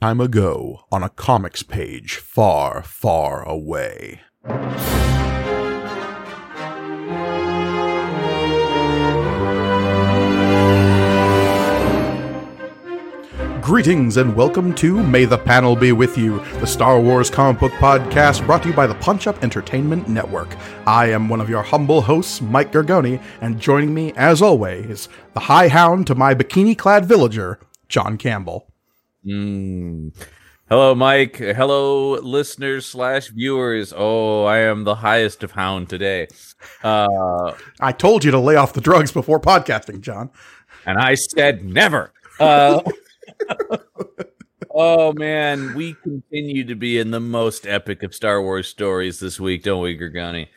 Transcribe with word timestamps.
time 0.00 0.20
ago 0.20 0.84
on 0.92 1.02
a 1.02 1.08
comics 1.08 1.64
page 1.64 2.18
far, 2.18 2.84
far 2.84 3.42
away. 3.42 4.20
Greetings 13.60 14.16
and 14.16 14.36
welcome 14.36 14.72
to 14.76 15.02
May 15.02 15.24
the 15.24 15.36
Panel 15.36 15.74
Be 15.74 15.90
With 15.90 16.16
You, 16.16 16.38
the 16.60 16.66
Star 16.66 17.00
Wars 17.00 17.28
comic 17.28 17.60
book 17.60 17.72
podcast 17.72 18.46
brought 18.46 18.62
to 18.62 18.68
you 18.68 18.74
by 18.74 18.86
the 18.86 18.94
Punch 18.94 19.26
Up 19.26 19.42
Entertainment 19.42 20.08
Network. 20.08 20.56
I 20.86 21.10
am 21.10 21.28
one 21.28 21.40
of 21.40 21.50
your 21.50 21.64
humble 21.64 22.02
hosts, 22.02 22.40
Mike 22.40 22.70
Gargoni, 22.70 23.20
and 23.40 23.58
joining 23.58 23.92
me, 23.92 24.12
as 24.14 24.42
always, 24.42 25.08
the 25.34 25.40
high 25.40 25.66
hound 25.66 26.06
to 26.06 26.14
my 26.14 26.36
bikini 26.36 26.78
clad 26.78 27.04
villager, 27.04 27.58
John 27.88 28.16
Campbell. 28.16 28.72
Mm. 29.26 30.14
Hello, 30.68 30.94
Mike. 30.94 31.36
Hello, 31.36 32.12
listeners 32.14 32.84
slash 32.86 33.28
viewers. 33.28 33.92
Oh, 33.96 34.44
I 34.44 34.58
am 34.58 34.84
the 34.84 34.96
highest 34.96 35.42
of 35.42 35.52
hound 35.52 35.88
today. 35.88 36.28
Uh, 36.82 37.54
I 37.80 37.92
told 37.92 38.22
you 38.22 38.30
to 38.32 38.38
lay 38.38 38.56
off 38.56 38.74
the 38.74 38.80
drugs 38.80 39.10
before 39.10 39.40
podcasting, 39.40 40.02
John. 40.02 40.30
And 40.84 40.98
I 40.98 41.14
said 41.14 41.64
never. 41.64 42.12
Uh, 42.38 42.82
oh 44.70 45.12
man, 45.14 45.74
we 45.74 45.94
continue 46.02 46.64
to 46.64 46.74
be 46.74 46.98
in 46.98 47.10
the 47.10 47.20
most 47.20 47.66
epic 47.66 48.02
of 48.02 48.14
Star 48.14 48.42
Wars 48.42 48.68
stories 48.68 49.20
this 49.20 49.40
week, 49.40 49.62
don't 49.62 49.82
we, 49.82 49.98
Gargani? 49.98 50.48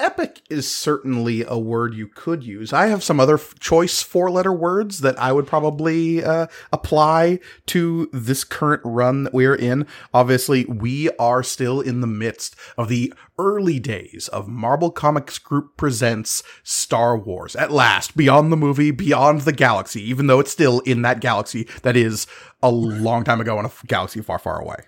Epic 0.00 0.42
is 0.50 0.70
certainly 0.70 1.44
a 1.46 1.58
word 1.58 1.94
you 1.94 2.08
could 2.08 2.42
use. 2.42 2.72
I 2.72 2.86
have 2.86 3.04
some 3.04 3.20
other 3.20 3.34
f- 3.34 3.58
choice 3.58 4.02
four 4.02 4.30
letter 4.30 4.52
words 4.52 5.00
that 5.00 5.18
I 5.18 5.32
would 5.32 5.46
probably 5.46 6.24
uh, 6.24 6.46
apply 6.72 7.40
to 7.66 8.08
this 8.12 8.44
current 8.44 8.82
run 8.84 9.24
that 9.24 9.34
we're 9.34 9.54
in. 9.54 9.86
Obviously, 10.12 10.64
we 10.64 11.10
are 11.18 11.42
still 11.42 11.80
in 11.80 12.00
the 12.00 12.06
midst 12.06 12.56
of 12.76 12.88
the 12.88 13.12
early 13.38 13.78
days 13.78 14.28
of 14.28 14.48
Marvel 14.48 14.90
Comics 14.90 15.38
Group 15.38 15.76
Presents 15.76 16.42
Star 16.62 17.16
Wars. 17.16 17.54
At 17.54 17.70
last, 17.70 18.16
beyond 18.16 18.50
the 18.50 18.56
movie, 18.56 18.90
beyond 18.90 19.42
the 19.42 19.52
galaxy, 19.52 20.02
even 20.02 20.26
though 20.26 20.40
it's 20.40 20.50
still 20.50 20.80
in 20.80 21.02
that 21.02 21.20
galaxy 21.20 21.68
that 21.82 21.96
is 21.96 22.26
a 22.62 22.70
long 22.70 23.24
time 23.24 23.40
ago 23.40 23.58
in 23.60 23.66
a 23.66 23.70
galaxy 23.86 24.20
far, 24.20 24.38
far 24.38 24.60
away 24.60 24.84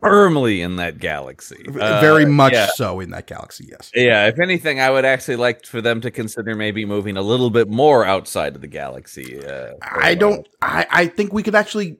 firmly 0.00 0.60
in 0.60 0.76
that 0.76 0.98
galaxy. 0.98 1.64
Very 1.68 2.24
uh, 2.24 2.28
much 2.28 2.52
yeah. 2.52 2.68
so 2.74 3.00
in 3.00 3.10
that 3.10 3.26
galaxy, 3.26 3.68
yes. 3.70 3.90
Yeah, 3.94 4.26
if 4.26 4.40
anything, 4.40 4.80
I 4.80 4.90
would 4.90 5.04
actually 5.04 5.36
like 5.36 5.64
for 5.66 5.80
them 5.80 6.00
to 6.00 6.10
consider 6.10 6.54
maybe 6.54 6.84
moving 6.84 7.16
a 7.16 7.22
little 7.22 7.50
bit 7.50 7.68
more 7.68 8.04
outside 8.04 8.54
of 8.54 8.60
the 8.60 8.66
galaxy. 8.66 9.44
Uh, 9.44 9.74
I 9.82 10.14
don't. 10.14 10.48
I, 10.62 10.86
I 10.90 11.06
think 11.06 11.32
we 11.32 11.42
could 11.42 11.54
actually 11.54 11.98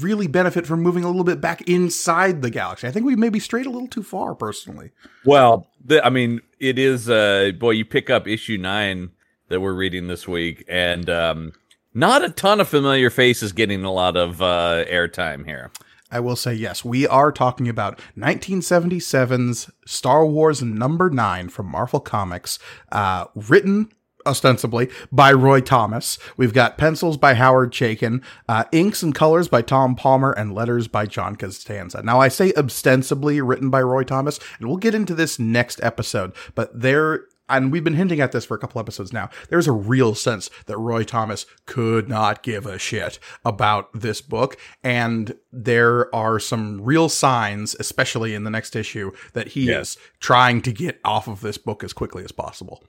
really 0.00 0.26
benefit 0.26 0.66
from 0.66 0.82
moving 0.82 1.04
a 1.04 1.08
little 1.08 1.24
bit 1.24 1.40
back 1.40 1.62
inside 1.68 2.42
the 2.42 2.50
galaxy. 2.50 2.86
I 2.86 2.90
think 2.90 3.06
we 3.06 3.16
may 3.16 3.28
be 3.28 3.40
straight 3.40 3.66
a 3.66 3.70
little 3.70 3.88
too 3.88 4.02
far, 4.02 4.34
personally. 4.34 4.90
Well, 5.24 5.68
the, 5.84 6.04
I 6.04 6.10
mean, 6.10 6.40
it 6.60 6.78
is. 6.78 7.08
Uh, 7.08 7.52
boy, 7.58 7.70
you 7.70 7.84
pick 7.84 8.10
up 8.10 8.26
issue 8.26 8.58
nine 8.58 9.10
that 9.48 9.60
we're 9.60 9.74
reading 9.74 10.08
this 10.08 10.26
week, 10.26 10.64
and 10.68 11.08
um, 11.10 11.52
not 11.92 12.24
a 12.24 12.30
ton 12.30 12.60
of 12.60 12.68
familiar 12.68 13.10
faces 13.10 13.52
getting 13.52 13.84
a 13.84 13.92
lot 13.92 14.16
of 14.16 14.42
uh, 14.42 14.84
airtime 14.88 15.44
here. 15.44 15.70
I 16.14 16.20
will 16.20 16.36
say 16.36 16.54
yes. 16.54 16.84
We 16.84 17.08
are 17.08 17.32
talking 17.32 17.68
about 17.68 17.98
1977's 18.16 19.68
Star 19.84 20.24
Wars 20.24 20.62
number 20.62 21.10
nine 21.10 21.48
from 21.48 21.66
Marvel 21.66 21.98
Comics, 21.98 22.60
uh, 22.92 23.24
written 23.34 23.90
ostensibly 24.24 24.88
by 25.10 25.32
Roy 25.32 25.60
Thomas. 25.60 26.16
We've 26.36 26.54
got 26.54 26.78
pencils 26.78 27.16
by 27.16 27.34
Howard 27.34 27.72
Chaykin, 27.72 28.22
uh, 28.48 28.62
inks 28.70 29.02
and 29.02 29.12
colors 29.12 29.48
by 29.48 29.62
Tom 29.62 29.96
Palmer, 29.96 30.30
and 30.30 30.54
letters 30.54 30.86
by 30.86 31.06
John 31.06 31.34
Costanza. 31.34 32.00
Now, 32.04 32.20
I 32.20 32.28
say 32.28 32.52
ostensibly 32.56 33.40
written 33.40 33.68
by 33.68 33.82
Roy 33.82 34.04
Thomas, 34.04 34.38
and 34.60 34.68
we'll 34.68 34.76
get 34.76 34.94
into 34.94 35.16
this 35.16 35.40
next 35.40 35.82
episode, 35.82 36.32
but 36.54 36.80
there 36.80 37.26
and 37.48 37.70
we've 37.70 37.84
been 37.84 37.94
hinting 37.94 38.20
at 38.20 38.32
this 38.32 38.44
for 38.44 38.54
a 38.54 38.58
couple 38.58 38.80
episodes 38.80 39.12
now. 39.12 39.28
There's 39.48 39.66
a 39.66 39.72
real 39.72 40.14
sense 40.14 40.48
that 40.66 40.78
Roy 40.78 41.04
Thomas 41.04 41.46
could 41.66 42.08
not 42.08 42.42
give 42.42 42.66
a 42.66 42.78
shit 42.78 43.18
about 43.44 43.92
this 43.92 44.20
book. 44.20 44.56
And 44.82 45.36
there 45.52 46.14
are 46.14 46.38
some 46.38 46.80
real 46.80 47.08
signs, 47.08 47.76
especially 47.78 48.34
in 48.34 48.44
the 48.44 48.50
next 48.50 48.74
issue, 48.74 49.12
that 49.34 49.48
he 49.48 49.64
yes. 49.64 49.90
is 49.90 49.98
trying 50.20 50.62
to 50.62 50.72
get 50.72 51.00
off 51.04 51.28
of 51.28 51.40
this 51.40 51.58
book 51.58 51.84
as 51.84 51.92
quickly 51.92 52.24
as 52.24 52.32
possible. 52.32 52.82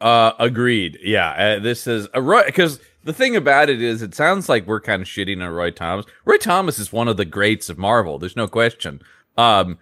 Uh, 0.00 0.32
agreed. 0.38 0.98
Yeah. 1.02 1.30
Uh, 1.30 1.58
this 1.58 1.86
is 1.86 2.08
a 2.14 2.22
Roy, 2.22 2.44
because 2.46 2.80
the 3.04 3.12
thing 3.12 3.36
about 3.36 3.68
it 3.68 3.80
is, 3.82 4.02
it 4.02 4.14
sounds 4.14 4.48
like 4.48 4.66
we're 4.66 4.80
kind 4.80 5.02
of 5.02 5.08
shitting 5.08 5.42
on 5.42 5.50
Roy 5.50 5.70
Thomas. 5.70 6.06
Roy 6.24 6.36
Thomas 6.36 6.78
is 6.78 6.92
one 6.92 7.08
of 7.08 7.16
the 7.16 7.24
greats 7.24 7.68
of 7.68 7.78
Marvel. 7.78 8.18
There's 8.18 8.36
no 8.36 8.48
question. 8.48 9.02
Um, 9.38 9.78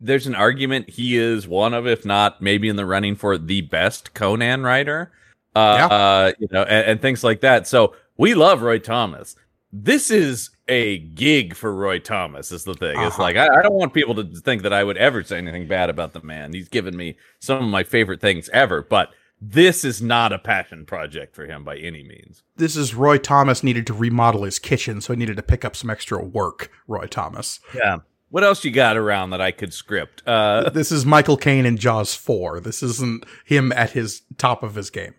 there's 0.00 0.26
an 0.26 0.34
argument 0.34 0.90
he 0.90 1.16
is 1.16 1.48
one 1.48 1.74
of, 1.74 1.86
if 1.86 2.04
not 2.04 2.40
maybe 2.40 2.68
in 2.68 2.76
the 2.76 2.86
running 2.86 3.16
for 3.16 3.38
the 3.38 3.62
best 3.62 4.14
Conan 4.14 4.62
writer. 4.62 5.10
Uh, 5.56 5.76
yeah. 5.78 5.86
uh 5.86 6.32
you 6.38 6.48
know, 6.52 6.62
and, 6.62 6.86
and, 6.86 7.02
things 7.02 7.24
like 7.24 7.40
that. 7.40 7.66
So 7.66 7.96
we 8.16 8.34
love 8.34 8.62
Roy 8.62 8.78
Thomas. 8.78 9.34
This 9.72 10.10
is 10.10 10.50
a 10.68 10.98
gig 10.98 11.56
for 11.56 11.74
Roy 11.74 11.98
Thomas. 11.98 12.52
Is 12.52 12.62
the 12.62 12.74
thing. 12.74 12.96
Uh-huh. 12.96 13.06
It's 13.08 13.18
like 13.18 13.36
I, 13.36 13.46
I, 13.46 13.62
don't 13.62 13.74
want 13.74 13.92
people 13.92 14.14
to 14.14 14.24
think 14.24 14.62
that 14.62 14.72
I 14.72 14.84
would 14.84 14.96
ever 14.96 15.24
say 15.24 15.38
anything 15.38 15.66
bad 15.66 15.90
about 15.90 16.12
the 16.12 16.22
man. 16.22 16.52
He's 16.52 16.68
given 16.68 16.96
me 16.96 17.16
some 17.40 17.64
of 17.64 17.68
my 17.68 17.82
favorite 17.82 18.20
things 18.20 18.48
ever, 18.50 18.82
but 18.82 19.10
this 19.40 19.84
is 19.84 20.02
not 20.02 20.32
a 20.32 20.38
passion 20.38 20.84
project 20.84 21.34
for 21.34 21.46
him 21.46 21.64
by 21.64 21.76
any 21.78 22.04
means. 22.04 22.42
This 22.56 22.76
is 22.76 22.94
Roy 22.94 23.16
Thomas 23.18 23.64
needed 23.64 23.86
to 23.88 23.94
remodel 23.94 24.44
his 24.44 24.58
kitchen, 24.58 25.00
so 25.00 25.14
he 25.14 25.18
needed 25.18 25.36
to 25.36 25.42
pick 25.42 25.64
up 25.64 25.74
some 25.74 25.90
extra 25.90 26.22
work. 26.22 26.70
Roy 26.86 27.06
Thomas. 27.06 27.58
Yeah. 27.74 27.98
What 28.30 28.44
else 28.44 28.64
you 28.64 28.70
got 28.70 28.96
around 28.96 29.30
that 29.30 29.40
I 29.40 29.50
could 29.50 29.74
script? 29.74 30.22
Uh, 30.26 30.70
this 30.70 30.92
is 30.92 31.04
Michael 31.04 31.36
Caine 31.36 31.66
in 31.66 31.76
Jaws 31.76 32.14
4. 32.14 32.60
This 32.60 32.80
isn't 32.80 33.24
him 33.44 33.72
at 33.72 33.90
his 33.90 34.22
top 34.38 34.62
of 34.62 34.76
his 34.76 34.88
game. 34.88 35.14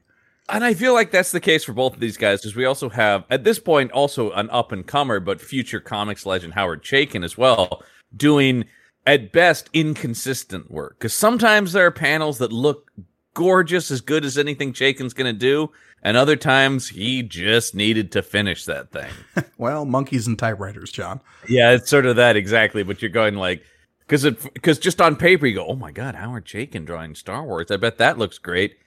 And 0.48 0.64
I 0.64 0.74
feel 0.74 0.94
like 0.94 1.12
that's 1.12 1.32
the 1.32 1.42
case 1.42 1.66
for 1.66 1.74
both 1.74 1.94
of 1.94 2.00
these 2.00 2.18
guys 2.18 2.42
because 2.42 2.56
we 2.56 2.66
also 2.66 2.90
have, 2.90 3.26
at 3.30 3.44
this 3.44 3.60
point, 3.60 3.92
also 3.92 4.32
an 4.32 4.50
up 4.50 4.72
and 4.72 4.88
comer, 4.88 5.20
but 5.20 5.42
future 5.42 5.82
comics 5.82 6.26
legend 6.26 6.54
Howard 6.54 6.84
Chaykin 6.84 7.24
as 7.24 7.38
well, 7.38 7.84
doing 8.16 8.66
at 9.06 9.34
best 9.34 9.70
inconsistent 9.74 10.72
work. 10.72 10.98
Because 10.98 11.14
sometimes 11.14 11.74
there 11.74 11.86
are 11.86 11.92
panels 11.92 12.38
that 12.38 12.54
look 12.54 12.92
gorgeous, 13.34 13.92
as 13.92 14.02
good 14.02 14.26
as 14.26 14.38
anything 14.38 14.74
Chaykin's 14.74 15.14
going 15.14 15.34
to 15.34 15.38
do, 15.38 15.72
and 16.04 16.18
other 16.18 16.36
times 16.36 16.90
he 16.90 17.24
just 17.24 17.76
needed 17.76 18.12
to 18.14 18.22
finish 18.22 18.66
that 18.66 18.92
thing. 18.92 19.12
well, 19.58 19.86
monkeys 19.86 20.28
and 20.28 20.38
typewriters, 20.38 20.92
John. 20.92 21.22
Yeah, 21.48 21.72
it's 21.72 21.90
sort 21.90 22.06
of 22.06 22.16
that 22.16 22.36
exactly. 22.36 22.84
But 22.84 23.02
you're 23.02 23.10
going 23.10 23.36
like, 23.36 23.64
because 24.00 24.26
it 24.26 24.42
because 24.54 24.80
just 24.80 25.02
on 25.02 25.16
paper 25.16 25.46
you 25.46 25.56
go, 25.56 25.68
oh 25.68 25.76
my 25.76 25.92
god, 25.92 26.16
Howard 26.16 26.46
Chaykin 26.46 26.86
drawing 26.86 27.16
Star 27.16 27.44
Wars. 27.46 27.72
I 27.72 27.78
bet 27.78 27.98
that 28.00 28.18
looks 28.18 28.38
great. 28.38 28.78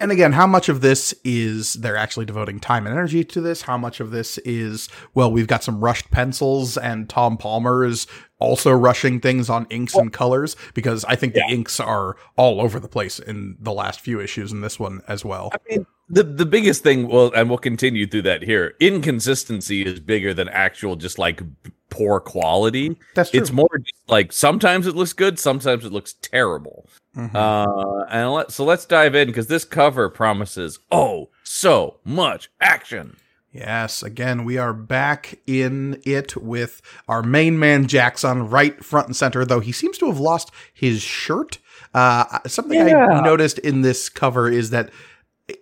And 0.00 0.12
again, 0.12 0.32
how 0.32 0.46
much 0.46 0.68
of 0.68 0.80
this 0.80 1.14
is 1.24 1.74
they're 1.74 1.96
actually 1.96 2.26
devoting 2.26 2.60
time 2.60 2.86
and 2.86 2.94
energy 2.94 3.24
to 3.24 3.40
this? 3.40 3.62
How 3.62 3.78
much 3.78 4.00
of 4.00 4.10
this 4.10 4.38
is, 4.38 4.88
well, 5.14 5.30
we've 5.30 5.46
got 5.46 5.64
some 5.64 5.82
rushed 5.82 6.10
pencils 6.10 6.76
and 6.76 7.08
Tom 7.08 7.36
Palmer 7.36 7.84
is 7.84 8.06
also 8.38 8.72
rushing 8.72 9.20
things 9.20 9.48
on 9.48 9.66
inks 9.70 9.94
and 9.94 10.12
colors? 10.12 10.56
Because 10.74 11.04
I 11.04 11.16
think 11.16 11.34
yeah. 11.34 11.46
the 11.46 11.54
inks 11.54 11.80
are 11.80 12.16
all 12.36 12.60
over 12.60 12.78
the 12.78 12.88
place 12.88 13.18
in 13.18 13.56
the 13.60 13.72
last 13.72 14.00
few 14.00 14.20
issues 14.20 14.52
and 14.52 14.62
this 14.62 14.78
one 14.78 15.00
as 15.08 15.24
well. 15.24 15.50
I 15.52 15.58
mean, 15.68 15.86
the, 16.08 16.22
the 16.22 16.46
biggest 16.46 16.82
thing, 16.82 17.08
well, 17.08 17.32
and 17.34 17.48
we'll 17.48 17.58
continue 17.58 18.06
through 18.06 18.22
that 18.22 18.42
here, 18.42 18.74
inconsistency 18.80 19.82
is 19.82 20.00
bigger 20.00 20.34
than 20.34 20.48
actual 20.50 20.96
just 20.96 21.18
like 21.18 21.40
poor 21.88 22.20
quality. 22.20 22.98
That's 23.14 23.30
true. 23.30 23.40
It's 23.40 23.52
more 23.52 23.70
like 24.08 24.32
sometimes 24.32 24.86
it 24.86 24.96
looks 24.96 25.12
good, 25.12 25.38
sometimes 25.38 25.84
it 25.84 25.92
looks 25.92 26.14
terrible. 26.14 26.88
Mm-hmm. 27.16 27.36
Uh, 27.36 28.04
and 28.10 28.32
let, 28.32 28.50
so 28.50 28.64
let's 28.64 28.86
dive 28.86 29.14
in 29.14 29.28
because 29.28 29.46
this 29.46 29.64
cover 29.64 30.08
promises 30.08 30.78
oh 30.90 31.30
so 31.44 31.98
much 32.04 32.50
action. 32.60 33.16
Yes, 33.52 34.02
again, 34.02 34.44
we 34.44 34.58
are 34.58 34.72
back 34.72 35.38
in 35.46 36.02
it 36.04 36.36
with 36.36 36.82
our 37.06 37.22
main 37.22 37.56
man 37.56 37.86
Jaxxon 37.86 38.50
right 38.50 38.84
front 38.84 39.06
and 39.06 39.16
center, 39.16 39.44
though 39.44 39.60
he 39.60 39.70
seems 39.70 39.96
to 39.98 40.06
have 40.06 40.18
lost 40.18 40.50
his 40.72 41.02
shirt. 41.02 41.58
Uh, 41.94 42.40
something 42.48 42.88
yeah. 42.88 43.06
I 43.06 43.20
noticed 43.20 43.60
in 43.60 43.82
this 43.82 44.08
cover 44.08 44.48
is 44.48 44.70
that 44.70 44.90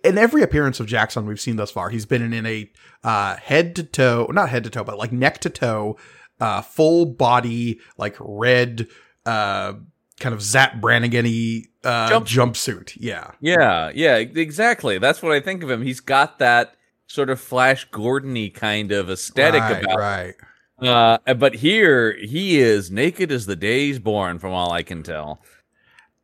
in 0.03 0.17
every 0.17 0.41
appearance 0.41 0.79
of 0.79 0.87
Jaxxon 0.87 1.25
we've 1.25 1.39
seen 1.39 1.57
thus 1.57 1.69
far, 1.69 1.89
he's 1.89 2.07
been 2.07 2.33
in 2.33 2.45
a 2.47 2.71
uh, 3.03 3.35
head 3.35 3.75
to 3.75 3.83
toe, 3.83 4.27
not 4.31 4.49
head 4.49 4.63
to 4.63 4.71
toe, 4.71 4.83
but 4.83 4.97
like 4.97 5.11
neck 5.11 5.37
to 5.41 5.51
toe, 5.51 5.97
uh, 6.39 6.63
full 6.63 7.05
body, 7.05 7.79
like 7.97 8.15
red, 8.19 8.87
uh, 9.27 9.73
kind 10.19 10.33
of 10.33 10.41
Zapp 10.41 10.79
Brannigan 10.79 11.25
uh, 11.83 12.09
Jump- 12.09 12.27
jumpsuit. 12.27 12.97
Yeah. 12.99 13.31
Yeah. 13.39 13.91
Yeah. 13.93 14.15
Exactly. 14.17 14.97
That's 14.97 15.21
what 15.21 15.31
I 15.31 15.39
think 15.39 15.63
of 15.63 15.69
him. 15.69 15.81
He's 15.81 15.99
got 15.99 16.39
that 16.39 16.75
sort 17.07 17.29
of 17.29 17.39
Flash 17.39 17.89
Gordony 17.89 18.53
kind 18.53 18.91
of 18.91 19.09
aesthetic 19.09 19.61
right, 19.61 19.83
about 19.83 19.97
right. 19.97 20.35
Uh, 20.81 21.17
but 21.35 21.55
here 21.55 22.17
he 22.19 22.59
is 22.59 22.91
naked 22.91 23.31
as 23.31 23.45
the 23.45 23.55
day's 23.55 23.99
born, 23.99 24.39
from 24.39 24.51
all 24.51 24.71
I 24.71 24.83
can 24.83 25.03
tell. 25.03 25.41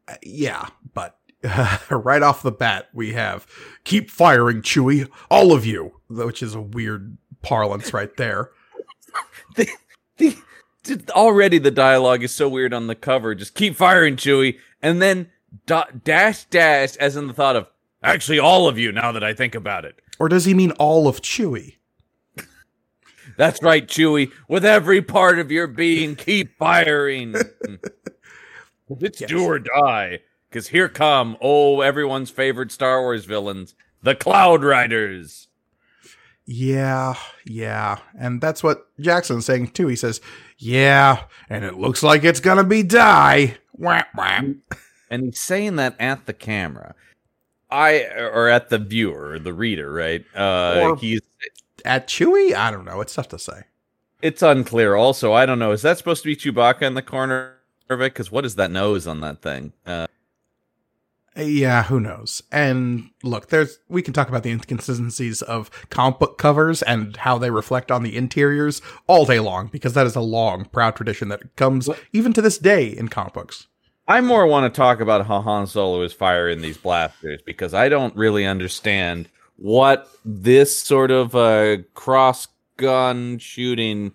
Uh, 0.07 0.15
yeah, 0.23 0.67
but 0.93 1.17
uh, 1.43 1.77
right 1.91 2.21
off 2.21 2.41
the 2.41 2.51
bat, 2.51 2.89
we 2.93 3.13
have 3.13 3.47
keep 3.83 4.09
firing, 4.09 4.61
Chewie, 4.61 5.09
all 5.29 5.53
of 5.53 5.65
you, 5.65 5.93
which 6.09 6.43
is 6.43 6.55
a 6.55 6.61
weird 6.61 7.17
parlance 7.41 7.93
right 7.93 8.15
there. 8.17 8.51
the, 9.55 9.67
the, 10.17 10.37
already 11.11 11.57
the 11.57 11.71
dialogue 11.71 12.23
is 12.23 12.31
so 12.31 12.47
weird 12.49 12.73
on 12.73 12.87
the 12.87 12.95
cover. 12.95 13.35
Just 13.35 13.55
keep 13.55 13.75
firing, 13.75 14.15
Chewie, 14.15 14.57
and 14.81 15.01
then 15.01 15.29
dot, 15.65 16.03
dash 16.03 16.45
dash, 16.45 16.95
as 16.97 17.15
in 17.15 17.27
the 17.27 17.33
thought 17.33 17.55
of 17.55 17.67
actually 18.03 18.39
all 18.39 18.67
of 18.67 18.77
you. 18.77 18.91
Now 18.91 19.11
that 19.11 19.23
I 19.23 19.33
think 19.33 19.55
about 19.55 19.85
it, 19.85 20.01
or 20.19 20.29
does 20.29 20.45
he 20.45 20.53
mean 20.53 20.71
all 20.71 21.07
of 21.07 21.21
Chewie? 21.21 21.75
That's 23.37 23.63
right, 23.63 23.87
Chewie. 23.87 24.31
With 24.49 24.65
every 24.65 25.01
part 25.01 25.39
of 25.39 25.49
your 25.49 25.67
being, 25.67 26.17
keep 26.17 26.57
firing. 26.57 27.35
it's 28.89 29.21
yes. 29.21 29.29
do 29.29 29.43
or 29.43 29.59
die. 29.59 30.19
Because 30.49 30.67
here 30.67 30.89
come, 30.89 31.37
oh, 31.39 31.81
everyone's 31.81 32.31
favorite 32.31 32.71
Star 32.71 33.01
Wars 33.01 33.25
villains, 33.25 33.75
the 34.01 34.15
Cloud 34.15 34.63
Riders. 34.63 35.47
Yeah, 36.45 37.13
yeah. 37.45 37.99
And 38.17 38.41
that's 38.41 38.63
what 38.63 38.87
Jaxxon's 38.99 39.45
saying 39.45 39.69
too. 39.69 39.87
He 39.87 39.95
says, 39.95 40.19
Yeah, 40.59 41.23
and 41.49 41.63
it 41.63 41.75
looks 41.75 42.03
like 42.03 42.23
it's 42.23 42.41
gonna 42.41 42.65
be 42.65 42.83
die. 42.83 43.57
Wah, 43.77 44.03
wah. 44.15 44.41
And 45.09 45.23
he's 45.23 45.39
saying 45.39 45.77
that 45.77 45.95
at 45.99 46.25
the 46.25 46.33
camera. 46.33 46.95
I 47.71 48.03
or 48.17 48.49
at 48.49 48.69
the 48.69 48.77
viewer, 48.77 49.39
the 49.39 49.53
reader, 49.53 49.91
right? 49.91 50.25
Uh 50.35 50.79
or 50.81 50.95
he's 50.97 51.21
at 51.85 52.07
Chewie? 52.07 52.53
I 52.53 52.71
don't 52.71 52.85
know. 52.85 52.99
It's 52.99 53.15
tough 53.15 53.29
to 53.29 53.39
say. 53.39 53.63
It's 54.21 54.41
unclear. 54.41 54.95
Also, 54.95 55.31
I 55.31 55.45
don't 55.45 55.59
know. 55.59 55.71
Is 55.71 55.81
that 55.83 55.97
supposed 55.97 56.23
to 56.23 56.27
be 56.27 56.35
Chewbacca 56.35 56.81
in 56.81 56.93
the 56.93 57.01
corner 57.01 57.55
of 57.89 58.01
it? 58.01 58.13
Because 58.13 58.29
what 58.31 58.43
is 58.43 58.55
that 58.55 58.69
nose 58.69 59.07
on 59.07 59.21
that 59.21 59.41
thing? 59.41 59.71
Uh, 59.85 60.07
yeah, 61.35 61.83
who 61.83 61.99
knows? 61.99 62.41
And 62.51 63.09
look, 63.23 63.49
there's 63.49 63.79
we 63.87 64.01
can 64.01 64.13
talk 64.13 64.29
about 64.29 64.43
the 64.43 64.51
inconsistencies 64.51 65.41
of 65.41 65.69
comic 65.89 66.19
book 66.19 66.37
covers 66.37 66.81
and 66.81 67.15
how 67.17 67.37
they 67.37 67.51
reflect 67.51 67.91
on 67.91 68.03
the 68.03 68.15
interiors 68.15 68.81
all 69.07 69.25
day 69.25 69.39
long 69.39 69.67
because 69.67 69.93
that 69.93 70.07
is 70.07 70.15
a 70.15 70.21
long, 70.21 70.65
proud 70.65 70.95
tradition 70.95 71.29
that 71.29 71.55
comes 71.55 71.87
what? 71.87 71.99
even 72.13 72.33
to 72.33 72.41
this 72.41 72.57
day 72.57 72.87
in 72.87 73.07
comic 73.07 73.33
books. 73.33 73.67
I 74.07 74.21
more 74.21 74.47
want 74.47 74.73
to 74.73 74.75
talk 74.75 75.01
about 75.01 75.27
how 75.27 75.41
Han 75.41 75.67
Solo 75.67 76.01
is 76.01 76.13
firing 76.13 76.61
these 76.61 76.77
blasters 76.77 77.41
because 77.45 77.75
I 77.75 77.89
don't 77.89 78.15
really 78.15 78.45
understand 78.45 79.29
what 79.55 80.09
this 80.25 80.79
sort 80.79 81.11
of 81.11 81.35
uh, 81.35 81.77
cross 81.93 82.47
gun 82.77 83.37
shooting 83.37 84.13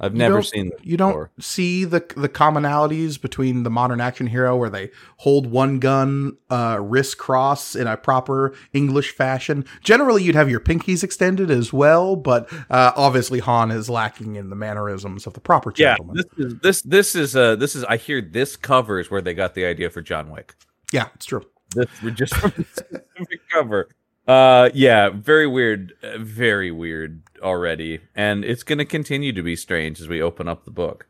I've 0.00 0.12
you 0.12 0.18
never 0.18 0.42
seen 0.42 0.72
You 0.82 0.96
before. 0.96 1.30
don't 1.36 1.44
see 1.44 1.84
the 1.84 2.00
the 2.16 2.28
commonalities 2.28 3.20
between 3.20 3.62
the 3.62 3.70
modern 3.70 4.00
action 4.00 4.26
hero 4.26 4.56
where 4.56 4.70
they 4.70 4.90
hold 5.18 5.46
one 5.50 5.78
gun 5.78 6.36
uh, 6.50 6.78
wrist 6.80 7.18
cross 7.18 7.74
in 7.74 7.86
a 7.86 7.96
proper 7.96 8.54
English 8.72 9.12
fashion. 9.12 9.64
Generally, 9.82 10.24
you'd 10.24 10.34
have 10.34 10.50
your 10.50 10.60
pinkies 10.60 11.02
extended 11.02 11.50
as 11.50 11.72
well, 11.72 12.16
but 12.16 12.52
uh, 12.70 12.92
obviously 12.96 13.40
Han 13.40 13.70
is 13.70 13.88
lacking 13.90 14.36
in 14.36 14.50
the 14.50 14.56
mannerisms 14.56 15.26
of 15.26 15.32
the 15.34 15.40
proper 15.40 15.72
gentleman. 15.72 16.16
Yeah, 16.16 16.22
this 16.38 16.46
is 16.46 16.60
this 16.60 16.82
this 16.82 17.14
is 17.14 17.36
uh 17.36 17.56
this 17.56 17.74
is 17.76 17.84
I 17.84 17.96
hear 17.96 18.20
this 18.20 18.56
covers 18.56 19.10
where 19.10 19.20
they 19.20 19.34
got 19.34 19.54
the 19.54 19.64
idea 19.64 19.90
for 19.90 20.02
John 20.02 20.30
Wick. 20.30 20.54
Yeah, 20.92 21.08
it's 21.14 21.26
true. 21.26 21.44
This 21.74 21.88
we 22.02 22.10
just 22.12 22.34
from 22.34 22.52
cover. 23.52 23.88
Uh, 24.26 24.70
yeah, 24.74 25.10
very 25.10 25.46
weird, 25.46 25.92
uh, 26.02 26.18
very 26.18 26.70
weird 26.70 27.22
already, 27.42 28.00
and 28.14 28.44
it's 28.44 28.62
going 28.62 28.78
to 28.78 28.84
continue 28.84 29.32
to 29.32 29.42
be 29.42 29.54
strange 29.54 30.00
as 30.00 30.08
we 30.08 30.20
open 30.20 30.48
up 30.48 30.64
the 30.64 30.70
book. 30.70 31.06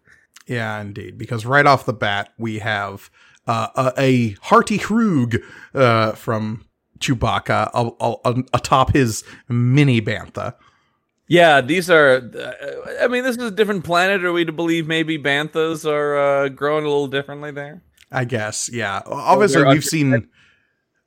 Yeah, 0.47 0.81
indeed, 0.81 1.17
because 1.19 1.47
right 1.47 1.67
off 1.67 1.87
the 1.87 1.95
bat 1.95 2.33
we 2.39 2.59
have 2.59 3.11
uh, 3.47 3.69
a, 3.77 3.93
a 3.99 4.31
hearty 4.43 4.77
hrug 4.77 5.37
uh, 5.75 6.13
from 6.13 6.67
Chewbacca 6.99 7.71
a, 7.73 8.15
a, 8.25 8.45
atop 8.53 8.93
his 8.93 9.25
mini 9.49 10.01
bantha. 10.01 10.55
Yeah, 11.29 11.61
these 11.61 11.91
are. 11.91 12.17
Uh, 12.19 13.03
I 13.03 13.09
mean, 13.09 13.25
this 13.25 13.37
is 13.37 13.45
a 13.45 13.51
different 13.51 13.85
planet. 13.85 14.25
Are 14.25 14.33
we 14.33 14.45
to 14.45 14.53
believe 14.53 14.87
maybe 14.87 15.19
banthas 15.19 15.85
are 15.85 16.17
uh, 16.17 16.49
growing 16.51 16.85
a 16.85 16.89
little 16.89 17.09
differently 17.09 17.51
there? 17.51 17.83
I 18.13 18.25
guess. 18.25 18.71
Yeah. 18.73 19.03
Obviously, 19.07 19.65
we've 19.65 19.85
seen 19.85 20.29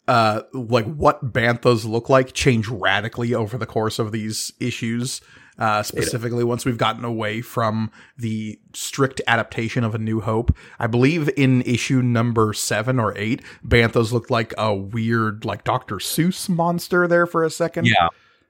uh, 0.10 0.42
like 0.54 0.86
what 0.86 1.32
banthas 1.32 1.86
look 1.86 2.10
like 2.10 2.34
change 2.34 2.68
radically 2.68 3.36
over 3.36 3.60
the 3.60 3.68
course 3.68 4.00
of 4.00 4.12
these 4.12 4.52
issues. 4.60 5.22
Uh, 5.60 5.84
specifically, 5.84 6.44
once 6.44 6.66
we've 6.66 6.78
gotten 6.78 7.04
away 7.04 7.42
from 7.42 7.92
the 8.18 8.58
strict 8.74 9.22
adaptation 9.28 9.84
of 9.84 9.94
A 9.94 10.00
New 10.00 10.22
Hope, 10.22 10.56
I 10.80 10.88
believe 10.88 11.30
in 11.38 11.62
issue 11.62 12.02
number 12.02 12.54
seven 12.54 12.98
or 12.98 13.16
eight, 13.18 13.44
banthas 13.64 14.12
looked 14.12 14.32
like 14.32 14.54
a 14.58 14.74
weird, 14.74 15.46
like 15.46 15.64
Dr. 15.64 15.98
Seuss 15.98 16.50
monster 16.50 17.08
there 17.08 17.28
for 17.28 17.44
a 17.44 17.50
second. 17.52 17.86
Yeah, 17.86 18.08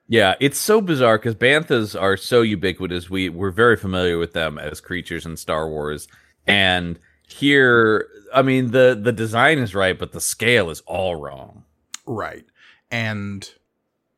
yeah, 0.08 0.36
it's 0.40 0.60
so 0.60 0.80
bizarre 0.80 1.18
because 1.18 1.36
banthas 1.36 2.00
are 2.00 2.16
so 2.16 2.42
ubiquitous. 2.42 3.10
We 3.10 3.28
we're 3.28 3.52
very 3.52 3.76
familiar 3.76 4.18
with 4.18 4.32
them 4.32 4.58
as 4.58 4.80
creatures 4.80 5.26
in 5.26 5.36
Star 5.36 5.68
Wars, 5.68 6.08
and 6.48 7.00
here 7.28 8.08
I 8.34 8.42
mean 8.42 8.72
the 8.72 9.00
the 9.02 9.12
design 9.12 9.60
is 9.60 9.76
right, 9.76 9.98
but 9.98 10.12
the 10.12 10.22
scale 10.22 10.70
is 10.70 10.81
all 10.81 11.16
wrong. 11.16 11.66
Right. 12.06 12.46
And 12.92 13.50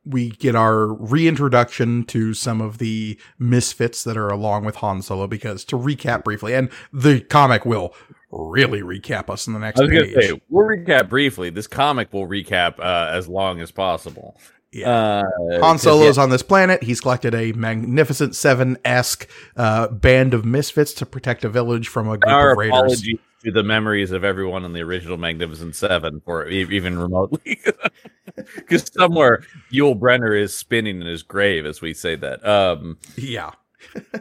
we 0.04 0.30
get 0.30 0.54
our 0.54 0.86
reintroduction 0.86 2.04
to 2.04 2.34
some 2.34 2.60
of 2.60 2.78
the 2.78 3.18
misfits 3.38 4.02
that 4.04 4.16
are 4.16 4.28
along 4.28 4.64
with 4.64 4.76
Han 4.76 5.02
Solo 5.02 5.26
because 5.26 5.64
to 5.66 5.76
recap 5.76 6.24
briefly, 6.24 6.54
and 6.54 6.70
the 6.92 7.20
comic 7.20 7.64
will 7.64 7.94
really 8.30 8.80
recap 8.80 9.30
us 9.30 9.46
in 9.46 9.52
the 9.52 9.58
next 9.58 9.78
I 9.80 9.84
was 9.84 9.90
page. 9.90 10.14
Say, 10.14 10.40
we'll 10.48 10.66
recap 10.66 11.08
briefly. 11.08 11.50
This 11.50 11.66
comic 11.66 12.12
will 12.12 12.26
recap 12.26 12.78
uh, 12.80 13.10
as 13.12 13.28
long 13.28 13.60
as 13.60 13.70
possible. 13.70 14.38
Yeah. 14.72 14.88
Uh, 14.90 15.60
Han 15.60 15.78
Solo's 15.78 16.16
yeah. 16.16 16.22
on 16.22 16.30
this 16.30 16.42
planet. 16.42 16.82
He's 16.82 17.00
collected 17.00 17.34
a 17.34 17.52
magnificent 17.52 18.34
seven 18.34 18.78
esque 18.84 19.28
uh, 19.54 19.88
band 19.88 20.32
of 20.32 20.46
misfits 20.46 20.94
to 20.94 21.06
protect 21.06 21.44
a 21.44 21.50
village 21.50 21.88
from 21.88 22.08
a 22.08 22.16
group 22.16 22.32
Our 22.34 22.52
of 22.52 22.58
raiders. 22.58 23.06
To 23.44 23.50
the 23.50 23.62
memories 23.62 24.12
of 24.12 24.24
everyone 24.24 24.64
in 24.64 24.72
the 24.72 24.82
original 24.82 25.16
Magnificent 25.16 25.74
Seven, 25.74 26.20
for 26.24 26.46
even 26.48 26.98
remotely, 26.98 27.60
because 28.56 28.90
somewhere 28.94 29.42
Yul 29.72 29.98
Brynner 29.98 30.40
is 30.40 30.56
spinning 30.56 31.00
in 31.00 31.06
his 31.06 31.22
grave 31.22 31.66
as 31.66 31.80
we 31.80 31.92
say 31.92 32.14
that. 32.16 32.46
Um, 32.46 32.98
yeah. 33.16 33.50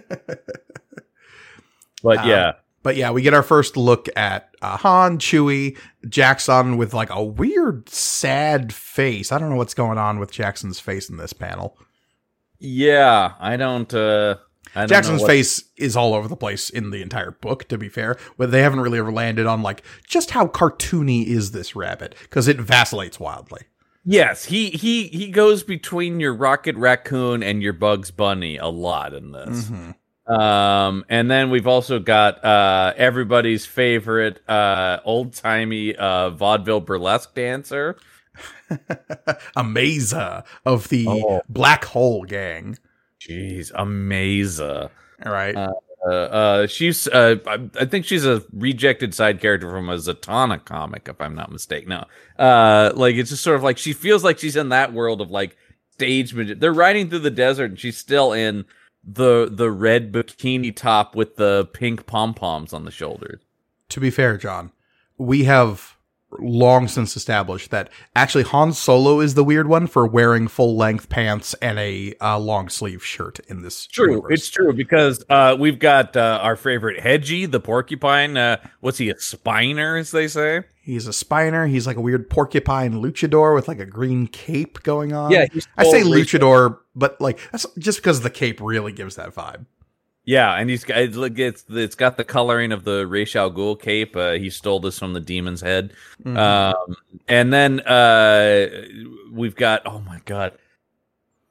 but 2.03 2.17
um, 2.17 2.27
yeah, 2.27 2.53
but 2.83 2.95
yeah, 2.95 3.11
we 3.11 3.21
get 3.21 3.33
our 3.33 3.43
first 3.43 3.77
look 3.77 4.07
at 4.15 4.55
uh, 4.61 4.77
Han, 4.77 5.19
Chewie, 5.19 5.77
Jaxxon 6.05 6.77
with 6.77 6.93
like 6.93 7.11
a 7.11 7.23
weird, 7.23 7.89
sad 7.89 8.73
face. 8.73 9.31
I 9.31 9.37
don't 9.37 9.49
know 9.49 9.55
what's 9.55 9.75
going 9.75 9.97
on 9.97 10.17
with 10.19 10.31
Jaxxon's 10.31 10.79
face 10.79 11.09
in 11.09 11.17
this 11.17 11.33
panel. 11.33 11.77
Yeah, 12.59 13.33
I 13.39 13.57
don't. 13.57 13.93
uh 13.93 14.37
Jaxxon's 14.75 15.25
face 15.25 15.65
is 15.77 15.95
all 15.95 16.13
over 16.13 16.27
the 16.27 16.37
place 16.37 16.69
in 16.69 16.91
the 16.91 17.01
entire 17.01 17.31
book, 17.31 17.67
to 17.67 17.77
be 17.77 17.89
fair, 17.89 18.17
but 18.37 18.51
they 18.51 18.61
haven't 18.61 18.79
really 18.79 18.99
ever 18.99 19.11
landed 19.11 19.45
on 19.45 19.61
like 19.61 19.83
just 20.07 20.31
how 20.31 20.47
cartoony 20.47 21.25
is 21.25 21.51
this 21.51 21.75
rabbit 21.75 22.15
because 22.21 22.47
it 22.47 22.57
vacillates 22.57 23.19
wildly. 23.19 23.61
Yes, 24.03 24.45
he 24.45 24.69
he 24.71 25.07
he 25.07 25.29
goes 25.29 25.63
between 25.63 26.19
your 26.19 26.33
Rocket 26.33 26.75
Raccoon 26.75 27.43
and 27.43 27.61
your 27.61 27.73
Bugs 27.73 28.09
Bunny 28.09 28.57
a 28.57 28.67
lot 28.67 29.13
in 29.13 29.31
this. 29.31 29.65
Mm-hmm. 29.65 29.91
Um, 30.33 31.05
and 31.09 31.29
then 31.29 31.49
we've 31.49 31.67
also 31.67 31.99
got 31.99 32.43
uh, 32.43 32.93
everybody's 32.95 33.65
favorite 33.65 34.47
uh, 34.49 34.99
old 35.03 35.33
timey 35.33 35.95
uh, 35.95 36.29
vaudeville 36.29 36.79
burlesque 36.79 37.35
dancer, 37.35 37.97
Amaza 39.57 40.45
of 40.65 40.89
the 40.89 41.05
oh. 41.07 41.41
Black 41.49 41.85
Hole 41.85 42.23
Gang. 42.23 42.77
Jeez, 43.21 43.71
Amaza. 43.73 44.89
All 45.25 45.31
right. 45.31 45.55
Uh, 45.55 45.71
uh, 46.03 46.09
uh, 46.09 46.67
she's 46.67 47.07
uh, 47.07 47.35
I, 47.45 47.85
think 47.85 48.05
she's 48.05 48.25
a 48.25 48.43
rejected 48.51 49.13
side 49.13 49.39
character 49.39 49.69
from 49.69 49.89
a 49.89 49.97
Zatanna 49.97 50.65
comic, 50.65 51.07
if 51.07 51.21
I'm 51.21 51.35
not 51.35 51.51
mistaken. 51.51 51.89
No, 51.89 52.05
uh, 52.43 52.91
like 52.95 53.15
it's 53.15 53.29
just 53.29 53.43
sort 53.43 53.55
of 53.55 53.63
like 53.63 53.77
she 53.77 53.93
feels 53.93 54.23
like 54.23 54.39
she's 54.39 54.55
in 54.55 54.69
that 54.69 54.93
world 54.93 55.21
of 55.21 55.29
like 55.29 55.55
stage. 55.91 56.33
They're 56.33 56.73
riding 56.73 57.09
through 57.09 57.19
the 57.19 57.29
desert, 57.29 57.65
and 57.65 57.79
she's 57.79 57.97
still 57.97 58.33
in 58.33 58.65
the 59.03 59.47
the 59.51 59.69
red 59.69 60.11
bikini 60.11 60.75
top 60.75 61.15
with 61.15 61.35
the 61.35 61.69
pink 61.73 62.07
pom 62.07 62.33
poms 62.33 62.73
on 62.73 62.85
the 62.85 62.91
shoulders. 62.91 63.41
To 63.89 63.99
be 63.99 64.09
fair, 64.09 64.37
John, 64.37 64.71
we 65.19 65.43
have 65.43 65.97
long 66.39 66.87
since 66.87 67.15
established 67.15 67.71
that 67.71 67.89
actually 68.15 68.43
Han 68.43 68.73
Solo 68.73 69.19
is 69.19 69.33
the 69.33 69.43
weird 69.43 69.67
one 69.67 69.87
for 69.87 70.05
wearing 70.05 70.47
full 70.47 70.75
length 70.75 71.09
pants 71.09 71.53
and 71.55 71.77
a 71.79 72.13
uh, 72.21 72.39
long 72.39 72.69
sleeve 72.69 73.03
shirt 73.03 73.39
in 73.47 73.61
this. 73.61 73.87
True, 73.87 74.11
universe. 74.11 74.31
it's 74.31 74.49
true 74.49 74.73
because 74.73 75.23
uh, 75.29 75.55
we've 75.59 75.79
got 75.79 76.15
uh, 76.15 76.39
our 76.41 76.55
favorite 76.55 77.03
Hedji, 77.03 77.49
the 77.49 77.59
porcupine. 77.59 78.37
Uh, 78.37 78.57
what's 78.79 78.97
he 78.97 79.09
a 79.09 79.15
spiner, 79.15 79.99
as 79.99 80.11
they 80.11 80.27
say? 80.27 80.61
He's 80.81 81.07
a 81.07 81.11
spiner. 81.11 81.69
He's 81.69 81.85
like 81.85 81.97
a 81.97 82.01
weird 82.01 82.29
porcupine 82.29 82.93
luchador 82.93 83.53
with 83.53 83.67
like 83.67 83.79
a 83.79 83.85
green 83.85 84.27
cape 84.27 84.81
going 84.83 85.13
on. 85.13 85.31
Yeah, 85.31 85.45
I 85.77 85.83
say 85.83 86.01
luchador, 86.01 86.79
but 86.95 87.21
like 87.21 87.39
that's 87.51 87.65
just 87.77 87.99
because 87.99 88.21
the 88.21 88.31
cape 88.31 88.59
really 88.59 88.91
gives 88.91 89.15
that 89.15 89.33
vibe. 89.33 89.65
Yeah, 90.23 90.53
and 90.53 90.69
he's 90.69 90.83
got 90.83 90.97
it's 90.99 91.65
it's 91.69 91.95
got 91.95 92.17
the 92.17 92.23
coloring 92.23 92.71
of 92.71 92.83
the 92.83 93.07
Ra's 93.07 93.35
al 93.35 93.51
Ghul 93.51 93.79
cape. 93.79 94.15
Uh, 94.15 94.33
he 94.33 94.49
stole 94.49 94.79
this 94.79 94.99
from 94.99 95.13
the 95.13 95.19
demon's 95.19 95.61
head. 95.61 95.93
Mm-hmm. 96.23 96.37
Um, 96.37 96.95
and 97.27 97.51
then 97.51 97.79
uh, 97.81 98.67
we've 99.31 99.55
got 99.55 99.81
oh 99.85 99.99
my 100.01 100.21
god, 100.25 100.57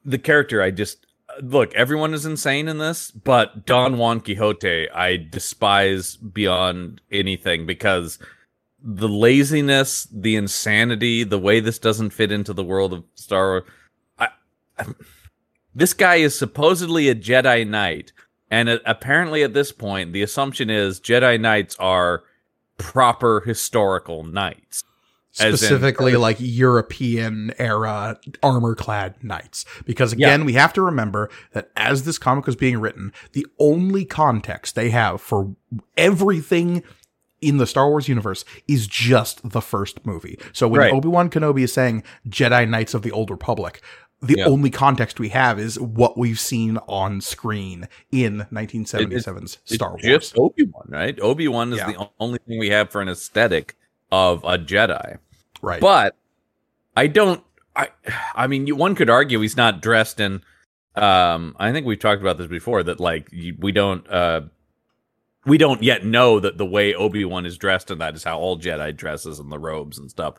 the 0.05 0.17
character 0.17 0.61
I 0.61 0.71
just 0.71 1.05
look, 1.41 1.73
everyone 1.75 2.13
is 2.13 2.25
insane 2.25 2.67
in 2.67 2.77
this, 2.77 3.11
but 3.11 3.65
Don 3.65 3.97
Juan 3.97 4.21
Quixote, 4.21 4.89
I 4.89 5.17
despise 5.17 6.15
beyond 6.15 7.01
anything 7.11 7.65
because 7.65 8.19
the 8.83 9.09
laziness, 9.09 10.07
the 10.11 10.35
insanity, 10.35 11.23
the 11.23 11.39
way 11.39 11.59
this 11.59 11.79
doesn't 11.79 12.11
fit 12.11 12.31
into 12.31 12.53
the 12.53 12.63
world 12.63 12.93
of 12.93 13.03
Star 13.15 13.49
Wars. 13.49 13.63
I, 14.17 14.27
I, 14.79 14.85
this 15.75 15.93
guy 15.93 16.15
is 16.15 16.37
supposedly 16.37 17.09
a 17.09 17.15
Jedi 17.15 17.67
Knight, 17.67 18.11
and 18.51 18.69
apparently 18.85 19.41
at 19.43 19.53
this 19.53 19.71
point, 19.71 20.13
the 20.13 20.21
assumption 20.21 20.69
is 20.69 20.99
Jedi 20.99 21.39
Knights 21.39 21.75
are 21.79 22.23
proper 22.77 23.41
historical 23.45 24.23
knights. 24.23 24.83
As 25.39 25.51
in- 25.53 25.57
specifically 25.57 26.17
like 26.17 26.35
European 26.39 27.53
era 27.57 28.19
armor 28.43 28.75
clad 28.75 29.23
knights. 29.23 29.63
Because 29.85 30.11
again, 30.11 30.43
we 30.43 30.53
have 30.53 30.73
to 30.73 30.81
remember 30.81 31.29
that 31.53 31.71
as 31.77 32.03
this 32.03 32.17
comic 32.17 32.45
was 32.45 32.57
being 32.57 32.81
written, 32.81 33.13
the 33.31 33.47
only 33.57 34.03
context 34.03 34.75
they 34.75 34.89
have 34.89 35.21
for 35.21 35.55
everything 35.95 36.83
in 37.39 37.57
the 37.57 37.65
Star 37.65 37.89
Wars 37.89 38.07
universe 38.07 38.45
is 38.67 38.87
just 38.87 39.49
the 39.49 39.61
first 39.61 40.05
movie. 40.05 40.37
So 40.53 40.67
when 40.67 40.81
Right. 40.81 40.93
Obi-Wan 40.93 41.29
Kenobi 41.29 41.63
is 41.63 41.73
saying 41.73 42.03
Jedi 42.27 42.67
Knights 42.69 42.93
of 42.93 43.01
the 43.01 43.11
Old 43.11 43.31
Republic, 43.31 43.81
the 44.21 44.35
Yeah. 44.37 44.45
only 44.45 44.69
context 44.69 45.19
we 45.19 45.29
have 45.29 45.59
is 45.59 45.79
what 45.79 46.17
we've 46.17 46.39
seen 46.39 46.77
on 46.87 47.21
screen 47.21 47.87
in 48.11 48.45
1977's 48.51 49.57
Star 49.65 49.91
Wars. 49.91 50.01
Just 50.03 50.37
Obi 50.37 50.63
Wan, 50.65 50.85
right? 50.89 51.19
Obi 51.19 51.47
Wan 51.47 51.71
is 51.73 51.79
Yeah. 51.79 51.91
the 51.91 52.09
only 52.19 52.39
thing 52.47 52.59
we 52.59 52.69
have 52.69 52.89
for 52.91 53.01
an 53.01 53.09
aesthetic 53.09 53.75
of 54.11 54.43
a 54.43 54.57
Jedi. 54.57 55.17
right. 55.61 55.81
But 55.81 56.15
I 56.95 57.07
don't. 57.07 57.43
I. 57.75 57.89
I 58.35 58.47
mean, 58.47 58.67
you, 58.67 58.75
one 58.75 58.95
could 58.95 59.09
argue 59.09 59.39
he's 59.39 59.55
not 59.57 59.81
dressed 59.81 60.19
in. 60.19 60.41
Um, 60.95 61.55
I 61.59 61.71
think 61.71 61.85
we've 61.85 61.99
talked 61.99 62.21
about 62.21 62.37
this 62.37 62.47
before. 62.47 62.83
That 62.83 62.99
like 62.99 63.29
you, 63.31 63.55
we 63.59 63.71
don't. 63.71 64.05
Uh, 64.09 64.41
we 65.45 65.57
don't 65.57 65.81
yet 65.81 66.05
know 66.05 66.39
that 66.39 66.57
the 66.57 66.65
way 66.65 66.93
Obi 66.93 67.23
Wan 67.25 67.45
is 67.47 67.57
dressed 67.57 67.89
and 67.89 67.99
that 68.01 68.13
is 68.15 68.23
how 68.23 68.37
all 68.37 68.59
Jedi 68.59 68.95
dresses 68.95 69.39
and 69.39 69.51
the 69.51 69.57
robes 69.57 69.97
and 69.97 70.09
stuff. 70.11 70.35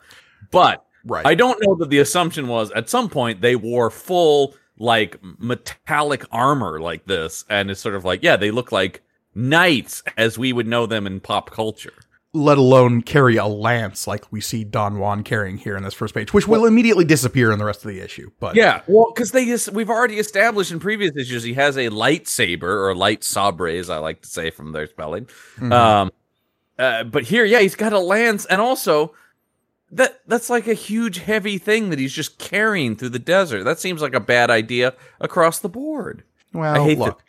But 0.51 0.85
right. 1.05 1.25
I 1.25 1.35
don't 1.35 1.61
know 1.63 1.75
that 1.75 1.89
the 1.89 1.99
assumption 1.99 2.47
was 2.47 2.71
at 2.71 2.89
some 2.89 3.09
point 3.09 3.41
they 3.41 3.55
wore 3.55 3.89
full 3.89 4.55
like 4.77 5.19
metallic 5.39 6.25
armor 6.31 6.79
like 6.79 7.05
this, 7.05 7.45
and 7.49 7.69
it's 7.71 7.79
sort 7.81 7.95
of 7.95 8.03
like 8.05 8.23
yeah, 8.23 8.35
they 8.35 8.51
look 8.51 8.71
like 8.71 9.01
knights 9.35 10.03
as 10.17 10.37
we 10.37 10.53
would 10.53 10.67
know 10.67 10.85
them 10.85 11.07
in 11.07 11.19
pop 11.19 11.51
culture. 11.51 11.93
let 12.35 12.57
alone 12.57 13.01
carry 13.01 13.37
a 13.37 13.45
lance 13.45 14.07
like 14.07 14.31
we 14.31 14.41
see 14.41 14.63
Don 14.63 14.97
Juan 14.97 15.23
carrying 15.23 15.57
here 15.57 15.77
in 15.77 15.83
this 15.83 15.93
first 15.93 16.15
page, 16.15 16.33
which 16.33 16.47
will 16.47 16.65
immediately 16.65 17.05
disappear 17.05 17.51
in 17.51 17.59
the 17.59 17.65
rest 17.65 17.85
of 17.85 17.91
the 17.91 17.99
issue. 17.99 18.31
But 18.39 18.55
Yeah, 18.55 18.81
well, 18.87 19.11
because 19.13 19.31
they 19.31 19.45
just 19.45 19.71
we've 19.71 19.89
already 19.89 20.17
established 20.17 20.71
in 20.71 20.79
previous 20.79 21.15
issues 21.15 21.43
he 21.43 21.53
has 21.53 21.77
a 21.77 21.89
lightsaber 21.89 22.63
or 22.63 22.95
light 22.95 23.23
sabre, 23.23 23.67
as 23.67 23.89
I 23.91 23.97
like 23.97 24.21
to 24.23 24.27
say 24.27 24.49
from 24.49 24.71
their 24.71 24.87
spelling. 24.87 25.27
Mhm. 25.59 25.71
Um, 25.71 26.11
uh, 26.79 27.03
but 27.03 27.23
here, 27.23 27.45
yeah, 27.45 27.59
he's 27.59 27.75
got 27.75 27.93
a 27.93 27.99
lance, 27.99 28.45
and 28.45 28.59
also 28.59 29.13
that 29.95 30.21
that's 30.27 30.49
like 30.49 30.67
a 30.67 30.73
huge, 30.73 31.19
heavy 31.19 31.57
thing 31.57 31.89
that 31.89 31.99
he's 31.99 32.13
just 32.13 32.37
carrying 32.39 32.95
through 32.95 33.09
the 33.09 33.19
desert. 33.19 33.63
That 33.63 33.79
seems 33.79 34.01
like 34.01 34.13
a 34.13 34.19
bad 34.19 34.49
idea 34.49 34.93
across 35.21 35.59
the 35.59 35.69
board. 35.69 36.23
well, 36.53 36.75
I 36.81 36.83
hate 36.83 36.97
look, 36.99 37.21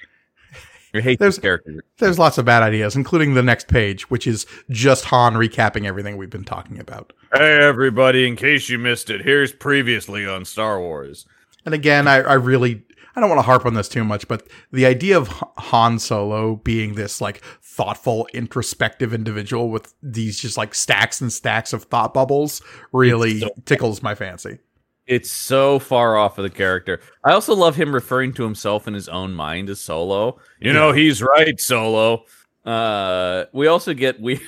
I 0.95 1.01
hate 1.01 1.19
There's- 1.19 1.37
this 1.37 1.43
character. 1.43 1.85
there's 1.99 2.19
lots 2.19 2.39
of 2.39 2.45
bad 2.45 2.63
ideas, 2.63 2.95
including 2.97 3.35
the 3.35 3.43
next 3.43 3.67
page, 3.69 4.09
which 4.11 4.27
is 4.27 4.47
just 4.71 5.07
Han 5.07 5.35
recapping 5.35 5.87
everything 5.87 6.17
we've 6.17 6.31
been 6.31 6.45
talking 6.45 6.79
about. 6.79 7.13
Hey, 7.33 7.59
everybody! 7.59 8.27
In 8.29 8.37
case 8.37 8.69
you 8.69 8.79
missed 8.79 9.11
it, 9.11 9.23
here's 9.23 9.53
previously 9.53 10.25
on 10.27 10.45
Star 10.45 10.79
Wars. 10.81 11.27
And 11.65 11.75
again, 11.75 12.07
I, 12.07 12.17
I 12.19 12.35
really 12.35 12.83
I 13.17 13.21
don't 13.21 13.29
want 13.29 13.39
to 13.39 13.47
harp 13.47 13.65
on 13.65 13.75
this 13.75 13.89
too 13.89 14.05
much, 14.05 14.27
but 14.27 14.49
the 14.73 14.87
idea 14.87 15.17
of 15.17 15.29
Han 15.29 15.99
Solo 15.99 16.57
being 16.57 16.95
this 16.95 17.21
like 17.21 17.43
thoughtful, 17.63 18.29
introspective 18.35 19.15
individual 19.15 19.71
with 19.71 19.95
these 20.03 20.41
just 20.41 20.57
like 20.57 20.75
stacks 20.75 21.21
and 21.21 21.33
stacks 21.33 21.73
of 21.73 21.85
thought 21.85 22.13
bubbles 22.13 22.61
really 22.93 23.41
so- 23.41 23.51
tickles 23.65 24.03
my 24.03 24.15
fancy. 24.15 24.59
It's 25.07 25.31
so 25.31 25.79
far 25.79 26.17
off 26.17 26.39
of 26.39 26.45
the 26.45 26.51
character. 26.51 27.01
I 27.25 27.33
also 27.33 27.55
love 27.55 27.77
him 27.77 27.95
referring 27.95 28.33
to 28.35 28.43
himself 28.43 28.89
in 28.89 28.95
his 28.95 29.09
own 29.09 29.35
mind 29.35 29.69
as 29.69 29.79
Solo. 29.79 30.41
You 30.61 30.73
know, 30.73 30.93
he's 30.93 31.23
right, 31.23 31.61
Solo. 31.61 32.25
Uh, 32.65 33.45
we 33.53 33.67
also 33.67 33.93
get 33.93 34.19
we. 34.19 34.41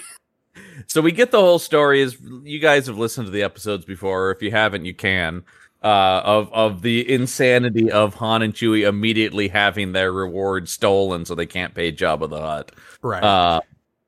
so 0.87 1.03
we 1.03 1.13
get 1.13 1.31
the 1.31 1.41
whole 1.41 1.59
story. 1.59 2.01
Is 2.01 2.17
you 2.43 2.59
guys 2.59 2.87
have 2.87 2.97
listened 2.97 3.27
to 3.27 3.31
the 3.31 3.43
episodes 3.43 3.85
before? 3.85 4.29
Or 4.29 4.31
if 4.31 4.41
you 4.41 4.51
haven't, 4.51 4.87
you 4.87 4.95
can. 4.95 5.45
Uh, 5.83 6.21
of 6.25 6.53
of 6.53 6.83
the 6.83 7.09
insanity 7.13 7.93
of 7.93 8.15
Han 8.15 8.43
and 8.43 8.55
Chewie 8.55 8.89
immediately 8.89 9.47
having 9.47 9.93
their 9.93 10.11
reward 10.11 10.69
stolen, 10.69 11.25
so 11.25 11.35
they 11.35 11.47
can't 11.47 11.75
pay 11.75 11.93
Jabba 11.93 12.29
the 12.29 12.41
Hutt. 12.41 12.73
Right. 13.03 13.23
Uh, 13.23 13.61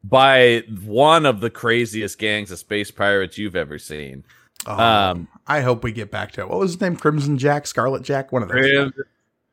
by 0.03 0.65
one 0.85 1.27
of 1.27 1.41
the 1.41 1.51
craziest 1.51 2.19
gangs 2.19 2.51
of 2.51 2.59
space 2.59 2.91
pirates 2.91 3.39
you've 3.39 3.55
ever 3.55 3.79
seen. 3.79 4.25
Oh, 4.67 4.79
um, 4.79 5.29
I 5.47 5.61
hope 5.61 5.85
we 5.85 5.93
get 5.93 6.11
back 6.11 6.33
to 6.33 6.41
it. 6.41 6.49
What 6.49 6.59
was 6.59 6.73
his 6.73 6.81
name? 6.81 6.97
Crimson 6.97 7.39
Jack, 7.39 7.67
Scarlet 7.67 8.03
Jack, 8.03 8.33
one 8.33 8.43
of 8.43 8.49
those. 8.49 8.57
Crim- 8.59 8.93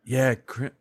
yeah, 0.04 0.36
Crim- 0.36 0.72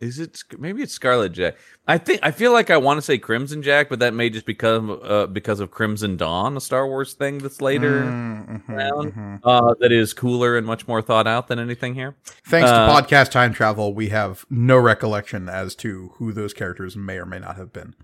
is 0.00 0.18
it 0.20 0.42
maybe 0.58 0.82
it's 0.82 0.92
Scarlet 0.92 1.32
Jack? 1.32 1.56
I 1.86 1.98
think 1.98 2.20
I 2.22 2.30
feel 2.30 2.52
like 2.52 2.70
I 2.70 2.76
want 2.76 2.98
to 2.98 3.02
say 3.02 3.18
Crimson 3.18 3.62
Jack, 3.62 3.88
but 3.88 3.98
that 3.98 4.14
may 4.14 4.30
just 4.30 4.46
become 4.46 5.00
uh, 5.02 5.26
because 5.26 5.58
of 5.60 5.70
Crimson 5.70 6.16
Dawn, 6.16 6.56
a 6.56 6.60
Star 6.60 6.86
Wars 6.86 7.14
thing 7.14 7.38
that's 7.38 7.60
later 7.60 8.02
Mm, 8.02 8.62
mhm, 8.66 8.68
around. 8.76 9.12
mhm. 9.14 9.40
uh, 9.42 9.74
that 9.80 9.90
is 9.90 10.12
cooler 10.12 10.56
and 10.56 10.66
much 10.66 10.86
more 10.86 11.02
thought 11.02 11.26
out 11.26 11.48
than 11.48 11.58
anything 11.58 11.94
here. 11.94 12.14
Thanks 12.46 12.70
Uh, 12.70 12.86
to 12.86 12.92
podcast 12.92 13.30
time 13.30 13.52
travel, 13.52 13.92
we 13.94 14.08
have 14.10 14.44
no 14.48 14.76
recollection 14.78 15.48
as 15.48 15.74
to 15.76 16.12
who 16.16 16.32
those 16.32 16.52
characters 16.54 16.96
may 16.96 17.16
or 17.18 17.26
may 17.26 17.38
not 17.40 17.56
have 17.56 17.72
been. 17.72 17.94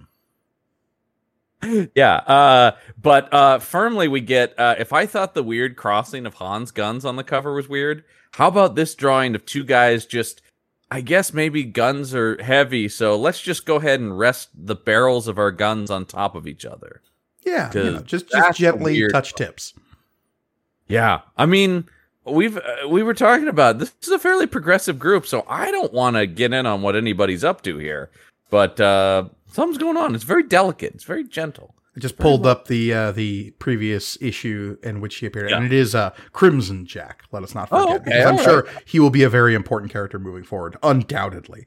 yeah, 1.94 2.16
uh, 2.16 2.72
but 3.00 3.32
uh, 3.32 3.58
firmly 3.58 4.06
we 4.08 4.20
get. 4.20 4.58
Uh, 4.58 4.74
if 4.78 4.92
I 4.92 5.06
thought 5.06 5.32
the 5.34 5.42
weird 5.42 5.76
crossing 5.76 6.26
of 6.26 6.34
Han's 6.34 6.70
guns 6.70 7.04
on 7.06 7.16
the 7.16 7.24
cover 7.24 7.54
was 7.54 7.68
weird, 7.68 8.04
how 8.32 8.48
about 8.48 8.74
this 8.74 8.94
drawing 8.94 9.34
of 9.34 9.46
two 9.46 9.64
guys 9.64 10.04
just? 10.04 10.42
I 10.90 11.00
guess 11.00 11.32
maybe 11.32 11.64
guns 11.64 12.14
are 12.14 12.40
heavy, 12.42 12.88
so 12.88 13.16
let's 13.16 13.40
just 13.40 13.66
go 13.66 13.76
ahead 13.76 14.00
and 14.00 14.18
rest 14.18 14.50
the 14.54 14.74
barrels 14.74 15.28
of 15.28 15.38
our 15.38 15.50
guns 15.50 15.90
on 15.90 16.04
top 16.04 16.34
of 16.34 16.46
each 16.46 16.64
other. 16.64 17.00
Yeah, 17.44 17.70
you 17.74 17.90
know, 17.90 18.00
just 18.00 18.30
just 18.30 18.58
gently 18.58 19.08
touch 19.08 19.34
tips. 19.34 19.74
Yeah, 20.86 21.22
I 21.36 21.46
mean, 21.46 21.88
we've 22.24 22.56
uh, 22.56 22.88
we 22.88 23.02
were 23.02 23.14
talking 23.14 23.48
about 23.48 23.78
this 23.78 23.92
is 24.02 24.10
a 24.10 24.18
fairly 24.18 24.46
progressive 24.46 24.98
group, 24.98 25.26
so 25.26 25.44
I 25.48 25.70
don't 25.70 25.92
want 25.92 26.16
to 26.16 26.26
get 26.26 26.52
in 26.52 26.66
on 26.66 26.82
what 26.82 26.96
anybody's 26.96 27.44
up 27.44 27.62
to 27.62 27.78
here, 27.78 28.10
but 28.50 28.80
uh, 28.80 29.28
something's 29.50 29.78
going 29.78 29.96
on. 29.96 30.14
It's 30.14 30.24
very 30.24 30.42
delicate. 30.42 30.94
It's 30.94 31.04
very 31.04 31.24
gentle. 31.24 31.74
I 31.96 32.00
just 32.00 32.16
pulled 32.18 32.44
up 32.44 32.66
the 32.66 32.92
uh, 32.92 33.12
the 33.12 33.52
previous 33.60 34.18
issue 34.20 34.76
in 34.82 35.00
which 35.00 35.16
he 35.16 35.26
appeared, 35.26 35.50
Yeah. 35.50 35.58
and 35.58 35.66
it 35.66 35.72
is 35.72 35.94
uh, 35.94 36.10
Crimson 36.32 36.86
Jack. 36.86 37.22
Let 37.30 37.42
us 37.44 37.54
not 37.54 37.68
Oh, 37.70 37.82
forget, 37.82 37.96
okay, 38.00 38.04
because 38.10 38.26
I'm 38.26 38.38
all 38.38 38.42
sure 38.44 38.68
he 38.84 38.98
will 38.98 39.10
be 39.10 39.22
a 39.22 39.28
very 39.28 39.54
important 39.54 39.92
character 39.92 40.18
moving 40.18 40.42
forward, 40.42 40.76
undoubtedly. 40.82 41.66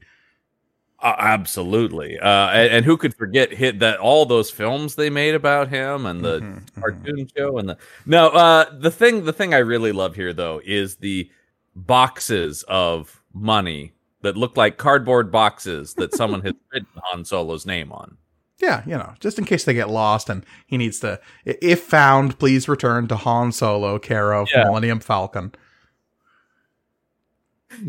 Uh, 1.00 1.14
absolutely. 1.16 2.18
Uh, 2.18 2.28
and, 2.50 2.72
and 2.72 2.84
who 2.84 2.96
could 2.96 3.14
forget 3.14 3.52
hit 3.52 3.78
that 3.78 4.00
all 4.00 4.26
those 4.26 4.50
films 4.50 4.96
they 4.96 5.08
made 5.08 5.34
about 5.34 5.68
him 5.68 6.04
and 6.06 6.24
the 6.24 6.40
Mhm, 6.40 6.64
mhm. 6.64 6.80
cartoon 6.80 7.28
show 7.36 7.56
and 7.58 7.68
the 7.70 7.78
no. 8.04 8.28
Uh, 8.30 8.66
the 8.78 8.90
thing 8.90 9.24
the 9.24 9.32
thing 9.32 9.54
I 9.54 9.58
really 9.58 9.92
love 9.92 10.16
here 10.16 10.32
though 10.32 10.60
is 10.64 10.96
the 10.96 11.30
boxes 11.76 12.64
of 12.68 13.22
money 13.32 13.92
that 14.22 14.36
look 14.36 14.56
like 14.56 14.76
cardboard 14.76 15.30
boxes 15.30 15.94
that 15.94 16.12
someone 16.14 16.42
has 16.42 16.54
written 16.72 16.88
Han 17.04 17.24
Solo's 17.24 17.64
name 17.64 17.92
on. 17.92 18.16
Yeah, 18.60 18.82
you 18.86 18.96
know, 18.96 19.14
just 19.20 19.38
in 19.38 19.44
case 19.44 19.64
they 19.64 19.74
get 19.74 19.88
lost 19.88 20.28
and 20.28 20.44
he 20.66 20.76
needs 20.76 20.98
to, 21.00 21.20
if 21.44 21.80
found, 21.82 22.38
please 22.40 22.68
return 22.68 23.06
to 23.08 23.16
Han 23.16 23.52
Solo, 23.52 23.98
care 23.98 24.32
of 24.32 24.48
Yeah. 24.52 24.64
Millennium 24.64 24.98
Falcon. 25.00 25.52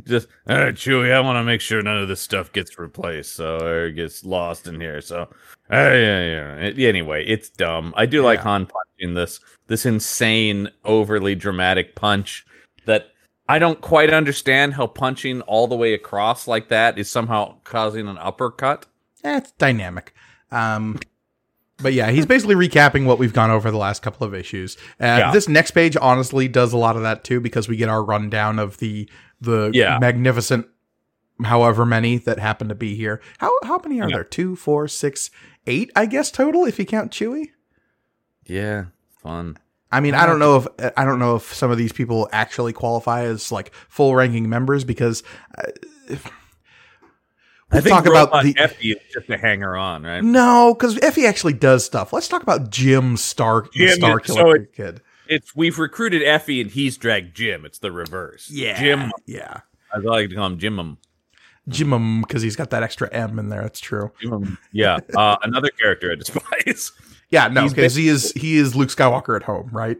just 0.05 0.27
all 0.47 0.57
right, 0.57 0.75
Chewie. 0.75 1.11
I 1.11 1.19
want 1.21 1.37
to 1.37 1.43
make 1.43 1.61
sure 1.61 1.81
none 1.81 1.97
of 1.97 2.07
this 2.07 2.21
stuff 2.21 2.51
gets 2.51 2.77
replaced, 2.77 3.33
so 3.33 3.57
or 3.65 3.89
gets 3.89 4.23
lost 4.23 4.67
in 4.67 4.79
here. 4.79 5.01
So, 5.01 5.21
uh, 5.71 5.75
yeah, 5.91 6.55
yeah. 6.59 6.87
Anyway, 6.87 7.25
it's 7.25 7.49
dumb. 7.49 7.93
I 7.97 8.05
do 8.05 8.21
like 8.21 8.39
Han 8.41 8.67
punching 8.67 9.15
this 9.15 9.39
this 9.67 9.85
insane, 9.85 10.69
overly 10.83 11.33
dramatic 11.33 11.95
punch 11.95 12.45
that 12.85 13.07
I 13.47 13.57
don't 13.57 13.81
quite 13.81 14.13
understand 14.13 14.75
how 14.75 14.85
punching 14.87 15.41
all 15.41 15.67
the 15.67 15.75
way 15.75 15.93
across 15.93 16.47
like 16.47 16.69
that 16.69 16.99
is 16.99 17.09
somehow 17.09 17.55
causing 17.63 18.07
an 18.07 18.17
uppercut. 18.19 18.85
Eh, 19.23 19.37
it's 19.37 19.51
dynamic. 19.53 20.13
Um, 20.51 20.99
but 21.81 21.93
yeah, 21.93 22.11
he's 22.11 22.25
basically 22.25 22.55
recapping 22.55 23.05
what 23.05 23.19
we've 23.19 23.31
gone 23.33 23.51
over 23.51 23.71
the 23.71 23.77
last 23.77 24.01
couple 24.01 24.27
of 24.27 24.33
issues. 24.33 24.75
Uh, 24.99 25.05
Yeah. 25.05 25.31
This 25.31 25.47
next 25.47 25.71
page 25.71 25.95
honestly 26.01 26.47
does 26.47 26.73
a 26.73 26.77
lot 26.77 26.95
of 26.97 27.03
that 27.03 27.23
too, 27.23 27.39
because 27.39 27.67
we 27.69 27.77
get 27.77 27.87
our 27.89 28.03
rundown 28.03 28.59
of 28.59 28.77
the 28.79 29.09
the 29.41 29.71
Yeah. 29.73 29.97
magnificent, 29.99 30.67
however 31.45 31.85
many 31.85 32.17
that 32.17 32.39
happen 32.39 32.67
to 32.67 32.75
be 32.75 32.95
here. 32.95 33.21
How 33.37 33.51
how 33.63 33.79
many 33.83 34.01
are 34.01 34.09
Yeah. 34.09 34.17
there? 34.17 34.23
Two, 34.25 34.55
four, 34.57 34.87
six, 34.89 35.29
eight, 35.67 35.89
I 35.95 36.05
guess 36.05 36.31
total 36.31 36.65
if 36.65 36.77
you 36.79 36.85
count 36.85 37.11
Chewie. 37.11 37.51
Yeah, 38.45 38.85
fun. 39.23 39.57
I 39.91 40.01
mean, 40.01 40.13
I 40.13 40.25
don't 40.25 40.39
know 40.39 40.57
if 40.57 40.67
I 40.97 41.05
don't 41.05 41.19
know 41.19 41.35
if 41.37 41.53
some 41.53 41.71
of 41.71 41.77
these 41.77 41.93
people 41.93 42.27
actually 42.33 42.73
qualify 42.73 43.21
as 43.23 43.51
like 43.51 43.73
full 43.87 44.13
ranking 44.15 44.49
members 44.49 44.83
because 44.83 45.23
uh, 45.57 45.63
if, 46.09 46.29
We'll 47.71 47.81
think 47.83 47.95
talk 47.95 48.05
about 48.07 48.43
the 48.43 48.55
Effie 48.57 48.91
is 48.93 48.97
just 49.13 49.29
a 49.29 49.37
hanger 49.37 49.75
on, 49.77 50.03
right? 50.03 50.23
no, 50.23 50.73
because 50.73 50.97
Effie 51.03 51.25
actually 51.27 51.53
does 51.53 51.85
stuff. 51.85 52.11
Let's 52.11 52.27
talk 52.27 52.41
about 52.41 52.69
Jim 52.71 53.15
Stark, 53.15 53.71
the 53.73 53.87
Jim 53.87 53.97
Star 53.97 54.19
Killer 54.19 54.39
so 54.41 54.51
it- 54.51 54.73
kid. 54.73 55.01
It's 55.27 55.55
we've 55.55 55.77
recruited 55.77 56.23
Effie 56.23 56.59
and 56.61 56.71
he's 56.71 56.97
dragged 56.97 57.35
Jim. 57.35 57.63
It's 57.63 57.77
the 57.77 57.91
reverse. 57.91 58.49
Yeah, 58.51 58.79
Jim. 58.79 59.11
yeah, 59.27 59.59
I 59.93 59.99
like 59.99 60.29
to 60.29 60.35
call 60.35 60.47
him 60.47 60.57
Jimum. 60.57 60.97
Jimum 61.67 62.21
because 62.21 62.41
he's 62.41 62.55
got 62.55 62.71
that 62.71 62.81
extra 62.81 63.07
M 63.13 63.37
in 63.37 63.49
there. 63.49 63.61
That's 63.61 63.79
true. 63.79 64.11
Jimum. 64.19 64.57
Yeah. 64.71 64.97
Uh, 65.15 65.37
another 65.43 65.69
character 65.69 66.11
I 66.11 66.15
despise. 66.15 66.91
Yeah, 67.31 67.47
no, 67.47 67.69
because 67.69 67.93
he 67.93 68.07
is 68.07 68.31
he 68.31 68.57
is 68.57 68.75
Luke 68.75 68.89
Skywalker 68.89 69.35
at 69.35 69.43
home, 69.43 69.69
right? 69.71 69.99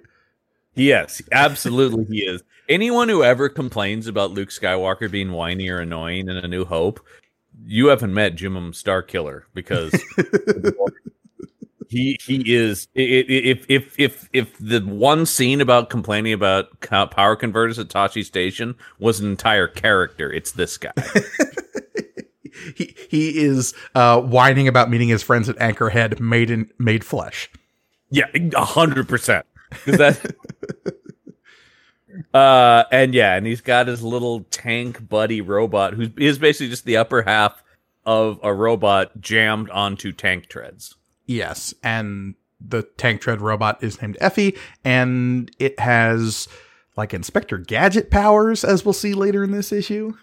Yes, 0.74 1.22
absolutely 1.32 2.06
he 2.06 2.24
is. 2.26 2.42
Anyone 2.68 3.08
who 3.08 3.24
ever 3.24 3.50
complains 3.50 4.08
about 4.08 4.32
Luke 4.32 4.50
Skywalker 4.50 5.12
being 5.12 5.32
whiny 5.32 5.70
or 5.70 5.78
annoying 5.78 6.28
in 6.28 6.38
A 6.38 6.48
New 6.48 6.66
Hope, 6.66 7.00
you 7.66 7.88
haven't 7.88 8.14
met 8.14 8.36
Jimum 8.36 8.72
Starkiller 8.74 9.44
because 9.54 9.92
he 11.90 12.18
he 12.24 12.54
is 12.54 12.88
if 12.96 13.66
if 13.70 14.00
if 14.00 14.30
if 14.32 14.58
the 14.60 14.82
one 14.82 15.26
scene 15.26 15.62
about 15.62 15.90
complaining 15.90 16.34
about 16.34 16.80
power 16.82 17.36
converters 17.36 17.80
at 17.80 17.88
Tosche 17.88 18.24
Station 18.24 18.76
was 19.00 19.20
an 19.20 19.28
entire 19.30 19.68
character, 19.68 20.32
it's 20.32 20.52
this 20.52 20.78
guy. 20.78 20.92
he 22.76 22.96
he 23.10 23.40
is 23.40 23.74
uh, 23.96 24.22
whining 24.22 24.68
about 24.68 24.90
meeting 24.90 25.10
his 25.10 25.24
friends 25.24 25.50
at 25.50 25.58
Anchorhead, 25.58 26.20
made 26.20 26.52
in 26.52 26.70
made 26.78 27.04
flesh. 27.04 27.50
Yeah, 28.12 28.28
a 28.56 28.66
hundred 28.66 29.08
percent. 29.08 29.46
Because 29.86 29.98
that. 29.98 30.36
Uh 32.34 32.84
and 32.92 33.14
yeah, 33.14 33.36
and 33.36 33.46
he's 33.46 33.62
got 33.62 33.88
his 33.88 34.02
little 34.02 34.42
tank 34.46 35.08
buddy 35.08 35.42
robot 35.42 35.94
who 35.94 36.08
is 36.18 36.40
basically 36.40 36.70
just 36.70 36.86
the 36.86 36.98
upper 36.98 37.22
half 37.22 37.64
of 38.06 38.40
a 38.42 38.54
robot 38.54 39.20
jammed 39.22 39.70
onto 39.70 40.12
tank 40.12 40.48
treads. 40.48 40.96
Yes, 41.26 41.74
and 41.84 42.36
the 42.60 42.84
tank 42.98 43.22
tread 43.22 43.42
robot 43.42 43.84
is 43.84 44.02
named 44.02 44.18
Effie, 44.20 44.58
and 44.84 45.52
it 45.60 45.80
has 45.80 46.48
like 46.98 47.14
Inspector 47.14 47.58
Gadget 47.60 48.10
powers, 48.10 48.64
as 48.64 48.84
we'll 48.84 48.94
see 48.94 49.14
later 49.14 49.44
in 49.44 49.52
this 49.52 49.72
issue. 49.72 50.14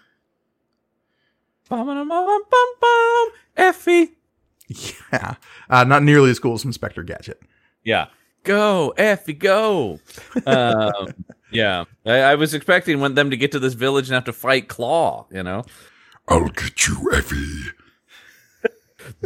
Bum, 1.69 1.85
bum, 1.85 2.07
bum, 2.07 2.25
bum, 2.27 2.73
bum, 2.81 3.29
Effie. 3.55 4.11
Yeah, 4.67 5.35
uh, 5.69 5.85
not 5.85 6.03
nearly 6.03 6.29
as 6.29 6.39
cool 6.39 6.55
as 6.55 6.65
Inspector 6.65 7.01
Gadget. 7.03 7.41
Yeah. 7.83 8.07
Go, 8.43 8.93
Effie, 8.97 9.33
go. 9.33 9.99
um, 10.45 11.13
yeah. 11.51 11.85
I, 12.05 12.19
I 12.19 12.35
was 12.35 12.53
expecting 12.53 12.99
when 12.99 13.15
them 13.15 13.29
to 13.29 13.37
get 13.37 13.51
to 13.53 13.59
this 13.59 13.73
village 13.73 14.07
and 14.09 14.13
have 14.15 14.25
to 14.25 14.33
fight 14.33 14.67
Claw, 14.67 15.27
you 15.31 15.43
know? 15.43 15.63
I'll 16.27 16.49
get 16.49 16.87
you, 16.87 17.09
Effie. 17.13 17.71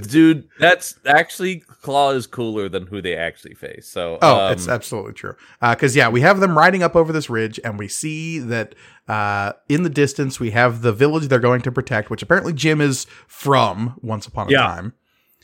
Dude, 0.04 0.48
that's 0.60 1.00
actually 1.08 1.62
Claw 1.82 2.12
is 2.12 2.28
cooler 2.28 2.70
than 2.70 2.86
who 2.86 3.02
they 3.02 3.16
actually 3.16 3.56
face. 3.56 3.88
So 3.88 4.20
Oh, 4.22 4.46
um, 4.48 4.52
it's 4.54 4.68
absolutely 4.68 5.14
true. 5.14 5.34
Because 5.60 5.96
yeah, 5.96 6.08
we 6.10 6.22
have 6.22 6.40
them 6.40 6.56
riding 6.56 6.84
up 6.84 6.96
over 6.96 7.12
this 7.12 7.32
ridge, 7.32 7.60
and 7.64 7.80
we 7.80 7.88
see 7.88 8.38
that 8.38 8.76
uh, 9.08 9.54
in 9.70 9.82
the 9.82 9.90
distance 9.90 10.40
we 10.40 10.52
have 10.52 10.84
the 10.84 10.94
village 10.94 11.28
they're 11.30 11.40
going 11.40 11.62
to 11.64 11.72
protect, 11.72 12.12
which 12.12 12.22
apparently 12.22 12.54
Jim 12.54 12.80
is 12.80 13.08
from. 13.28 13.98
Once 14.04 14.28
upon 14.28 14.50
a 14.50 14.52
Yeah. 14.52 14.62
time. 14.68 14.94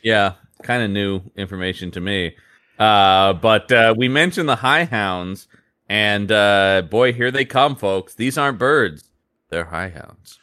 Yeah, 0.04 0.34
kind 0.62 0.84
of 0.84 0.92
new 0.92 1.22
information 1.36 1.90
to 1.92 2.00
me. 2.00 2.36
Uh, 2.78 3.34
but 3.34 3.72
uh, 3.72 3.96
we 3.98 4.08
mentioned 4.08 4.48
the 4.48 4.58
high 4.58 4.84
hounds, 4.84 5.48
and 5.90 6.32
uh, 6.32 6.84
boy, 6.90 7.14
here 7.14 7.32
they 7.32 7.46
come, 7.46 7.76
folks. 7.76 8.14
These 8.16 8.38
aren't 8.38 8.58
birds; 8.60 9.10
they're 9.50 9.66
high 9.66 9.90
hounds. 9.90 10.40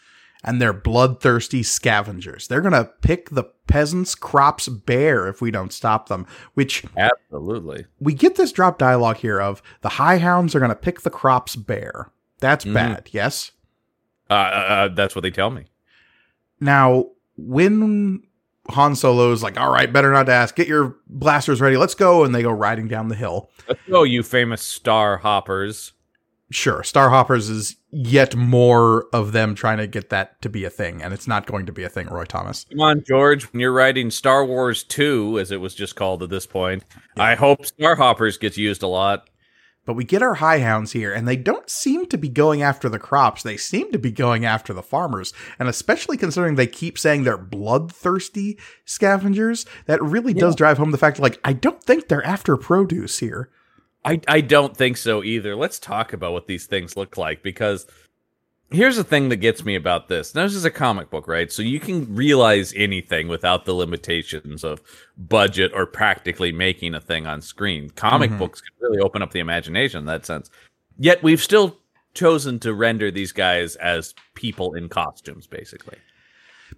and 0.47 0.61
they're 0.61 0.75
bloodthirsty 0.75 1.63
scavengers. 1.63 2.49
They're 2.49 2.61
going 2.61 2.73
to 2.75 2.91
pick 3.01 3.31
the 3.31 3.45
peasants' 3.67 4.15
crops 4.15 4.69
bare 4.69 5.27
if 5.27 5.41
we 5.41 5.51
don't 5.51 5.73
stop 5.73 6.09
them, 6.11 6.27
which 6.53 6.85
Absolutely. 6.99 7.87
we 7.99 8.13
get 8.13 8.35
this 8.37 8.53
drop 8.53 8.77
dialogue 8.79 9.17
here 9.17 9.41
of 9.41 9.63
the 9.81 9.89
high 9.89 10.19
hounds 10.19 10.55
are 10.55 10.59
going 10.59 10.69
to 10.69 10.75
pick 10.77 11.01
the 11.01 11.09
crops 11.09 11.57
bare. 11.57 12.11
That's 12.41 12.67
Mhm. 12.67 12.75
bad, 12.75 13.09
yes? 13.13 13.53
Uh, 14.29 14.35
uh, 14.35 14.37
uh, 14.37 14.89
that's 14.89 15.15
what 15.15 15.23
they 15.23 15.31
tell 15.31 15.51
me. 15.51 15.65
Now, 16.61 17.07
when 17.39 18.23
Han 18.71 18.97
Solo's 18.97 19.43
like, 19.43 19.59
all 19.59 19.71
right, 19.71 19.93
better 19.93 20.13
not 20.13 20.27
to 20.27 20.33
ask, 20.33 20.55
get 20.55 20.69
your 20.69 20.97
blasters 21.07 21.61
ready, 21.61 21.77
let's 21.77 21.95
go, 21.95 22.25
and 22.25 22.35
they 22.35 22.43
go 22.43 22.51
riding 22.51 22.89
down 22.89 23.09
the 23.09 23.15
hill. 23.15 23.51
Let's 23.69 23.81
go, 23.89 24.03
you 24.03 24.23
famous 24.23 24.63
star 24.63 25.19
hoppers. 25.19 25.93
Sure, 26.51 26.85
Star 26.85 27.11
Hoppers 27.11 27.49
is 27.49 27.77
yet 27.91 28.37
more 28.37 29.07
of 29.13 29.33
them 29.33 29.55
trying 29.55 29.79
to 29.79 29.87
get 29.87 30.11
that 30.11 30.41
to 30.43 30.49
be 30.49 30.65
a 30.65 30.71
thing, 30.71 31.03
and 31.03 31.13
it's 31.15 31.27
not 31.27 31.47
going 31.47 31.67
to 31.67 31.73
be 31.73 31.83
a 31.83 31.89
thing, 31.89 32.07
Roy 32.07 32.25
Thomas. 32.25 32.67
Come 32.71 32.81
on, 32.81 33.03
George. 33.03 33.51
When 33.53 33.61
you're 33.61 33.73
writing 33.73 34.11
Star 34.11 34.45
Wars 34.45 34.85
2, 34.85 35.39
as 35.41 35.51
it 35.51 35.61
was 35.61 35.75
just 35.75 35.97
called 35.97 36.23
at 36.23 36.29
this 36.31 36.47
point, 36.47 36.85
I 37.17 37.35
hope 37.35 37.65
Star 37.65 37.97
Hoppers 37.97 38.37
gets 38.37 38.59
used 38.59 38.83
a 38.83 38.87
lot. 38.87 39.29
But 39.85 39.95
we 39.95 40.05
get 40.05 40.23
our 40.23 40.35
high 40.35 40.61
hounds 40.61 40.93
here, 40.93 41.13
and 41.13 41.29
they 41.29 41.37
don't 41.37 41.69
seem 41.69 42.07
to 42.07 42.17
be 42.17 42.29
going 42.29 42.63
after 42.63 42.89
the 42.89 42.99
crops. 42.99 43.43
They 43.43 43.57
seem 43.57 43.93
to 43.93 43.99
be 43.99 44.11
going 44.11 44.45
after 44.45 44.73
the 44.73 44.83
farmers. 44.83 45.33
And 45.59 45.69
especially 45.69 46.17
considering 46.17 46.55
they 46.55 46.67
keep 46.67 46.99
saying 46.99 47.25
they're 47.25 47.37
bloodthirsty 47.37 48.59
scavengers, 48.85 49.67
that 49.87 50.03
really 50.03 50.33
does 50.33 50.57
drive 50.57 50.79
home 50.79 50.91
the 50.91 50.99
fact 50.99 51.19
like, 51.19 51.39
I 51.45 51.53
don't 51.53 51.83
think 51.83 52.09
they're 52.09 52.25
after 52.25 52.57
produce 52.57 53.19
here. 53.19 53.51
I, 54.05 54.21
I 54.29 54.41
don't 54.43 54.77
think 54.77 54.97
so 54.99 55.25
either. 55.25 55.57
Let's 55.57 55.79
talk 55.79 56.13
about 56.13 56.33
what 56.33 56.47
these 56.47 56.67
things 56.67 56.97
look 56.97 57.17
like 57.17 57.43
because 57.43 57.87
here's 58.75 58.97
the 58.97 59.05
thing 59.05 59.29
that 59.29 59.37
gets 59.37 59.65
me 59.65 59.75
about 59.75 60.09
this. 60.09 60.35
Now, 60.35 60.45
this 60.45 60.55
is 60.55 60.65
a 60.65 60.71
comic 60.71 61.11
book, 61.11 61.27
right? 61.29 61.51
So 61.51 61.63
you 61.63 61.81
can 61.81 62.15
realize 62.15 62.73
anything 62.77 63.29
without 63.29 63.65
the 63.65 63.75
limitations 63.75 64.65
of 64.65 64.81
budget 65.17 65.73
or 65.75 65.87
practically 65.87 66.53
making 66.53 66.95
a 66.95 67.01
thing 67.01 67.27
on 67.27 67.41
screen. 67.41 67.91
Comic 67.91 68.31
Mhm. 68.31 68.39
books 68.39 68.61
can 68.61 68.73
really 68.81 68.99
open 68.99 69.23
up 69.23 69.33
the 69.33 69.41
imagination 69.41 70.01
in 70.01 70.07
that 70.07 70.27
sense. 70.27 70.51
Yet 70.99 71.23
we've 71.23 71.43
still 71.43 71.79
chosen 72.15 72.59
to 72.61 72.73
render 72.73 73.11
these 73.11 73.33
guys 73.33 73.77
as 73.77 74.15
people 74.35 74.75
in 74.75 74.89
costumes, 74.89 75.47
basically. 75.47 75.99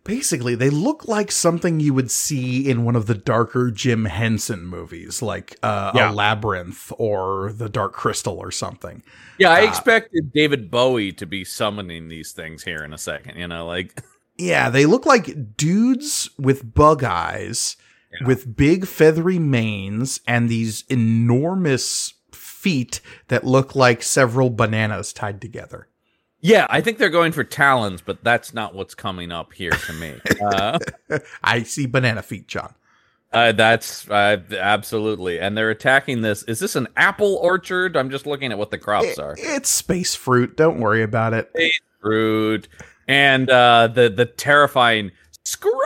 Basically, 0.06 0.54
they 0.54 0.70
look 0.70 1.08
like 1.08 1.30
something 1.32 1.80
you 1.80 1.92
would 1.94 2.10
see 2.10 2.68
in 2.68 2.84
one 2.84 2.96
of 2.96 3.06
the 3.06 3.14
darker 3.14 3.70
Jim 3.70 4.04
Henson 4.06 4.64
movies, 4.66 5.20
like 5.22 5.56
uh, 5.62 5.92
Yeah. 5.94 6.10
a 6.10 6.12
Labyrinth 6.12 6.92
or 6.98 7.52
The 7.52 7.68
Dark 7.68 7.92
Crystal 7.92 8.38
or 8.38 8.50
something. 8.50 9.02
Yeah, 9.38 9.50
I 9.50 9.62
Uh, 9.64 9.68
expected 9.68 10.32
David 10.32 10.70
Bowie 10.70 11.12
to 11.12 11.26
be 11.26 11.44
summoning 11.44 12.08
these 12.08 12.32
things 12.32 12.62
here 12.64 12.82
in 12.84 12.92
a 12.92 12.98
second, 12.98 13.38
you 13.38 13.48
know, 13.48 13.66
like 13.66 14.00
Yeah, 14.38 14.68
they 14.70 14.84
look 14.86 15.06
like 15.06 15.56
dudes 15.56 16.28
with 16.38 16.74
bug 16.74 17.02
eyes, 17.02 17.76
Yeah. 18.12 18.26
with 18.26 18.54
big 18.56 18.86
feathery 18.86 19.38
manes, 19.38 20.20
and 20.26 20.48
these 20.48 20.84
enormous 20.90 22.12
feet 22.32 23.00
that 23.28 23.44
look 23.46 23.74
like 23.74 24.02
several 24.02 24.50
bananas 24.50 25.12
tied 25.12 25.40
together. 25.40 25.88
Yeah, 26.40 26.66
I 26.70 26.80
think 26.80 26.98
they're 26.98 27.08
going 27.08 27.32
for 27.32 27.44
talons, 27.44 28.02
but 28.02 28.22
that's 28.22 28.52
not 28.54 28.74
what's 28.74 28.94
coming 28.94 29.32
up 29.32 29.52
here 29.52 29.70
to 29.72 29.92
me. 29.94 30.14
uh, 30.40 30.78
I 31.42 31.62
see 31.62 31.86
banana 31.86 32.22
feet, 32.22 32.46
John. 32.46 32.74
uh, 33.32 33.52
that's 33.52 34.08
uh, 34.10 34.38
absolutely, 34.52 35.40
and 35.40 35.56
they're 35.56 35.70
attacking 35.70 36.22
this. 36.22 36.42
Is 36.44 36.58
this 36.60 36.76
an 36.76 36.88
apple 36.96 37.36
orchard? 37.36 37.96
I'm 37.96 38.10
just 38.10 38.26
looking 38.26 38.52
at 38.52 38.58
what 38.58 38.70
the 38.70 38.78
crops 38.78 39.18
are. 39.18 39.34
It's 39.38 39.68
space 39.70 40.14
fruit. 40.14 40.56
Don't 40.56 40.78
worry 40.78 41.02
about 41.02 41.34
it. 41.34 41.50
Fruit 42.00 42.68
and 43.08 43.48
uh, 43.50 43.88
the 43.88 44.08
the 44.08 44.26
terrifying 44.26 45.10
scraw 45.44 45.80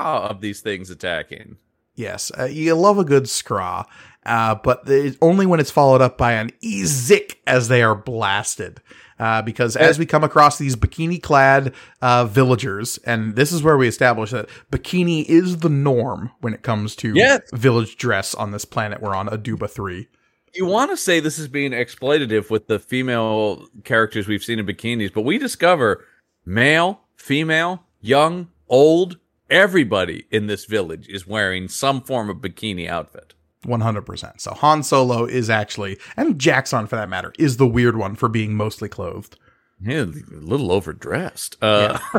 of 0.00 0.40
these 0.40 0.60
things 0.60 0.90
attacking. 0.90 1.56
Yes, 1.94 2.32
uh, 2.38 2.44
you 2.44 2.74
love 2.74 2.98
a 2.98 3.04
good 3.04 3.28
scraw, 3.28 3.84
uh, 4.26 4.56
but 4.56 4.82
it's 4.86 5.16
only 5.20 5.46
when 5.46 5.60
it's 5.60 5.70
followed 5.70 6.00
up 6.00 6.18
by 6.18 6.32
an 6.32 6.50
ezik 6.62 7.36
as 7.46 7.68
they 7.68 7.82
are 7.82 7.94
blasted. 7.94 8.80
Uh, 9.18 9.40
because 9.42 9.76
as 9.76 9.98
we 9.98 10.06
come 10.06 10.24
across 10.24 10.58
these 10.58 10.74
bikini 10.76 11.22
clad 11.22 11.72
uh, 12.02 12.24
villagers, 12.24 12.98
and 13.04 13.36
this 13.36 13.52
is 13.52 13.62
where 13.62 13.76
we 13.76 13.86
establish 13.86 14.30
that 14.30 14.48
bikini 14.72 15.24
is 15.26 15.58
the 15.58 15.68
norm 15.68 16.30
when 16.40 16.52
it 16.52 16.62
comes 16.62 16.96
to 16.96 17.12
Yes. 17.14 17.42
village 17.52 17.96
dress 17.96 18.34
on 18.34 18.50
this 18.50 18.64
planet 18.64 19.00
we're 19.00 19.14
on, 19.14 19.28
Aduba 19.28 19.70
3. 19.70 20.08
You 20.54 20.66
want 20.66 20.90
to 20.90 20.96
say 20.96 21.20
this 21.20 21.38
is 21.38 21.48
being 21.48 21.72
exploitative 21.72 22.48
with 22.50 22.66
the 22.68 22.78
female 22.78 23.66
characters 23.84 24.26
we've 24.28 24.42
seen 24.44 24.58
in 24.58 24.66
bikinis, 24.66 25.12
but 25.12 25.22
we 25.22 25.38
discover 25.38 26.04
male, 26.46 27.00
female, 27.16 27.84
young, 28.00 28.48
old, 28.68 29.18
everybody 29.50 30.26
in 30.30 30.46
this 30.46 30.64
village 30.64 31.08
is 31.08 31.26
wearing 31.26 31.68
some 31.68 32.00
form 32.00 32.30
of 32.30 32.38
bikini 32.38 32.88
outfit. 32.88 33.34
100%. 33.64 34.40
So 34.40 34.52
Han 34.54 34.82
Solo 34.82 35.24
is 35.24 35.50
actually, 35.50 35.98
and 36.16 36.38
Jaxxon 36.38 36.88
for 36.88 36.96
that 36.96 37.08
matter, 37.08 37.32
is 37.38 37.56
the 37.56 37.66
weird 37.66 37.96
one 37.96 38.14
for 38.14 38.28
being 38.28 38.54
mostly 38.54 38.88
clothed. 38.88 39.36
Yeah, 39.80 40.02
a 40.02 40.36
little 40.40 40.70
overdressed. 40.72 41.56
Uh, 41.62 41.98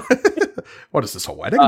What 0.91 1.03
is 1.03 1.13
this, 1.13 1.27
a 1.27 1.33
wedding? 1.33 1.59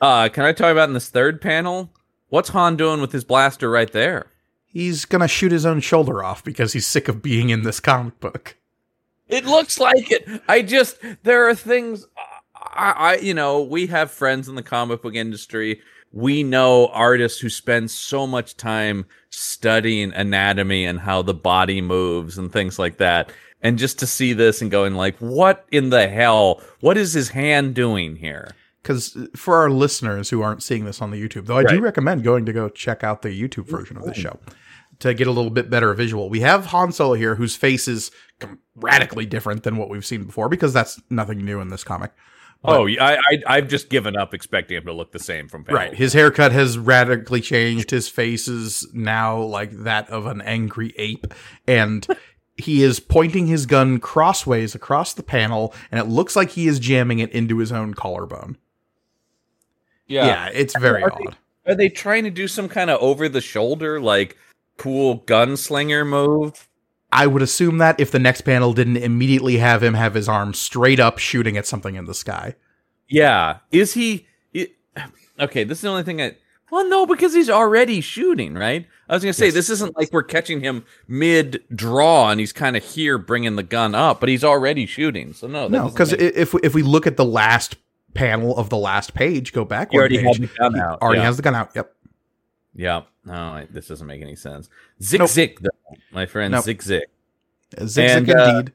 uh, 0.00 0.28
can 0.28 0.44
I 0.44 0.52
talk 0.52 0.72
about 0.72 0.88
in 0.88 0.94
this 0.94 1.08
third 1.08 1.40
panel? 1.40 1.90
What's 2.28 2.50
Han 2.50 2.76
doing 2.76 3.00
with 3.00 3.12
his 3.12 3.24
blaster 3.24 3.70
right 3.70 3.90
there? 3.90 4.26
He's 4.66 5.04
gonna 5.04 5.26
shoot 5.28 5.52
his 5.52 5.66
own 5.66 5.80
shoulder 5.80 6.22
off 6.22 6.44
because 6.44 6.72
he's 6.72 6.86
sick 6.86 7.08
of 7.08 7.22
being 7.22 7.50
in 7.50 7.62
this 7.62 7.80
comic 7.80 8.20
book. 8.20 8.56
It 9.26 9.44
looks 9.44 9.80
like 9.80 10.10
it. 10.12 10.42
I 10.48 10.62
just 10.62 10.98
there 11.22 11.48
are 11.48 11.54
things. 11.54 12.06
I, 12.72 12.90
I, 12.90 13.16
you 13.16 13.34
know, 13.34 13.62
we 13.62 13.86
have 13.88 14.10
friends 14.10 14.48
in 14.48 14.54
the 14.54 14.62
comic 14.62 15.02
book 15.02 15.14
industry. 15.14 15.80
We 16.12 16.42
know 16.42 16.88
artists 16.88 17.40
who 17.40 17.48
spend 17.48 17.90
so 17.90 18.26
much 18.26 18.56
time 18.56 19.06
studying 19.30 20.12
anatomy 20.12 20.84
and 20.84 21.00
how 21.00 21.22
the 21.22 21.34
body 21.34 21.80
moves 21.80 22.38
and 22.38 22.52
things 22.52 22.78
like 22.78 22.98
that. 22.98 23.32
And 23.62 23.78
just 23.78 23.98
to 23.98 24.06
see 24.06 24.32
this 24.32 24.62
and 24.62 24.70
going 24.70 24.94
like, 24.94 25.16
what 25.18 25.66
in 25.70 25.90
the 25.90 26.08
hell? 26.08 26.62
What 26.80 26.96
is 26.96 27.12
his 27.12 27.28
hand 27.28 27.74
doing 27.74 28.16
here? 28.16 28.50
Because 28.82 29.16
for 29.36 29.56
our 29.56 29.70
listeners 29.70 30.30
who 30.30 30.40
aren't 30.40 30.62
seeing 30.62 30.86
this 30.86 31.02
on 31.02 31.10
the 31.10 31.22
YouTube, 31.22 31.46
though, 31.46 31.58
I 31.58 31.64
do 31.64 31.80
recommend 31.80 32.24
going 32.24 32.46
to 32.46 32.52
go 32.52 32.70
check 32.70 33.04
out 33.04 33.22
the 33.22 33.28
YouTube 33.28 33.64
mm-hmm. 33.64 33.76
version 33.76 33.96
of 33.98 34.04
the 34.04 34.14
show 34.14 34.38
to 35.00 35.12
get 35.12 35.26
a 35.26 35.30
little 35.30 35.50
bit 35.50 35.68
better 35.68 35.92
visual. 35.92 36.30
We 36.30 36.40
have 36.40 36.66
Han 36.66 36.92
Solo 36.92 37.14
here, 37.14 37.34
whose 37.34 37.56
face 37.56 37.86
is 37.86 38.10
radically 38.74 39.26
different 39.26 39.64
than 39.64 39.76
what 39.76 39.90
we've 39.90 40.06
seen 40.06 40.24
before, 40.24 40.48
because 40.48 40.72
that's 40.72 41.00
nothing 41.10 41.44
new 41.44 41.60
in 41.60 41.68
this 41.68 41.84
comic. 41.84 42.12
Oh, 42.64 42.86
yeah, 42.86 43.04
I, 43.04 43.14
I, 43.14 43.42
I've 43.46 43.68
just 43.68 43.88
given 43.88 44.16
up 44.16 44.34
expecting 44.34 44.76
him 44.76 44.84
to 44.86 44.92
look 44.92 45.12
the 45.12 45.18
same 45.18 45.48
from 45.48 45.64
panel. 45.64 45.80
Right. 45.80 45.94
His 45.94 46.12
haircut 46.12 46.52
has 46.52 46.78
radically 46.78 47.40
changed. 47.40 47.90
His 47.90 48.08
face 48.08 48.48
is 48.48 48.86
now 48.92 49.40
like 49.40 49.70
that 49.84 50.08
of 50.10 50.26
an 50.26 50.40
angry 50.42 50.92
ape. 50.96 51.26
And 51.66 52.06
he 52.56 52.82
is 52.82 53.00
pointing 53.00 53.46
his 53.46 53.66
gun 53.66 53.98
crossways 53.98 54.74
across 54.74 55.14
the 55.14 55.22
panel, 55.22 55.74
and 55.90 55.98
it 56.00 56.04
looks 56.10 56.36
like 56.36 56.50
he 56.50 56.66
is 56.68 56.78
jamming 56.78 57.18
it 57.18 57.30
into 57.32 57.58
his 57.58 57.72
own 57.72 57.94
collarbone. 57.94 58.56
Yeah, 60.06 60.26
yeah, 60.26 60.50
it's 60.52 60.76
very 60.78 61.02
Are 61.02 61.10
they- 61.10 61.26
odd. 61.26 61.36
Are 61.66 61.74
they 61.74 61.88
trying 61.90 62.24
to 62.24 62.30
do 62.30 62.48
some 62.48 62.68
kind 62.68 62.90
of 62.90 63.00
over 63.00 63.28
the 63.28 63.40
shoulder, 63.42 64.00
like 64.00 64.36
cool 64.76 65.20
gunslinger 65.20 66.06
move? 66.06 66.68
I 67.12 67.26
would 67.26 67.42
assume 67.42 67.78
that 67.78 67.98
if 67.98 68.10
the 68.10 68.18
next 68.18 68.42
panel 68.42 68.72
didn't 68.72 68.98
immediately 68.98 69.56
have 69.58 69.82
him 69.82 69.94
have 69.94 70.14
his 70.14 70.28
arm 70.28 70.54
straight 70.54 71.00
up 71.00 71.18
shooting 71.18 71.56
at 71.56 71.66
something 71.66 71.96
in 71.96 72.04
the 72.04 72.14
sky. 72.14 72.54
Yeah. 73.08 73.58
Is 73.72 73.94
he? 73.94 74.26
okay, 75.40 75.64
this 75.64 75.78
is 75.78 75.82
the 75.82 75.88
only 75.88 76.02
thing 76.02 76.20
I. 76.22 76.36
Well, 76.70 76.88
no, 76.88 77.04
because 77.06 77.34
he's 77.34 77.50
already 77.50 78.00
shooting, 78.00 78.54
right? 78.54 78.86
I 79.08 79.14
was 79.14 79.24
gonna 79.24 79.32
say 79.32 79.46
Yes. 79.46 79.54
this 79.54 79.70
isn't 79.70 79.96
like 79.96 80.12
we're 80.12 80.22
catching 80.22 80.60
him 80.60 80.84
mid 81.08 81.64
draw 81.74 82.30
and 82.30 82.38
he's 82.38 82.52
kind 82.52 82.76
of 82.76 82.84
here 82.84 83.18
bringing 83.18 83.56
the 83.56 83.64
gun 83.64 83.92
up, 83.96 84.20
but 84.20 84.28
he's 84.28 84.44
already 84.44 84.86
shooting. 84.86 85.32
So 85.32 85.48
no, 85.48 85.66
No, 85.66 85.88
because 85.88 86.12
make- 86.12 86.20
if 86.20 86.54
if 86.62 86.74
we 86.74 86.82
look 86.82 87.08
at 87.08 87.16
the 87.16 87.24
last 87.24 87.74
panel 88.14 88.56
of 88.56 88.68
the 88.70 88.76
last 88.76 89.14
page, 89.14 89.52
go 89.52 89.64
back 89.64 89.90
he 89.90 89.98
already 89.98 90.18
page, 90.18 90.38
had 90.38 90.48
the 90.48 90.54
gun 90.58 90.78
out. 90.78 91.02
already 91.02 91.18
yeah. 91.20 91.26
has 91.26 91.36
the 91.36 91.42
gun 91.42 91.56
out. 91.56 91.70
Yep. 91.74 91.92
yeah. 92.76 93.02
No, 93.24 93.32
I- 93.34 93.66
this 93.70 93.88
doesn't 93.88 94.06
make 94.06 94.22
any 94.22 94.36
sense. 94.36 94.68
Zig 95.02 95.20
Nope. 95.20 95.30
though, 95.60 95.96
my 96.12 96.26
friend. 96.26 96.52
Nope. 96.52 96.64
Zig 96.64 96.82
zig. 96.82 97.02
Zig 97.86 98.08
And, 98.10 98.26
zig 98.26 98.36
uh, 98.36 98.44
indeed. 98.58 98.72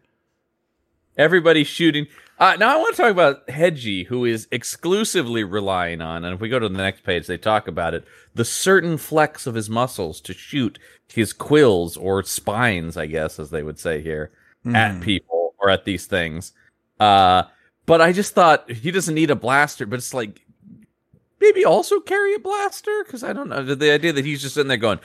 Everybody's 1.17 1.67
shooting. 1.67 2.07
Uh, 2.37 2.57
now 2.59 2.73
I 2.73 2.77
want 2.77 2.93
to 2.95 3.01
talk 3.01 3.11
about 3.11 3.47
Hedji, 3.47 4.05
who 4.07 4.25
is 4.25 4.47
exclusively 4.51 5.45
relying 5.45 6.01
on, 6.01 6.25
and 6.25 6.33
if 6.33 6.41
we 6.41 6.49
go 6.49 6.59
to 6.59 6.67
the 6.67 6.77
next 6.77 7.03
page, 7.03 7.25
they 7.27 7.37
talk 7.37 7.69
about 7.69 7.93
it, 7.93 8.03
the 8.33 8.43
certain 8.43 8.97
flex 8.97 9.47
of 9.47 9.55
his 9.55 9.69
muscles 9.69 10.19
to 10.21 10.33
shoot 10.33 10.77
his 11.13 11.31
quills 11.31 11.95
or 11.95 12.21
spines, 12.23 12.97
I 12.97 13.05
guess, 13.05 13.39
as 13.39 13.49
they 13.51 13.63
would 13.63 13.79
say 13.79 14.01
here, 14.01 14.31
at 14.65 14.95
Mhm. 14.95 15.01
people 15.03 15.55
or 15.59 15.69
at 15.69 15.85
these 15.85 16.05
things. 16.07 16.51
Uh, 16.99 17.43
but 17.85 18.01
I 18.01 18.11
just 18.11 18.33
thought 18.33 18.69
he 18.69 18.91
doesn't 18.91 19.15
need 19.15 19.31
a 19.31 19.35
blaster, 19.35 19.85
but 19.85 19.99
it's 19.99 20.13
like 20.13 20.41
maybe 21.45 21.65
also 21.65 21.99
carry 21.99 22.33
a 22.35 22.39
blaster? 22.39 23.03
Because 23.05 23.23
I 23.23 23.33
don't 23.33 23.49
know. 23.49 23.63
The 23.63 23.91
idea 23.91 24.13
that 24.13 24.25
he's 24.25 24.41
just 24.41 24.55
sitting 24.55 24.67
there 24.67 24.77
going, 24.77 24.99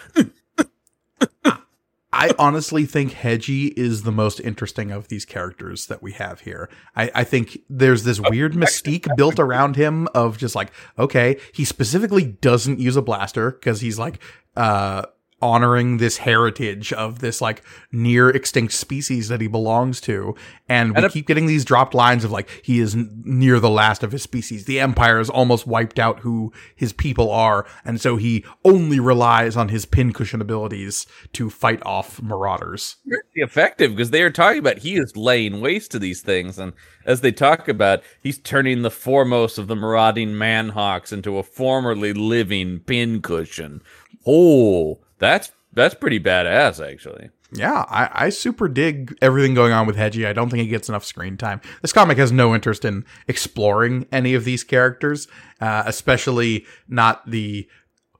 I 2.12 2.32
honestly 2.38 2.86
think 2.86 3.12
Hedji 3.12 3.72
is 3.76 4.02
the 4.02 4.12
most 4.12 4.40
interesting 4.40 4.90
of 4.90 5.08
these 5.08 5.24
characters 5.24 5.86
that 5.86 6.02
we 6.02 6.12
have 6.12 6.40
here. 6.40 6.68
I, 6.96 7.10
I 7.14 7.24
think 7.24 7.60
there's 7.68 8.02
this 8.04 8.20
weird 8.20 8.54
mystique 8.54 9.06
built 9.16 9.38
around 9.38 9.76
him 9.76 10.08
of 10.14 10.36
just 10.36 10.54
like, 10.54 10.72
okay, 10.98 11.38
he 11.52 11.64
specifically 11.64 12.24
doesn't 12.24 12.80
use 12.80 12.96
a 12.96 13.02
blaster 13.02 13.52
because 13.52 13.80
he's 13.80 13.98
like, 13.98 14.20
uh, 14.56 15.06
honoring 15.42 15.96
this 15.98 16.18
heritage 16.18 16.92
of 16.92 17.18
this 17.20 17.40
like 17.40 17.62
near 17.92 18.28
extinct 18.30 18.72
species 18.74 19.28
that 19.28 19.40
he 19.40 19.46
belongs 19.46 20.00
to. 20.02 20.34
And 20.68 20.90
we 20.90 20.96
And 20.96 21.06
a- 21.06 21.10
keep 21.10 21.26
getting 21.26 21.46
these 21.46 21.64
dropped 21.64 21.94
lines 21.94 22.24
of 22.24 22.30
like, 22.30 22.48
he 22.62 22.78
is 22.80 22.94
n- 22.94 23.22
near 23.24 23.58
the 23.60 23.70
last 23.70 24.02
of 24.02 24.12
his 24.12 24.22
species. 24.22 24.64
The 24.66 24.80
empire 24.80 25.18
has 25.18 25.30
almost 25.30 25.66
wiped 25.66 25.98
out 25.98 26.20
who 26.20 26.52
his 26.76 26.92
people 26.92 27.30
are. 27.30 27.66
And 27.84 28.00
so 28.00 28.16
he 28.16 28.44
only 28.64 29.00
relies 29.00 29.56
on 29.56 29.68
his 29.68 29.84
pincushion 29.86 30.40
abilities 30.40 31.06
to 31.32 31.50
fight 31.50 31.82
off 31.84 32.20
marauders. 32.22 32.96
effective 33.34 33.92
because 33.92 34.10
they 34.10 34.22
are 34.22 34.30
talking 34.30 34.58
about 34.58 34.78
he 34.78 34.96
is 34.96 35.16
laying 35.16 35.60
waste 35.60 35.90
to 35.92 35.98
these 35.98 36.20
things, 36.20 36.58
and 36.58 36.72
as 37.06 37.20
they 37.22 37.32
talk 37.32 37.68
about, 37.68 38.02
he's 38.22 38.38
turning 38.38 38.82
the 38.82 38.90
foremost 38.90 39.56
of 39.56 39.66
the 39.66 39.74
marauding 39.76 40.30
manhawks 40.32 41.12
into 41.12 41.38
a 41.38 41.42
formerly 41.42 42.12
living 42.12 42.80
pincushion. 42.80 43.80
Oh, 44.26 44.98
that's 45.20 45.52
that's 45.72 45.94
pretty 45.94 46.18
badass, 46.18 46.84
actually. 46.84 47.30
Yeah, 47.52 47.84
I, 47.88 48.26
I 48.26 48.28
super 48.30 48.68
dig 48.68 49.16
everything 49.20 49.54
going 49.54 49.72
on 49.72 49.86
with 49.86 49.96
Hedji. 49.96 50.24
I 50.24 50.32
don't 50.32 50.50
think 50.50 50.62
he 50.62 50.68
gets 50.68 50.88
enough 50.88 51.04
screen 51.04 51.36
time. 51.36 51.60
This 51.82 51.92
comic 51.92 52.16
has 52.18 52.30
no 52.30 52.54
interest 52.54 52.84
in 52.84 53.04
exploring 53.26 54.06
any 54.12 54.34
of 54.34 54.44
these 54.44 54.62
characters, 54.62 55.26
uh, 55.60 55.82
especially 55.86 56.64
not 56.88 57.28
the 57.28 57.68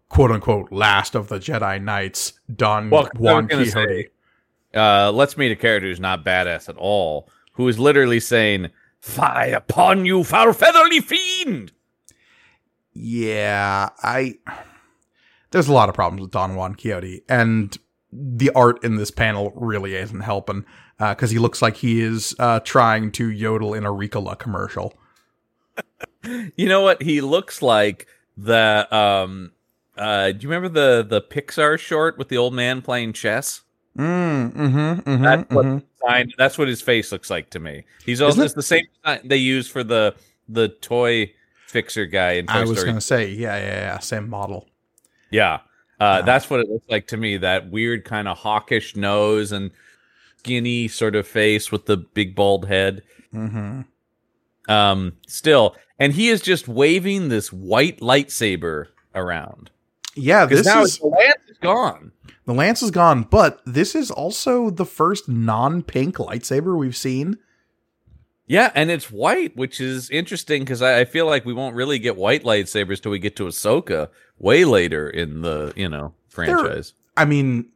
quote 0.09 0.33
unquote 0.33 0.73
last 0.73 1.15
of 1.15 1.29
the 1.29 1.39
Jedi 1.39 1.81
Knights, 1.81 2.33
Don 2.55 2.91
Well, 2.91 3.09
Juan 3.17 3.47
Quixote. 3.47 3.71
say, 3.71 4.09
uh, 4.75 5.13
let's 5.13 5.37
meet 5.37 5.53
a 5.53 5.57
character 5.57 5.87
who's 5.87 6.01
not 6.01 6.25
badass 6.25 6.69
at 6.69 6.77
all, 6.77 7.29
who 7.53 7.69
is 7.69 7.79
literally 7.79 8.19
saying, 8.19 8.71
"Fie 9.01 9.51
upon 9.53 10.05
you, 10.07 10.25
foul 10.25 10.53
featherly 10.53 11.01
fiend!" 11.01 11.71
Yeah, 12.93 13.91
I. 14.03 14.35
There's 15.51 15.69
a 15.69 15.73
lot 15.73 15.89
of 15.89 15.95
problems 15.95 16.23
with 16.23 16.31
Don 16.31 16.55
Juan 16.55 16.75
Quixote, 16.75 17.23
and 17.29 17.77
the 18.13 18.51
art 18.55 18.83
in 18.85 18.97
this 18.97 19.11
panel 19.11 19.53
really 19.55 19.95
isn't 19.95 20.21
helping 20.21 20.65
because 20.99 21.31
he 21.31 21.39
looks 21.39 21.63
like 21.63 21.77
he 21.77 22.01
is 22.01 22.35
uh, 22.39 22.61
trying 22.61 23.11
to 23.13 23.31
yodel 23.31 23.75
in 23.75 23.85
a 23.85 23.91
Ricola 23.91 24.39
commercial. 24.39 24.95
You 26.57 26.69
know 26.69 26.83
what 26.83 27.03
he 27.03 27.23
looks 27.23 27.63
like? 27.63 28.07
The 28.37 28.87
um, 28.95 29.53
uh, 29.97 30.33
do 30.33 30.39
you 30.43 30.49
remember 30.51 30.69
the 30.69 31.03
the 31.03 31.23
Pixar 31.23 31.79
short 31.79 32.19
with 32.19 32.29
the 32.29 32.37
old 32.37 32.53
man 32.53 32.83
playing 32.83 33.15
chess? 33.15 33.63
Mm, 33.99 34.53
mm-hmm, 34.53 34.79
mm-hmm, 35.11 35.23
That's 35.23 35.51
what 35.51 35.65
mhm. 35.67 35.83
design- 36.03 36.33
That's 36.37 36.59
what 36.59 36.69
his 36.69 36.83
face 36.83 37.11
looks 37.11 37.31
like 37.31 37.49
to 37.51 37.59
me. 37.59 37.85
He's 38.05 38.21
also 38.21 38.43
it- 38.43 38.45
it's 38.47 38.55
the 38.55 38.63
same 38.63 38.85
design 39.03 39.21
they 39.25 39.39
use 39.39 39.67
for 39.67 39.83
the 39.83 40.15
the 40.49 40.69
toy 40.69 41.33
fixer 41.67 42.05
guy 42.07 42.33
in 42.33 42.47
Toy 42.47 42.53
I 42.53 42.65
was 42.65 42.83
going 42.85 42.97
to 42.97 43.01
say, 43.01 43.31
yeah, 43.31 43.57
yeah, 43.59 43.81
yeah, 43.81 43.99
same 44.01 44.29
model. 44.29 44.69
Yeah, 45.31 45.55
uh, 45.55 45.59
Yeah. 46.01 46.23
that's 46.23 46.49
what 46.51 46.61
it 46.61 46.69
looks 46.69 46.87
like 46.89 47.07
to 47.09 47.17
me. 47.17 47.37
That 47.37 47.71
weird 47.71 48.05
kind 48.05 48.29
of 48.29 48.39
hawkish 48.39 48.97
nose 48.97 49.53
and 49.53 49.71
skinny 50.39 50.89
sort 50.89 51.15
of 51.17 51.27
face 51.27 51.71
with 51.71 51.87
the 51.87 51.97
big 51.97 52.35
bald 52.35 52.67
head. 52.67 53.03
Mm-hmm. 53.35 53.83
Um, 54.73 55.13
still, 55.27 55.77
and 55.99 56.13
he 56.13 56.29
is 56.29 56.41
just 56.41 56.69
waving 56.69 57.29
this 57.29 57.53
white 57.53 58.01
lightsaber 58.01 58.87
around 59.15 59.71
Yeah, 60.15 60.47
this 60.47 60.65
now 60.67 60.83
is 60.83 60.99
the 60.99 61.07
lance 61.07 61.43
is 61.49 61.59
gone. 61.59 62.13
the 62.47 62.55
lance 62.55 62.83
is 62.83 62.91
gone, 62.91 63.25
but 63.25 63.61
this 63.67 63.95
is 63.95 64.11
also 64.11 64.71
the 64.71 64.85
first 64.87 65.29
non-pink 65.29 66.17
lightsaber 66.17 66.77
we've 66.79 66.97
seen. 66.97 67.39
Yeah, 68.47 68.71
and 68.75 68.91
it's 68.91 69.11
white, 69.11 69.57
which 69.57 69.81
is 69.81 70.11
interesting 70.11 70.63
because 70.63 70.83
I, 70.83 71.01
I 71.01 71.05
feel 71.05 71.27
like 71.27 71.45
we 71.45 71.53
won't 71.53 71.77
really 71.77 71.99
get 71.99 72.17
white 72.17 72.43
lightsabers 72.45 73.01
till 73.01 73.13
we 73.13 73.19
get 73.21 73.37
to 73.37 73.45
Ahsoka 73.45 74.09
way 74.41 74.65
later 74.65 75.09
in 75.09 75.43
the 75.43 75.73
you 75.77 75.89
know 75.89 76.13
franchise. 76.29 76.95
I 77.17 77.25
mean, 77.25 77.67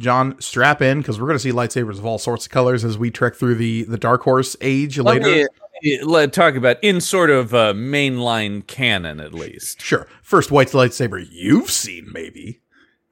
John, 0.00 0.40
strap 0.40 0.82
in 0.82 0.98
because 1.00 1.20
we're 1.20 1.26
going 1.26 1.36
to 1.36 1.42
see 1.42 1.52
lightsabers 1.52 1.98
of 1.98 2.06
all 2.06 2.18
sorts 2.18 2.46
of 2.46 2.52
colors 2.52 2.84
as 2.84 2.98
we 2.98 3.10
trek 3.10 3.34
through 3.36 3.54
the 3.54 3.84
the 3.84 3.98
Dark 3.98 4.22
Horse 4.22 4.56
age 4.60 4.98
Let 4.98 5.22
later. 5.22 5.48
me, 5.82 6.02
let 6.02 6.32
talk 6.32 6.54
about 6.54 6.82
in 6.82 7.00
sort 7.00 7.30
of 7.30 7.54
uh, 7.54 7.72
mainline 7.74 8.66
canon 8.66 9.20
at 9.20 9.34
least. 9.34 9.80
Sure, 9.80 10.08
first 10.22 10.50
white 10.50 10.68
lightsaber 10.68 11.24
you've 11.30 11.70
seen, 11.70 12.08
maybe. 12.12 12.60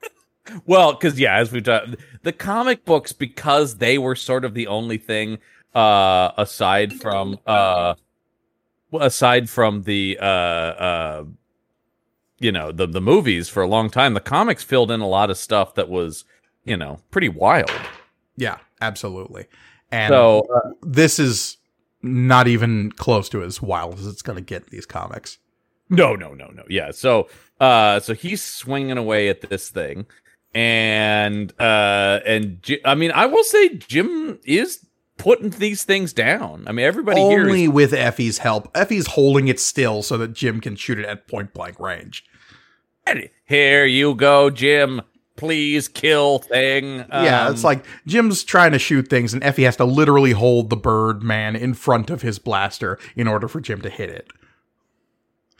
Well, 0.67 0.93
because 0.93 1.19
yeah, 1.19 1.37
as 1.37 1.51
we've 1.51 1.63
done, 1.63 1.97
the 2.21 2.31
comic 2.31 2.85
books 2.85 3.13
because 3.13 3.77
they 3.77 3.97
were 3.97 4.15
sort 4.15 4.45
of 4.45 4.53
the 4.53 4.67
only 4.67 4.99
thing 4.99 5.39
uh 5.73 6.33
aside 6.37 6.93
from 6.93 7.39
uh 7.47 7.95
aside 8.93 9.49
from 9.49 9.81
the 9.81 10.19
uh 10.21 10.23
uh 10.23 11.25
you 12.45 12.51
know 12.51 12.71
the 12.71 12.85
the 12.85 13.01
movies 13.01 13.49
for 13.49 13.63
a 13.63 13.67
long 13.67 13.89
time 13.89 14.13
the 14.13 14.19
comics 14.21 14.63
filled 14.63 14.91
in 14.91 15.01
a 15.01 15.07
lot 15.07 15.31
of 15.31 15.37
stuff 15.37 15.73
that 15.73 15.89
was 15.89 16.25
you 16.63 16.77
know 16.77 16.99
pretty 17.09 17.27
wild 17.27 17.71
Yeah, 18.37 18.57
absolutely. 18.81 19.47
And 19.91 20.11
so 20.11 20.45
uh, 20.53 20.69
this 20.83 21.17
is 21.19 21.57
not 22.03 22.47
even 22.47 22.91
close 22.91 23.29
to 23.29 23.41
as 23.41 23.61
wild 23.61 23.97
as 23.97 24.05
it's 24.05 24.21
going 24.21 24.35
to 24.35 24.43
get 24.43 24.63
in 24.63 24.67
these 24.69 24.85
comics. 24.85 25.39
no 25.89 26.15
no 26.15 26.33
no 26.35 26.47
no 26.49 26.63
yeah 26.69 26.91
so 26.91 27.27
uh 27.59 27.99
so 27.99 28.13
he's 28.13 28.43
swinging 28.43 28.97
away 28.97 29.27
at 29.29 29.41
this 29.41 29.69
thing 29.69 30.05
and 30.53 31.51
uh 31.59 32.19
and 32.25 32.61
Ji- 32.61 32.85
i 32.85 32.93
mean 32.93 33.11
i 33.11 33.25
will 33.25 33.43
say 33.43 33.75
jim 33.75 34.39
is 34.45 34.85
putting 35.17 35.51
these 35.51 35.83
things 35.83 36.13
down. 36.13 36.65
I 36.67 36.71
mean, 36.71 36.85
everybody 36.85 37.21
Only 37.21 37.63
is 37.63 37.69
with 37.69 37.93
Effie's 37.93 38.39
help. 38.39 38.69
Effie's 38.75 39.07
holding 39.07 39.47
it 39.47 39.59
still 39.59 40.03
so 40.03 40.17
that 40.17 40.33
Jim 40.33 40.59
can 40.59 40.75
shoot 40.75 40.99
it 40.99 41.05
at 41.05 41.27
point 41.27 41.53
blank 41.53 41.79
range. 41.79 42.25
Here. 43.45 43.85
You 43.85 44.15
go, 44.15 44.49
Jim. 44.49 45.01
Please 45.35 45.89
kill 45.89 46.39
thing. 46.39 46.99
yeah, 47.09 47.45
Um, 47.47 47.53
it's 47.53 47.63
like 47.63 47.85
Jim's 48.07 48.43
trying 48.43 48.71
to 48.71 48.79
shoot 48.79 49.09
things, 49.09 49.33
and 49.33 49.43
Effie 49.43 49.63
has 49.63 49.75
to 49.77 49.85
literally 49.85 50.31
hold 50.31 50.69
the 50.69 50.77
bird 50.77 51.21
man 51.23 51.57
in 51.57 51.73
front 51.73 52.09
of 52.09 52.21
his 52.21 52.39
blaster 52.39 52.97
in 53.17 53.27
order 53.27 53.49
for 53.49 53.59
Jim 53.59 53.81
to 53.81 53.89
hit 53.89 54.09
it. 54.09 54.31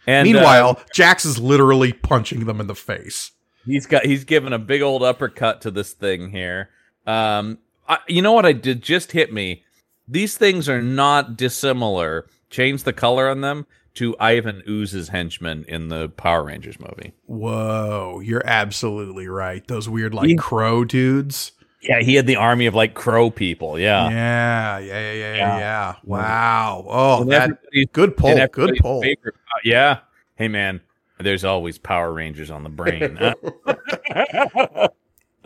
and, 0.07 0.27
uh, 0.27 0.31
Meanwhile, 0.31 0.79
Jax 0.93 1.25
is 1.25 1.39
literally 1.39 1.91
punching 1.91 2.45
them 2.45 2.61
in 2.61 2.67
the 2.67 2.75
face. 2.75 3.31
He's 3.65 3.85
got 3.85 4.05
he's 4.05 4.23
given 4.23 4.53
a 4.53 4.59
big 4.59 4.81
old 4.81 5.03
uppercut 5.03 5.59
to 5.61 5.71
this 5.71 5.91
thing 5.91 6.29
here. 6.31 6.69
Um, 7.05 7.57
I, 7.89 7.97
you 8.07 8.21
know 8.21 8.31
what 8.31 8.45
I 8.45 8.53
did 8.53 8.81
just 8.81 9.11
hit 9.11 9.33
me. 9.33 9.63
These 10.07 10.37
things 10.37 10.69
are 10.69 10.81
not 10.81 11.35
dissimilar. 11.35 12.27
Change 12.49 12.83
the 12.83 12.93
color 12.93 13.27
on 13.27 13.41
them 13.41 13.65
to 13.95 14.15
Ivan 14.19 14.61
Ooze's 14.67 15.09
henchmen 15.09 15.65
in 15.67 15.89
the 15.89 16.09
Power 16.09 16.43
Rangers 16.45 16.79
movie. 16.79 17.13
Whoa, 17.25 18.21
you're 18.23 18.45
absolutely 18.45 19.27
right. 19.27 19.65
Those 19.67 19.87
weird, 19.89 20.13
like, 20.13 20.29
Yeah. 20.29 20.35
crow 20.37 20.85
dudes. 20.85 21.51
Yeah, 21.81 21.99
he 22.01 22.15
had 22.15 22.25
the 22.25 22.35
army 22.35 22.65
of 22.65 22.73
like 22.73 22.93
crow 22.95 23.29
people. 23.29 23.77
Yeah, 23.79 24.09
Yeah, 24.09 24.77
yeah, 24.79 24.85
yeah, 24.87 24.99
yeah, 25.01 25.13
yeah. 25.13 25.35
Yeah. 25.37 25.59
yeah. 25.59 25.95
Wow. 26.03 26.85
Oh, 26.89 27.21
And 27.21 27.31
that 27.31 27.59
good 27.91 28.09
and 28.09 28.17
pull. 28.17 28.29
Good 28.33 28.39
everybody's 28.39 28.81
pull. 28.81 29.01
favorite- 29.03 29.35
uh, 29.35 29.59
yeah. 29.63 29.99
Hey 30.35 30.47
man, 30.47 30.81
there's 31.19 31.45
always 31.45 31.77
Power 31.77 32.11
Rangers 32.11 32.49
on 32.49 32.63
the 32.63 32.69
brain. 32.69 33.17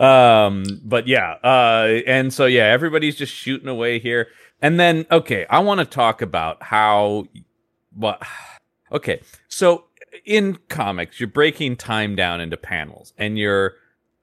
um, 0.00 0.64
but 0.82 1.06
yeah, 1.06 1.32
uh, 1.44 2.00
and 2.06 2.32
so 2.32 2.46
yeah, 2.46 2.64
everybody's 2.64 3.16
just 3.16 3.32
shooting 3.34 3.68
away 3.68 3.98
here. 3.98 4.28
And 4.62 4.80
then 4.80 5.06
okay, 5.10 5.46
I 5.50 5.58
want 5.60 5.80
to 5.80 5.84
talk 5.86 6.22
about 6.22 6.62
how 6.62 7.26
what 7.94 8.22
okay. 8.92 9.20
So 9.48 9.84
in 10.24 10.58
comics, 10.68 11.20
you're 11.20 11.28
breaking 11.28 11.76
time 11.76 12.16
down 12.16 12.40
into 12.40 12.56
panels 12.56 13.12
and 13.18 13.38
you're 13.38 13.74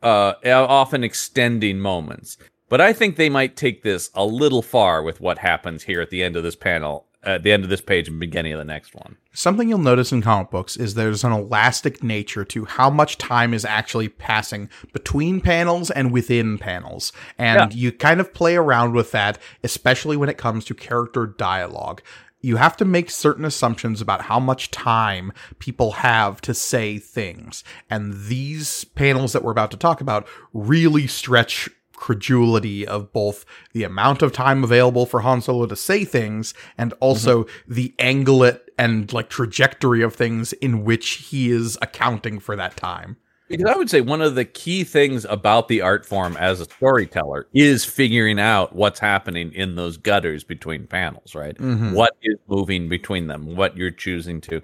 uh 0.02 0.34
often 0.46 1.04
extending 1.04 1.80
moments. 1.80 2.38
But 2.70 2.82
I 2.82 2.94
think 2.94 3.16
they 3.16 3.30
might 3.30 3.56
take 3.56 3.84
this 3.84 4.10
a 4.14 4.26
little 4.26 4.62
far 4.62 5.02
with 5.02 5.22
what 5.22 5.40
happens 5.40 5.84
here 5.84 6.02
at 6.02 6.10
the 6.10 6.22
end 6.22 6.36
of 6.36 6.44
this 6.44 6.56
panel, 6.56 7.06
at 7.24 7.44
the 7.44 7.54
end 7.54 7.64
of 7.64 7.70
this 7.70 7.82
page 7.82 8.10
and 8.10 8.20
beginning 8.20 8.52
of 8.52 8.60
the 8.60 8.66
next 8.66 8.94
one. 8.94 9.16
Something 9.32 9.70
you'll 9.70 9.78
notice 9.78 10.12
in 10.12 10.22
comic 10.22 10.50
books 10.50 10.76
is 10.76 10.94
there's 10.94 11.24
an 11.24 11.32
elastic 11.32 12.04
nature 12.04 12.44
to 12.46 12.66
how 12.66 12.90
much 12.90 13.18
time 13.18 13.54
is 13.54 13.64
actually 13.64 14.10
passing 14.10 14.70
between 14.92 15.40
panels 15.40 15.90
and 15.92 16.12
within 16.12 16.58
panels. 16.58 17.14
And 17.38 17.74
you 17.74 17.94
kind 17.94 18.20
of 18.20 18.34
play 18.34 18.58
around 18.58 18.94
with 18.94 19.12
that, 19.12 19.38
especially 19.64 20.18
when 20.18 20.28
it 20.28 20.38
comes 20.38 20.66
to 20.66 20.74
character 20.74 21.26
dialogue. 21.26 22.02
You 22.40 22.58
have 22.58 22.78
to 22.78 22.86
make 22.86 23.10
certain 23.10 23.46
assumptions 23.46 24.00
about 24.00 24.24
how 24.24 24.40
much 24.40 24.72
time 24.72 25.34
people 25.60 25.94
have 25.94 26.40
to 26.42 26.54
say 26.54 27.00
things. 27.00 27.64
And 27.90 28.14
these 28.26 28.84
panels 28.86 29.34
that 29.34 29.44
we're 29.44 29.52
about 29.52 29.72
to 29.72 29.78
talk 29.78 30.02
about 30.02 30.28
really 30.54 31.08
stretch 31.08 31.70
credulity 31.98 32.88
of 32.88 33.12
both 33.12 33.44
the 33.74 33.84
amount 33.84 34.22
of 34.22 34.32
time 34.32 34.64
available 34.64 35.06
for 35.06 35.22
Han 35.22 35.42
Solo 35.42 35.66
to 35.66 35.76
say 35.76 36.06
things 36.06 36.54
and 36.78 36.94
also 37.00 37.44
mm-hmm. 37.44 37.74
the 37.74 37.96
angle 38.00 38.44
it 38.44 38.70
and 38.78 39.12
like 39.12 39.30
trajectory 39.30 40.02
of 40.02 40.16
things 40.16 40.54
in 40.54 40.86
which 40.86 41.10
he 41.30 41.50
is 41.50 41.78
accounting 41.82 42.40
for 42.40 42.56
that 42.56 42.78
time. 42.78 43.18
Because 43.48 43.66
I 43.66 43.78
would 43.78 43.90
say 43.90 44.02
one 44.02 44.22
of 44.22 44.36
the 44.36 44.44
key 44.46 44.84
things 44.84 45.24
about 45.26 45.68
the 45.70 45.82
art 45.82 46.06
form 46.06 46.36
as 46.38 46.60
a 46.60 46.66
storyteller 46.66 47.48
is 47.54 47.86
figuring 47.86 48.40
out 48.40 48.76
what's 48.76 49.00
happening 49.00 49.54
in 49.54 49.76
those 49.76 49.96
gutters 49.98 50.44
between 50.44 50.86
panels, 50.86 51.34
right? 51.34 51.58
Mhm. 51.58 51.94
What 51.94 52.18
is 52.24 52.36
moving 52.48 52.90
between 52.90 53.28
them, 53.28 53.56
what 53.56 53.78
you're 53.78 53.92
choosing 53.92 54.42
to. 54.42 54.62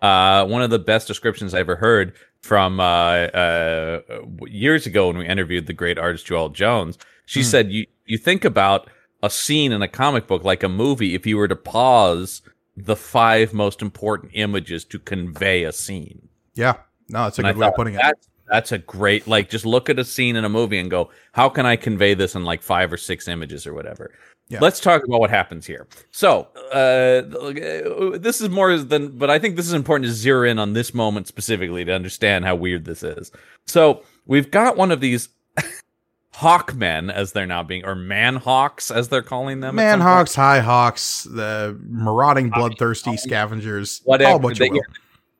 Uh, 0.00 0.46
one 0.46 0.62
of 0.62 0.70
the 0.70 0.78
best 0.78 1.06
descriptions 1.08 1.52
I 1.54 1.60
ever 1.60 1.76
heard 1.76 2.14
from 2.40 2.80
uh, 2.80 2.84
uh, 2.84 4.00
years 4.46 4.86
ago 4.86 5.08
when 5.08 5.18
we 5.18 5.26
interviewed 5.26 5.66
the 5.66 5.72
great 5.72 5.98
artist 5.98 6.26
Joëlle 6.26 6.52
Jones, 6.54 6.98
she 7.26 7.40
Hmm. 7.40 7.46
said, 7.46 7.70
you, 7.72 7.86
you 8.06 8.16
think 8.18 8.44
about 8.44 8.88
a 9.22 9.28
scene 9.30 9.72
in 9.72 9.82
a 9.82 9.88
comic 9.88 10.26
book 10.26 10.42
like 10.42 10.62
a 10.62 10.68
movie, 10.68 11.14
if 11.14 11.26
you 11.26 11.36
were 11.36 11.48
to 11.48 11.56
pause 11.56 12.42
the 12.76 12.96
five 12.96 13.52
most 13.52 13.82
important 13.82 14.32
images 14.34 14.84
to 14.86 14.98
convey 14.98 15.64
a 15.64 15.72
scene. 15.72 16.28
Yeah. 16.54 16.74
No, 17.08 17.24
that's 17.24 17.38
a 17.38 17.42
And 17.42 17.54
good 17.54 17.60
way 17.60 17.66
of 17.68 17.74
putting 17.74 17.94
it. 17.94 18.00
That's 18.02 18.28
that's 18.48 18.72
a 18.72 18.78
great 18.78 19.26
like 19.26 19.48
just 19.48 19.64
look 19.64 19.88
at 19.88 19.98
a 19.98 20.04
scene 20.04 20.36
in 20.36 20.44
a 20.44 20.48
movie 20.48 20.78
and 20.78 20.90
go, 20.90 21.10
how 21.32 21.48
can 21.48 21.64
I 21.64 21.76
convey 21.76 22.14
this 22.14 22.34
in 22.34 22.44
like 22.44 22.62
five 22.62 22.92
or 22.92 22.96
six 22.96 23.26
images 23.28 23.66
or 23.66 23.72
whatever. 23.74 24.12
Yeah. 24.48 24.58
Let's 24.60 24.80
talk 24.80 25.02
about 25.04 25.18
what 25.20 25.30
happens 25.30 25.66
here. 25.66 25.86
So 26.10 26.48
uh, 26.72 27.22
this 28.18 28.42
is 28.42 28.50
more 28.50 28.76
than, 28.76 29.16
but 29.16 29.30
I 29.30 29.38
think 29.38 29.56
this 29.56 29.66
is 29.66 29.72
important 29.72 30.06
to 30.10 30.12
zero 30.12 30.46
in 30.46 30.58
on 30.58 30.74
this 30.74 30.92
moment 30.92 31.26
specifically 31.26 31.86
to 31.86 31.92
understand 31.94 32.44
how 32.44 32.54
weird 32.56 32.84
this 32.84 33.02
is. 33.02 33.30
So 33.66 34.02
we've 34.26 34.50
got 34.50 34.76
one 34.76 34.90
of 34.90 35.00
these 35.00 35.30
hawkmen, 36.34 37.10
as 37.12 37.32
they're 37.32 37.46
now 37.46 37.62
being, 37.62 37.84
or 37.84 37.94
manhawks, 37.94 38.94
as 38.94 39.08
they're 39.08 39.22
calling 39.22 39.60
them. 39.60 39.76
Manhawks, 39.76 40.34
High 40.36 40.60
Hawks, 40.60 41.24
the 41.24 41.78
marauding, 41.88 42.50
bloodthirsty 42.50 43.16
scavengers. 43.16 44.02
whatever. 44.04 44.32
All 44.32 44.38
what 44.40 44.58
you 44.58 44.66
they- 44.66 44.70
will. 44.70 44.82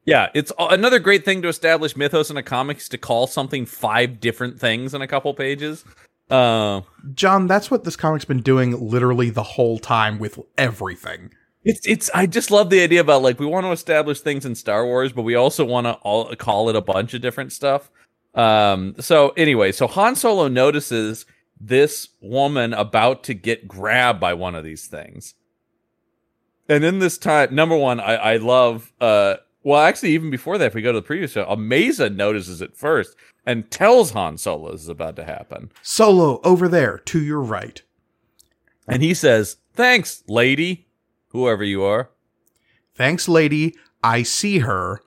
Yeah, 0.05 0.31
it's 0.35 0.53
another 0.59 0.99
great 0.99 1.25
thing 1.25 1.43
to 1.43 1.49
establish 1.49 1.97
mythos 1.97 2.31
in 2.31 2.37
a 2.37 2.43
comics 2.43 2.88
to 2.91 2.99
call 2.99 3.27
something 3.27 3.67
five 3.67 4.21
different 4.21 4.59
things 4.59 4.95
in 4.95 5.03
a 5.03 5.07
couple 5.07 5.33
pages. 5.35 5.85
Uh, 6.31 6.81
John, 7.15 7.47
that's 7.47 7.71
what 7.71 7.85
this 7.85 7.95
comic's 7.97 8.25
been 8.25 8.43
doing 8.43 8.91
literally 8.91 9.31
the 9.31 9.43
whole 9.43 9.79
time 9.79 10.19
with 10.19 10.38
everything. 10.59 11.31
it's 11.65 11.87
it's. 11.87 12.11
I 12.15 12.27
just 12.27 12.51
love 12.51 12.71
the 12.71 12.81
idea 12.83 13.01
about 13.01 13.23
like 13.23 13.38
we 13.38 13.47
want 13.47 13.67
to 13.67 13.73
establish 13.73 14.21
things 14.21 14.45
in 14.47 14.55
Star 14.55 14.85
Wars, 14.87 15.12
but 15.12 15.23
we 15.23 15.35
also 15.35 15.65
want 15.65 15.87
to 15.87 15.93
all 16.03 16.35
call 16.37 16.69
it 16.69 16.77
a 16.77 16.81
bunch 16.81 17.15
of 17.15 17.21
different 17.21 17.53
stuff. 17.53 17.91
Um. 18.35 18.95
So 18.99 19.31
anyway, 19.31 19.73
so 19.73 19.87
Han 19.87 20.17
Solo 20.17 20.49
notices 20.49 21.27
this 21.61 22.09
woman 22.21 22.73
about 22.75 23.23
to 23.25 23.35
get 23.35 23.69
grabbed 23.69 24.19
by 24.19 24.35
one 24.35 24.55
of 24.55 24.65
these 24.65 24.87
things, 24.87 25.35
and 26.69 26.83
in 26.83 26.99
this 26.99 27.19
time, 27.19 27.55
number 27.55 27.77
one, 27.77 28.01
I 28.01 28.15
I 28.17 28.37
love 28.38 28.93
uh. 29.01 29.37
Well, 29.64 29.81
actually, 29.81 30.11
even 30.11 30.31
before 30.31 30.59
that, 30.59 30.66
if 30.66 30.75
we 30.75 30.83
go 30.83 30.92
to 30.92 30.98
the 30.98 31.07
previous 31.07 31.33
show, 31.33 31.48
Amazon 31.48 32.16
notices 32.16 32.61
it 32.61 32.77
first 32.77 33.16
and 33.46 33.70
tells 33.70 34.11
Han 34.11 34.38
Solo 34.38 34.72
this 34.72 34.83
is 34.83 34.88
about 34.88 35.16
to 35.16 35.25
happen. 35.25 35.70
Solo, 35.83 36.40
over 36.42 36.68
there, 36.68 36.98
to 36.98 37.22
your 37.22 37.40
right. 37.40 37.83
And 38.88 39.03
he 39.03 39.14
says, 39.14 39.59
Thanks, 39.75 40.25
lady, 40.27 40.87
whoever 41.29 41.64
you 41.64 41.83
are. 41.83 42.11
Thanks, 42.94 43.29
lady. 43.29 43.75
I 44.03 44.22
see 44.22 44.61
her. 44.61 45.01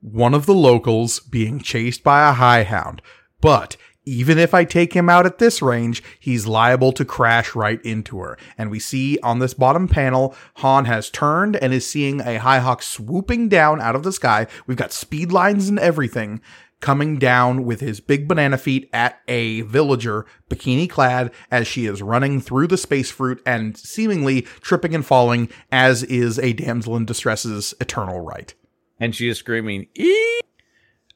One 0.00 0.34
of 0.34 0.46
the 0.46 0.54
locals 0.54 1.20
being 1.20 1.60
chased 1.60 2.02
by 2.02 2.28
a 2.28 2.32
high 2.32 2.64
hound. 2.64 3.02
But 3.40 3.76
even 4.10 4.38
if 4.38 4.54
I 4.54 4.64
take 4.64 4.92
him 4.92 5.08
out 5.08 5.24
at 5.24 5.38
this 5.38 5.62
range, 5.62 6.02
he's 6.18 6.44
liable 6.44 6.90
to 6.92 7.04
crash 7.04 7.54
right 7.54 7.80
into 7.84 8.18
her. 8.18 8.36
And 8.58 8.68
we 8.68 8.80
see 8.80 9.20
on 9.22 9.38
this 9.38 9.54
bottom 9.54 9.86
panel, 9.86 10.34
Han 10.56 10.86
has 10.86 11.10
turned 11.10 11.54
and 11.54 11.72
is 11.72 11.88
seeing 11.88 12.20
a 12.20 12.40
High 12.40 12.58
Hawk 12.58 12.82
swooping 12.82 13.48
down 13.48 13.80
out 13.80 13.94
of 13.94 14.02
the 14.02 14.10
sky. 14.12 14.48
We've 14.66 14.76
got 14.76 14.92
speed 14.92 15.30
lines 15.30 15.68
and 15.68 15.78
everything 15.78 16.40
coming 16.80 17.18
down 17.20 17.64
with 17.64 17.80
his 17.80 18.00
big 18.00 18.26
banana 18.26 18.58
feet 18.58 18.90
at 18.92 19.20
a 19.28 19.60
villager, 19.60 20.26
bikini 20.48 20.90
clad, 20.90 21.30
as 21.48 21.68
she 21.68 21.86
is 21.86 22.02
running 22.02 22.40
through 22.40 22.66
the 22.66 22.76
space 22.76 23.12
fruit 23.12 23.40
and 23.46 23.76
seemingly 23.76 24.42
tripping 24.60 24.92
and 24.92 25.06
falling, 25.06 25.48
as 25.70 26.02
is 26.02 26.36
a 26.40 26.52
damsel 26.52 26.96
in 26.96 27.04
distress's 27.04 27.74
eternal 27.80 28.20
right. 28.20 28.54
And 28.98 29.14
she 29.14 29.28
is 29.28 29.38
screaming, 29.38 29.86
"Ee!" 29.96 30.40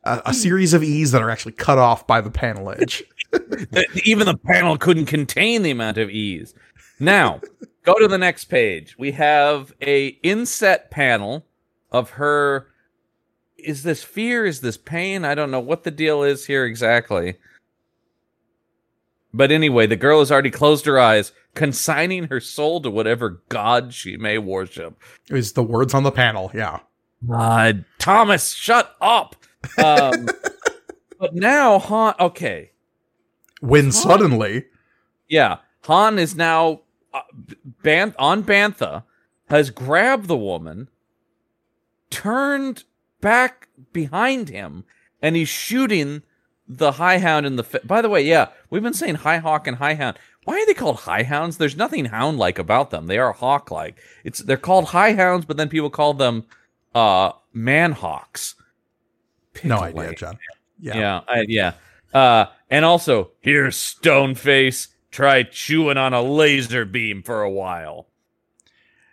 A, 0.05 0.23
a 0.27 0.35
series 0.35 0.75
of 0.75 0.83
E's 0.83 1.13
that 1.13 1.23
are 1.23 1.31
actually 1.31 1.53
cut 1.53 1.79
off 1.79 2.07
by 2.07 2.21
the 2.21 2.31
panel 2.31 2.71
edge. 2.71 3.05
Even 4.05 4.27
the 4.27 4.37
panel 4.37 4.77
couldn't 4.77 5.07
contain 5.07 5.63
the 5.63 5.71
amount 5.71 5.99
of 5.99 6.11
E's. 6.11 6.55
Now, 7.01 7.41
go 7.85 7.95
to 7.99 8.09
the 8.09 8.19
next 8.19 8.47
page. 8.47 8.97
We 8.99 9.13
have 9.13 9.73
a 9.83 10.09
inset 10.23 10.91
panel 10.91 11.45
of 11.91 12.11
her. 12.11 12.69
Is 13.57 13.83
this 13.83 14.03
fear? 14.03 14.45
Is 14.45 14.61
this 14.61 14.77
pain? 14.77 15.25
I 15.25 15.35
don't 15.35 15.51
know 15.51 15.61
what 15.61 15.85
the 15.85 15.91
deal 15.91 16.23
is 16.23 16.47
here 16.47 16.65
exactly. 16.65 17.37
But 19.33 19.51
anyway, 19.51 19.87
the 19.87 19.97
girl 19.97 20.21
has 20.21 20.31
already 20.31 20.51
closed 20.51 20.87
her 20.87 20.99
eyes, 20.99 21.33
consigning 21.55 22.29
her 22.29 22.41
soul 22.41 22.81
to 22.83 22.91
whatever 22.91 23.43
god 23.49 23.93
she 23.93 24.17
may 24.17 24.39
worship. 24.39 24.97
Is 25.29 25.53
the 25.53 25.63
words 25.63 25.93
on 25.93 26.05
the 26.05 26.13
panel, 26.13 26.53
yeah. 26.55 26.81
Uh, 27.33 27.73
Thomas, 27.99 28.53
shut 28.53 28.95
up. 29.01 29.35
Um, 29.83 30.29
but 31.19 31.35
now 31.35 31.79
Han, 31.79 32.15
okay, 32.21 32.71
When 33.61 33.93
suddenly, 33.93 34.67
yeah, 35.29 35.59
Han 35.85 36.19
is 36.19 36.35
now 36.37 36.81
uh, 37.13 37.21
Ban- 37.83 38.15
on 38.19 38.43
Bantha, 38.43 39.05
has 39.49 39.71
grabbed 39.71 40.27
the 40.29 40.37
woman, 40.37 40.89
turned 42.11 42.85
back 43.21 43.69
behind 43.93 44.49
him, 44.49 44.85
and 45.23 45.37
he's 45.37 45.49
shooting 45.49 46.23
the 46.69 46.93
High 46.93 47.19
Hound 47.19 47.47
in 47.47 47.57
the. 47.57 47.65
Fa- 47.65 47.81
By 47.85 48.03
the 48.03 48.09
way, 48.09 48.23
yeah, 48.23 48.49
we've 48.71 48.83
been 48.83 48.95
saying 48.95 49.17
High 49.17 49.39
Hawk 49.39 49.67
and 49.67 49.77
High 49.79 49.95
Hound. 49.95 50.17
why 50.45 50.55
are 50.61 50.67
they 50.67 50.75
called 50.75 50.97
high 51.01 51.23
hounds? 51.23 51.57
There's 51.59 51.77
nothing 51.77 52.07
hound 52.07 52.39
like 52.39 52.59
about 52.59 52.91
them. 52.91 53.07
They 53.07 53.19
are 53.19 53.33
hawk 53.33 53.71
like. 53.71 53.97
It's 54.25 54.41
they're 54.41 54.57
called 54.57 54.87
high 54.87 55.13
hounds, 55.15 55.45
but 55.47 55.57
then 55.57 55.69
people 55.69 55.91
call 55.91 56.15
them 56.15 56.45
uh 56.95 57.33
man 57.53 57.93
hawks. 57.93 58.55
No 59.63 59.79
idea, 59.79 60.15
John. 60.15 60.39
Yeah. 60.81 60.97
Yeah, 60.97 61.21
I, 61.29 61.45
yeah. 61.49 61.73
Uh, 62.13 62.47
and 62.71 62.85
also, 62.85 63.31
here's 63.41 63.77
Stoneface. 63.77 64.89
Try 65.11 65.45
chewing 65.45 65.97
on 65.97 66.13
a 66.13 66.23
laser 66.23 66.85
beam 66.85 67.23
for 67.23 67.43
a 67.43 67.51
while. 67.51 68.09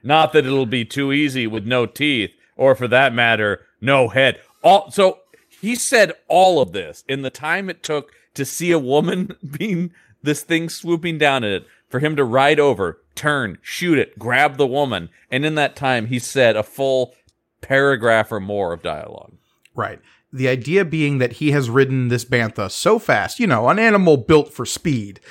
Not 0.03 0.33
that 0.33 0.45
it'll 0.45 0.65
be 0.65 0.85
too 0.85 1.11
easy 1.11 1.45
with 1.45 1.65
no 1.65 1.85
teeth, 1.85 2.31
or 2.57 2.73
for 2.73 2.87
that 2.87 3.13
matter, 3.13 3.61
no 3.79 4.09
head. 4.09 4.39
All 4.63 4.89
so 4.89 5.19
he 5.47 5.75
said 5.75 6.13
all 6.27 6.59
of 6.59 6.71
this 6.71 7.03
in 7.07 7.21
the 7.21 7.29
time 7.29 7.69
it 7.69 7.83
took 7.83 8.11
to 8.33 8.45
see 8.45 8.71
a 8.71 8.79
woman 8.79 9.35
being 9.57 9.91
this 10.23 10.43
thing 10.43 10.69
swooping 10.69 11.17
down 11.17 11.43
at 11.43 11.51
it 11.51 11.67
for 11.89 11.99
him 11.99 12.15
to 12.15 12.23
ride 12.23 12.59
over, 12.59 13.01
turn, 13.15 13.57
shoot 13.61 13.99
it, 13.99 14.17
grab 14.17 14.57
the 14.57 14.67
woman, 14.67 15.09
and 15.29 15.45
in 15.45 15.55
that 15.55 15.75
time 15.75 16.07
he 16.07 16.19
said 16.19 16.55
a 16.55 16.63
full 16.63 17.13
paragraph 17.59 18.31
or 18.31 18.39
more 18.39 18.73
of 18.73 18.81
dialogue. 18.81 19.33
Right. 19.75 19.99
The 20.33 20.47
idea 20.47 20.85
being 20.85 21.17
that 21.17 21.33
he 21.33 21.51
has 21.51 21.69
ridden 21.69 22.07
this 22.07 22.23
bantha 22.25 22.71
so 22.71 22.99
fast, 22.99 23.39
you 23.39 23.47
know, 23.47 23.67
an 23.69 23.79
animal 23.79 24.17
built 24.17 24.53
for 24.53 24.65
speed. 24.65 25.19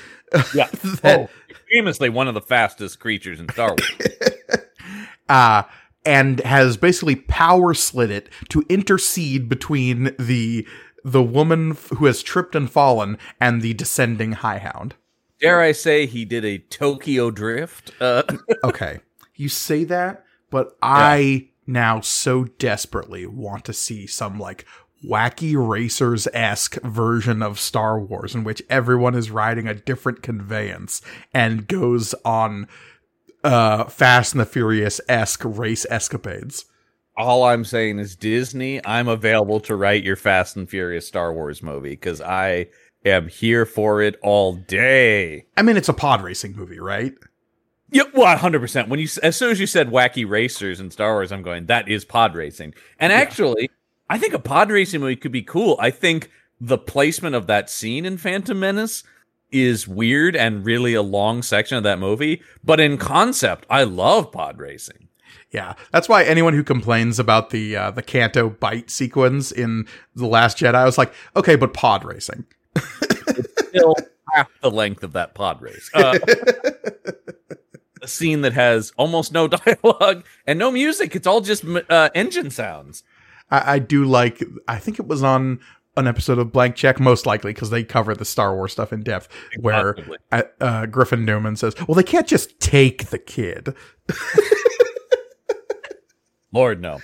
Yeah. 0.54 0.68
that, 1.02 1.18
oh, 1.18 1.28
famously 1.72 2.08
one 2.08 2.28
of 2.28 2.34
the 2.34 2.40
fastest 2.40 3.00
creatures 3.00 3.40
in 3.40 3.48
Star 3.48 3.70
Wars. 3.70 4.10
uh, 5.28 5.62
and 6.04 6.38
has 6.40 6.76
basically 6.76 7.16
power 7.16 7.74
slid 7.74 8.10
it 8.12 8.28
to 8.50 8.64
intercede 8.68 9.48
between 9.48 10.14
the 10.18 10.66
the 11.04 11.22
woman 11.22 11.72
f- 11.72 11.88
who 11.96 12.06
has 12.06 12.22
tripped 12.22 12.54
and 12.54 12.70
fallen 12.70 13.18
and 13.40 13.60
the 13.62 13.74
descending 13.74 14.32
high 14.32 14.58
hound. 14.58 14.94
Dare 15.40 15.60
I 15.60 15.72
say 15.72 16.06
he 16.06 16.24
did 16.24 16.44
a 16.44 16.58
Tokyo 16.58 17.30
drift? 17.30 17.90
Uh, 18.00 18.22
Okay, 18.64 19.00
you 19.34 19.48
say 19.48 19.84
that, 19.84 20.24
but 20.50 20.76
I 20.82 21.48
now 21.66 22.00
so 22.00 22.44
desperately 22.44 23.26
want 23.26 23.64
to 23.64 23.72
see 23.72 24.06
some 24.06 24.38
like 24.38 24.64
wacky 25.06 25.54
racers 25.56 26.28
esque 26.32 26.80
version 26.82 27.42
of 27.42 27.58
Star 27.58 27.98
Wars 27.98 28.34
in 28.34 28.44
which 28.44 28.62
everyone 28.68 29.14
is 29.14 29.30
riding 29.30 29.66
a 29.66 29.74
different 29.74 30.22
conveyance 30.22 31.00
and 31.32 31.66
goes 31.66 32.14
on 32.24 32.68
uh 33.42 33.84
Fast 33.84 34.34
and 34.34 34.40
the 34.40 34.46
Furious 34.46 35.00
esque 35.08 35.42
race 35.44 35.86
escapades. 35.88 36.66
all 37.16 37.44
I'm 37.44 37.64
saying 37.64 37.98
is 37.98 38.16
Disney, 38.16 38.84
I'm 38.84 39.08
available 39.08 39.60
to 39.60 39.74
write 39.74 40.04
your 40.04 40.16
Fast 40.16 40.56
and 40.56 40.68
Furious 40.68 41.06
Star 41.06 41.32
Wars 41.32 41.62
movie 41.62 41.90
because 41.90 42.20
I 42.20 42.66
am 43.04 43.28
here 43.28 43.64
for 43.64 44.02
it 44.02 44.16
all 44.22 44.54
day. 44.54 45.46
I 45.56 45.62
mean, 45.62 45.76
it's 45.76 45.88
a 45.88 45.94
pod 45.94 46.22
racing 46.22 46.54
movie, 46.56 46.80
right? 46.80 47.14
Yeah, 47.90 48.04
well, 48.14 48.36
hundred 48.36 48.60
percent. 48.60 48.88
When 48.88 49.00
you 49.00 49.08
as 49.22 49.36
soon 49.36 49.50
as 49.50 49.58
you 49.58 49.66
said 49.66 49.90
wacky 49.90 50.28
racers 50.28 50.78
in 50.78 50.90
Star 50.90 51.14
Wars, 51.14 51.32
I'm 51.32 51.42
going 51.42 51.66
that 51.66 51.88
is 51.88 52.04
pod 52.04 52.34
racing. 52.36 52.74
And 52.98 53.12
actually, 53.12 53.70
I 54.10 54.18
think 54.18 54.34
a 54.34 54.40
pod 54.40 54.72
racing 54.72 55.00
movie 55.00 55.14
could 55.14 55.30
be 55.30 55.42
cool. 55.42 55.76
I 55.78 55.90
think 55.92 56.32
the 56.60 56.76
placement 56.76 57.36
of 57.36 57.46
that 57.46 57.70
scene 57.70 58.04
in 58.04 58.18
Phantom 58.18 58.58
Menace 58.58 59.04
is 59.52 59.86
weird 59.86 60.34
and 60.34 60.66
really 60.66 60.94
a 60.94 61.02
long 61.02 61.42
section 61.42 61.78
of 61.78 61.84
that 61.84 62.00
movie. 62.00 62.42
But 62.64 62.80
in 62.80 62.98
concept, 62.98 63.66
I 63.70 63.84
love 63.84 64.32
pod 64.32 64.58
racing. 64.58 65.06
Yeah, 65.52 65.74
that's 65.92 66.08
why 66.08 66.24
anyone 66.24 66.54
who 66.54 66.64
complains 66.64 67.20
about 67.20 67.50
the 67.50 67.76
uh, 67.76 67.90
the 67.92 68.02
Canto 68.02 68.50
Bight 68.50 68.90
sequence 68.90 69.52
in 69.52 69.86
the 70.16 70.26
Last 70.26 70.58
Jedi, 70.58 70.74
I 70.74 70.84
was 70.84 70.98
like, 70.98 71.12
okay, 71.36 71.54
but 71.54 71.72
pod 71.72 72.04
racing. 72.04 72.46
It's 72.74 73.68
still 73.68 73.94
half 74.34 74.48
the 74.60 74.72
length 74.72 75.04
of 75.04 75.12
that 75.12 75.34
pod 75.34 75.62
race. 75.62 75.88
Uh, 75.94 76.18
a 78.02 78.08
scene 78.08 78.40
that 78.40 78.54
has 78.54 78.92
almost 78.96 79.32
no 79.32 79.46
dialogue 79.48 80.24
and 80.48 80.58
no 80.58 80.72
music. 80.72 81.14
It's 81.14 81.28
all 81.28 81.40
just 81.40 81.64
uh, 81.64 82.10
engine 82.12 82.50
sounds. 82.50 83.04
I, 83.50 83.74
I 83.74 83.78
do 83.78 84.04
like. 84.04 84.42
I 84.68 84.78
think 84.78 84.98
it 84.98 85.06
was 85.06 85.22
on 85.22 85.60
an 85.96 86.06
episode 86.06 86.38
of 86.38 86.52
Blank 86.52 86.76
Check, 86.76 87.00
most 87.00 87.26
likely 87.26 87.52
because 87.52 87.70
they 87.70 87.84
cover 87.84 88.14
the 88.14 88.24
Star 88.24 88.54
Wars 88.54 88.72
stuff 88.72 88.92
in 88.92 89.02
depth. 89.02 89.28
Where 89.60 89.96
uh, 90.32 90.42
uh, 90.60 90.86
Griffin 90.86 91.24
Newman 91.24 91.56
says, 91.56 91.74
"Well, 91.86 91.94
they 91.94 92.02
can't 92.02 92.26
just 92.26 92.58
take 92.60 93.06
the 93.06 93.18
kid." 93.18 93.74
Lord 96.52 96.80
no. 96.80 97.00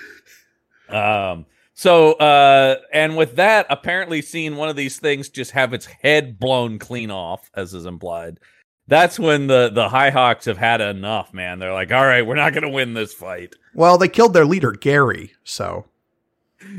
Um. 0.88 1.46
So, 1.74 2.14
uh, 2.14 2.76
and 2.90 3.18
with 3.18 3.37
that, 3.37 3.66
apparently 3.68 4.22
seeing 4.22 4.56
one 4.56 4.70
of 4.70 4.76
these 4.76 4.98
things 4.98 5.28
just 5.28 5.50
have 5.50 5.74
its 5.74 5.85
head 5.85 6.38
blown 6.38 6.78
clean 6.78 7.11
off, 7.11 7.50
as 7.54 7.74
is 7.74 7.85
implied. 7.85 8.40
That's 8.88 9.18
when 9.18 9.48
the 9.48 9.68
the 9.68 9.88
High 9.88 10.11
Hawks 10.11 10.46
have 10.46 10.59
had 10.59 10.80
enough, 10.80 11.35
man. 11.35 11.59
They're 11.59 11.72
like, 11.72 11.92
all 11.92 12.04
right, 12.04 12.26
we're 12.26 12.37
not 12.37 12.54
gonna 12.54 12.70
win 12.70 12.94
this 12.94 13.12
fight. 13.12 13.56
Well, 13.74 13.98
they 13.98 14.09
killed 14.09 14.32
their 14.32 14.46
leader 14.46 14.72
Gary, 14.72 15.32
so 15.44 15.87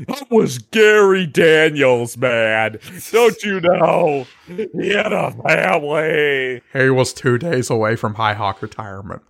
That 0.08 0.30
was 0.30 0.58
Gary 0.58 1.26
Daniels, 1.26 2.16
man. 2.16 2.78
Don't 3.12 3.42
you 3.44 3.60
know? 3.60 4.26
He 4.46 4.90
had 4.90 5.12
a 5.12 5.30
family. 5.46 6.62
he 6.72 6.90
was 6.90 7.12
two 7.12 7.38
days 7.38 7.70
away 7.70 7.94
from 7.96 8.14
High 8.14 8.34
Hawk 8.34 8.60
retirement. 8.60 9.22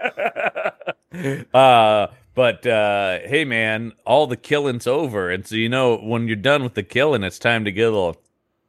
uh, 1.54 2.08
but 2.34 2.66
uh, 2.66 3.20
hey, 3.20 3.44
man, 3.46 3.92
all 4.04 4.26
the 4.26 4.36
killing's 4.36 4.86
over, 4.86 5.30
and 5.30 5.46
so 5.46 5.54
you 5.54 5.70
know 5.70 5.96
when 5.96 6.26
you're 6.26 6.36
done 6.36 6.62
with 6.62 6.74
the 6.74 6.82
killing, 6.82 7.22
it's 7.22 7.38
time 7.38 7.64
to 7.64 7.72
get 7.72 7.88
a 7.88 7.90
little 7.90 8.20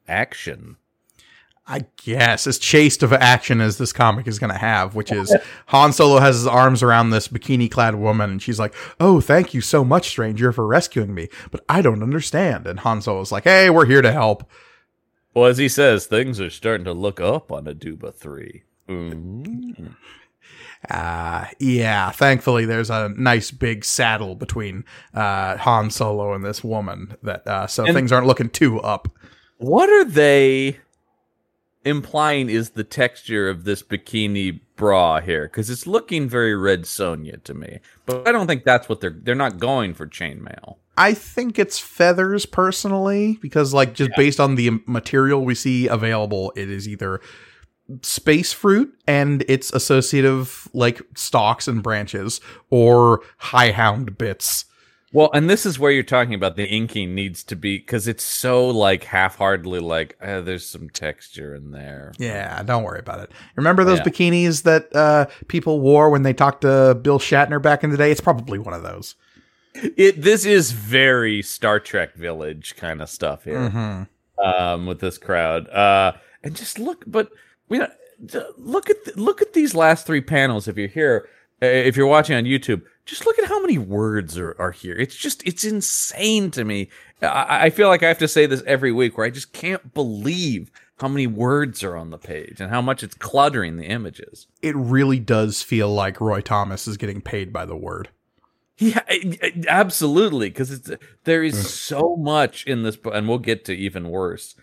action. 0.08 0.78
I 1.70 1.86
guess 2.06 2.48
as 2.48 2.58
chaste 2.58 3.04
of 3.04 3.12
action 3.12 3.60
as 3.60 3.78
this 3.78 3.92
comic 3.92 4.26
is 4.26 4.40
going 4.40 4.54
to 4.54 4.58
have, 4.58 4.96
which 4.96 5.12
is 5.12 5.36
Han 5.68 5.92
Solo 5.92 6.20
has 6.20 6.38
his 6.38 6.48
arms 6.48 6.82
around 6.82 7.10
this 7.10 7.28
bikini 7.28 7.70
clad 7.70 7.96
woman 7.96 8.30
and 8.32 8.42
she's 8.42 8.58
like, 8.60 8.74
Oh, 9.02 9.20
thank 9.20 9.54
you 9.54 9.60
so 9.60 9.84
much, 9.84 10.08
stranger, 10.08 10.54
for 10.54 10.66
rescuing 10.66 11.14
me. 11.14 11.28
But 11.52 11.66
I 11.68 11.82
don't 11.82 12.02
understand. 12.04 12.68
And 12.68 12.80
Han 12.80 13.02
Solo's 13.02 13.34
like, 13.34 13.44
Hey, 13.44 13.70
we're 13.70 13.86
here 13.86 14.02
to 14.02 14.14
help. 14.14 14.50
Well, 15.34 15.46
as 15.46 15.58
he 15.58 15.68
says, 15.68 16.06
things 16.06 16.40
are 16.40 16.50
starting 16.50 16.86
to 16.86 16.94
look 16.94 17.20
up 17.20 17.52
on 17.52 17.66
Aduba 17.66 18.14
Three. 18.14 18.64
Mm. 18.88 19.96
Uh, 20.92 21.46
yeah, 21.60 22.12
thankfully 22.12 22.64
there's 22.64 22.92
a 22.92 23.10
nice 23.18 23.50
big 23.50 23.84
saddle 23.84 24.36
between 24.36 24.86
uh, 25.14 25.58
Han 25.58 25.90
Solo 25.90 26.34
and 26.34 26.46
this 26.46 26.64
woman 26.64 27.18
that 27.24 27.46
uh, 27.48 27.66
so 27.66 27.84
And- 27.84 27.96
things 27.96 28.12
aren't 28.12 28.28
looking 28.28 28.50
too 28.50 28.80
up. 28.82 29.08
What 29.58 29.90
are 29.90 30.06
they 30.06 30.78
implying 31.88 32.50
is 32.50 32.72
the 32.72 32.84
texture 32.84 33.50
of 33.50 33.64
this 33.64 33.82
bikini 33.82 34.60
bra 34.76 35.22
here? 35.22 35.44
Because 35.44 35.70
it's 35.70 35.88
looking 35.88 36.28
very 36.30 36.56
Red 36.56 36.84
Sonja 36.84 37.44
to 37.44 37.54
me, 37.54 37.80
but 38.06 38.28
I 38.28 38.32
don't 38.32 38.48
think 38.48 38.64
that's 38.64 38.88
what 38.90 39.02
they're. 39.02 39.16
They're 39.18 39.36
not 39.36 39.58
going 39.58 39.94
for 39.94 40.06
chainmail. 40.08 40.78
I 40.98 41.14
think 41.14 41.60
it's 41.60 41.78
feathers 41.78 42.46
personally 42.46 43.38
because 43.42 43.74
like 43.74 43.94
just 43.94 44.12
based 44.16 44.40
on 44.40 44.56
the 44.56 44.82
material 44.88 45.46
we 45.46 45.54
see 45.54 45.88
available, 45.88 46.52
it 46.56 46.70
is 46.70 46.88
either 46.88 47.22
space 48.02 48.52
fruit 48.52 48.94
and 49.08 49.46
its 49.48 49.72
associative 49.72 50.68
like 50.74 51.02
stalks 51.16 51.68
and 51.68 51.84
branches 51.84 52.42
or 52.70 53.22
high 53.38 53.72
hound 53.72 54.18
bits. 54.18 54.66
Well, 55.18 55.32
and 55.34 55.50
this 55.50 55.66
is 55.66 55.80
where 55.80 55.92
you're 55.92 56.04
talking 56.04 56.36
about 56.36 56.58
the 56.58 56.68
inking 56.68 57.16
needs 57.16 57.44
to 57.46 57.56
be 57.56 57.80
because 57.80 58.08
it's 58.08 58.24
so 58.24 58.70
like 58.70 59.04
half-heartedly 59.04 59.80
like 59.80 60.16
uh, 60.22 60.42
there's 60.42 60.64
some 60.64 60.92
texture 60.92 61.56
in 61.56 61.72
there. 61.72 62.12
Yeah, 62.20 62.62
don't 62.62 62.84
worry 62.84 63.00
about 63.00 63.22
it. 63.22 63.32
Remember 63.56 63.84
those 63.84 63.98
Yeah. 63.98 64.04
bikinis 64.04 64.62
that 64.62 64.96
uh, 64.96 65.26
people 65.48 65.80
wore 65.82 66.12
when 66.12 66.22
they 66.22 66.34
talked 66.34 66.62
to 66.62 66.94
Bill 67.02 67.18
Shatner 67.18 67.60
back 67.60 67.84
in 67.84 67.90
the 67.90 67.98
day? 67.98 68.12
It's 68.12 68.22
probably 68.22 68.60
one 68.60 68.76
of 68.76 68.84
those. 68.84 69.16
It 69.74 70.22
this 70.22 70.46
is 70.46 70.70
very 70.72 71.42
Star 71.42 71.80
Trek 71.80 72.14
Village 72.14 72.76
kind 72.76 73.02
of 73.02 73.10
stuff 73.10 73.44
here. 73.44 73.58
Mm-hmm. 73.58 74.48
um, 74.48 74.86
with 74.86 75.00
this 75.00 75.18
crowd. 75.18 75.68
Uh, 75.70 76.12
and 76.44 76.56
just 76.56 76.78
look, 76.78 77.04
but 77.08 77.32
we 77.70 77.82
look 78.56 78.88
at 78.92 79.18
look 79.18 79.42
at 79.42 79.54
these 79.54 79.74
last 79.74 80.06
three 80.06 80.22
panels. 80.22 80.68
If 80.68 80.78
you're 80.78 80.88
here, 80.88 81.28
uh, 81.60 81.66
if 81.66 81.98
you're 81.98 82.06
watching 82.06 82.36
on 82.36 82.44
YouTube, 82.44 82.84
just 83.08 83.26
look 83.26 83.40
at 83.40 83.48
how 83.48 83.60
many 83.62 83.78
words 83.78 84.38
are, 84.38 84.56
are 84.60 84.72
here. 84.72 84.96
It's 84.96 85.16
just 85.16 85.42
it's 85.48 85.64
insane 85.64 86.52
to 86.52 86.64
me. 86.64 86.90
I, 87.22 87.66
I 87.66 87.70
feel 87.70 87.88
like 87.88 88.04
I 88.04 88.08
have 88.08 88.20
to 88.20 88.28
say 88.28 88.46
this 88.46 88.62
every 88.68 88.92
week, 88.92 89.18
where 89.18 89.26
I 89.26 89.32
just 89.32 89.54
can't 89.54 89.94
believe 89.94 90.70
how 91.00 91.08
many 91.08 91.26
words 91.28 91.84
are 91.84 91.96
on 91.96 92.10
the 92.10 92.18
page 92.18 92.60
and 92.60 92.70
how 92.70 92.82
much 92.82 93.04
it's 93.04 93.16
cluttering 93.16 93.78
the 93.78 93.86
images. 93.86 94.48
It 94.62 94.76
really 94.76 95.20
does 95.20 95.62
feel 95.62 95.92
like 95.94 96.20
Roy 96.20 96.42
Thomas 96.42 96.88
is 96.88 96.98
getting 96.98 97.22
paid 97.22 97.54
by 97.54 97.66
the 97.66 97.76
word. 97.76 98.10
Yeah, 98.78 99.02
absolutely. 99.68 100.50
Because 100.50 100.72
it's 100.72 100.92
there 101.24 101.44
is 101.44 101.74
so 101.74 102.16
much 102.16 102.66
in 102.68 102.84
this 102.84 102.96
book, 102.98 103.14
and 103.16 103.28
we'll 103.28 103.40
get 103.40 103.66
to 103.66 103.74
even 103.74 104.10
worse. 104.10 104.56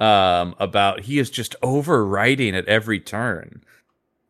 Um, 0.00 0.56
about 0.58 1.02
he 1.02 1.20
is 1.20 1.30
just 1.30 1.54
overwriting 1.62 2.54
at 2.54 2.66
every 2.66 2.98
turn. 2.98 3.62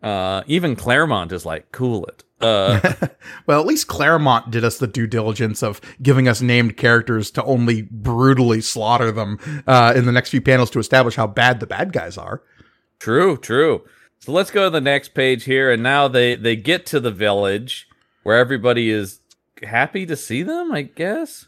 Uh, 0.02 0.42
even 0.46 0.76
Claremont 0.76 1.32
is 1.32 1.46
like, 1.46 1.72
cool 1.72 2.04
it. 2.06 2.24
Uh, 2.42 2.80
Well, 3.46 3.60
at 3.60 3.66
least 3.66 3.88
Claremont 3.88 4.50
did 4.50 4.64
us 4.64 4.78
the 4.78 4.86
due 4.86 5.06
diligence 5.06 5.62
of 5.62 5.80
giving 6.02 6.28
us 6.28 6.40
named 6.40 6.76
characters 6.76 7.30
to 7.32 7.44
only 7.44 7.82
brutally 7.82 8.60
slaughter 8.60 9.10
them 9.10 9.38
uh, 9.66 9.92
in 9.96 10.06
the 10.06 10.12
next 10.12 10.30
few 10.30 10.40
panels 10.40 10.70
to 10.70 10.78
establish 10.78 11.16
how 11.16 11.26
bad 11.26 11.60
the 11.60 11.66
bad 11.66 11.92
guys 11.92 12.16
are. 12.18 12.42
true, 12.98 13.36
true. 13.36 13.82
So 14.20 14.30
let's 14.30 14.52
go 14.52 14.64
to 14.64 14.70
the 14.70 14.80
next 14.80 15.14
page 15.14 15.44
here, 15.44 15.72
and 15.72 15.82
now 15.82 16.06
they 16.06 16.36
they 16.36 16.54
get 16.54 16.86
to 16.86 17.00
the 17.00 17.10
village 17.10 17.88
where 18.22 18.38
everybody 18.38 18.88
is 18.90 19.18
happy 19.64 20.06
to 20.06 20.14
see 20.16 20.44
them. 20.44 20.70
I 20.70 20.82
guess. 20.82 21.46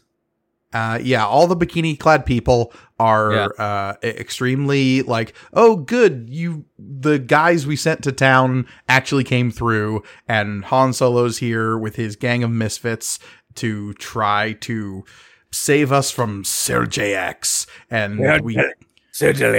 Uh, 0.75 0.99
yeah, 1.01 1.25
all 1.25 1.47
the 1.47 1.55
bikini 1.55 1.97
clad 1.97 2.25
people 2.25 2.73
are 2.99 3.31
Yeah. 3.31 3.45
uh, 3.57 3.93
extremely 4.03 5.01
like, 5.03 5.33
oh, 5.53 5.77
good, 5.77 6.27
you 6.29 6.65
the 6.77 7.17
guys 7.17 7.65
we 7.65 7.77
sent 7.77 8.03
to 8.03 8.11
town 8.11 8.67
actually 8.89 9.23
came 9.23 9.51
through, 9.51 10.03
and 10.27 10.65
Han 10.65 10.91
Solo's 10.91 11.37
here 11.37 11.77
with 11.77 11.95
his 11.95 12.17
gang 12.17 12.43
of 12.43 12.51
misfits 12.51 13.19
to 13.55 13.93
try 13.93 14.51
to 14.51 15.05
save 15.49 15.93
us 15.93 16.11
from 16.11 16.43
Serji-X, 16.43 17.67
and 17.89 18.19
we. 18.43 18.57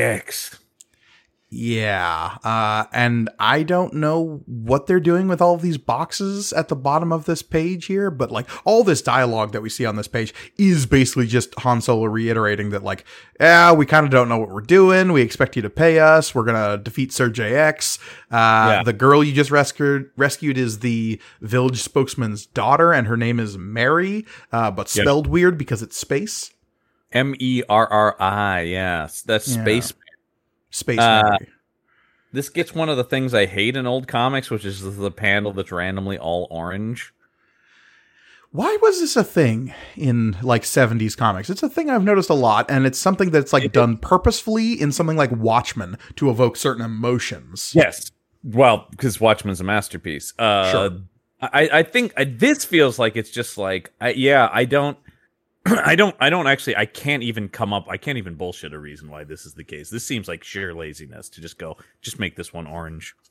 X. 0.03 0.59
Yeah, 1.59 2.37
uh, 2.45 2.85
and 2.93 3.31
I 3.41 3.63
don't 3.63 3.95
know 3.95 4.43
what 4.45 4.87
they're 4.87 5.01
doing 5.01 5.27
with 5.27 5.41
all 5.41 5.55
of 5.55 5.63
these 5.63 5.79
boxes 5.79 6.53
at 6.53 6.69
the 6.69 6.77
bottom 6.77 7.13
of 7.13 7.25
this 7.25 7.41
page 7.41 7.87
here, 7.87 8.11
but 8.11 8.31
like 8.31 8.47
all 8.67 8.85
this 8.85 9.01
dialogue 9.01 9.53
that 9.53 9.63
we 9.63 9.71
see 9.71 9.87
on 9.87 9.97
this 9.97 10.07
page 10.07 10.35
is 10.59 10.85
basically 10.85 11.27
just 11.27 11.55
Han 11.61 11.81
Solo 11.81 12.05
reiterating 12.05 12.69
that, 12.71 12.85
like, 12.85 13.07
yeah, 13.41 13.73
we 13.73 13.87
kind 13.87 14.05
of 14.05 14.11
don't 14.13 14.29
know 14.29 14.37
what 14.37 14.51
we're 14.51 14.61
doing. 14.61 15.13
We 15.13 15.23
expect 15.23 15.57
you 15.57 15.63
to 15.63 15.71
pay 15.71 15.99
us. 15.99 16.35
We're 16.35 16.45
gonna 16.45 16.77
defeat 16.77 17.09
Serji-X. 17.11 17.99
Uh, 18.31 18.35
Yeah. 18.77 18.83
The 18.85 18.93
girl 18.93 19.25
you 19.25 19.33
just 19.33 19.51
rescued 19.51 20.11
rescued 20.17 20.59
is 20.59 20.81
the 20.81 21.19
village 21.41 21.81
spokesman's 21.83 22.45
daughter, 22.45 22.93
and 22.93 23.07
her 23.07 23.17
name 23.17 23.41
is 23.41 23.57
Mary, 23.57 24.27
uh, 24.53 24.71
but 24.71 24.95
Yep. 24.95 25.05
spelled 25.05 25.27
weird 25.27 25.57
because 25.57 25.81
it's 25.81 25.97
space. 25.97 26.51
M 27.13 27.35
E 27.39 27.63
R 27.67 27.87
R 27.91 28.21
I. 28.21 28.61
Yes, 28.63 29.23
that's 29.23 29.49
Yeah. 29.49 29.63
space. 29.63 29.95
Space 30.71 30.99
Uh, 30.99 31.23
Mary. 31.25 31.49
This 32.33 32.49
gets 32.49 32.75
one 32.75 32.89
of 32.89 32.97
the 32.97 33.05
things 33.05 33.33
I 33.33 33.47
hate 33.47 33.77
in 33.77 33.87
old 33.87 34.09
comics, 34.09 34.51
which 34.51 34.65
is 34.65 34.97
the 34.97 35.11
panel 35.11 35.53
that's 35.53 35.73
randomly 35.73 36.19
all 36.19 36.47
orange. 36.51 37.13
Why 38.53 38.77
was 38.81 39.01
this 39.01 39.17
a 39.17 39.25
thing 39.25 39.75
in 39.97 40.37
like 40.43 40.63
70s 40.63 41.17
comics? 41.17 41.51
It's 41.51 41.63
a 41.63 41.69
thing 41.69 41.91
I've 41.91 42.05
noticed 42.05 42.31
a 42.31 42.35
lot, 42.35 42.71
and 42.71 42.87
it's 42.87 42.99
something 42.99 43.31
that's 43.31 43.53
like 43.53 43.65
It- 43.65 43.73
done 43.73 43.97
purposefully 43.97 44.81
in 44.81 44.93
something 44.93 45.17
like 45.17 45.31
Watchmen 45.33 45.99
to 46.17 46.31
evoke 46.31 46.57
certain 46.57 46.85
emotions. 46.85 47.73
Yes. 47.75 48.11
Well, 48.43 48.87
because 48.91 49.21
Watchmen's 49.21 49.61
a 49.61 49.65
masterpiece. 49.65 50.33
Uh, 50.39 50.71
Sure. 50.71 50.91
I, 51.41 51.69
I 51.71 51.83
think 51.83 52.15
uh, 52.17 52.25
this 52.27 52.65
feels 52.65 52.99
like 52.99 53.15
it's 53.15 53.31
just 53.31 53.59
like, 53.59 53.93
I, 54.01 54.11
yeah, 54.11 54.49
I 54.53 54.65
don't, 54.65 54.97
I 55.85 55.95
don't, 55.97 56.15
I 56.21 56.31
don't 56.31 56.47
actually, 56.47 56.77
I 56.77 56.87
can't 56.87 57.23
even 57.23 57.49
come 57.49 57.73
up, 57.73 57.87
I 57.89 57.97
can't 57.97 58.19
even 58.19 58.35
bullshit 58.35 58.73
a 58.73 58.79
reason 58.79 59.11
why 59.11 59.25
this 59.25 59.45
is 59.47 59.55
the 59.55 59.65
case. 59.65 59.91
This 59.91 60.07
seems 60.07 60.29
like 60.29 60.45
sheer 60.45 60.73
laziness 60.75 61.29
to 61.31 61.41
just 61.41 61.59
go, 61.59 61.77
just 62.03 62.19
make 62.19 62.37
this 62.37 62.53
one 62.53 62.67
orange. 62.67 63.15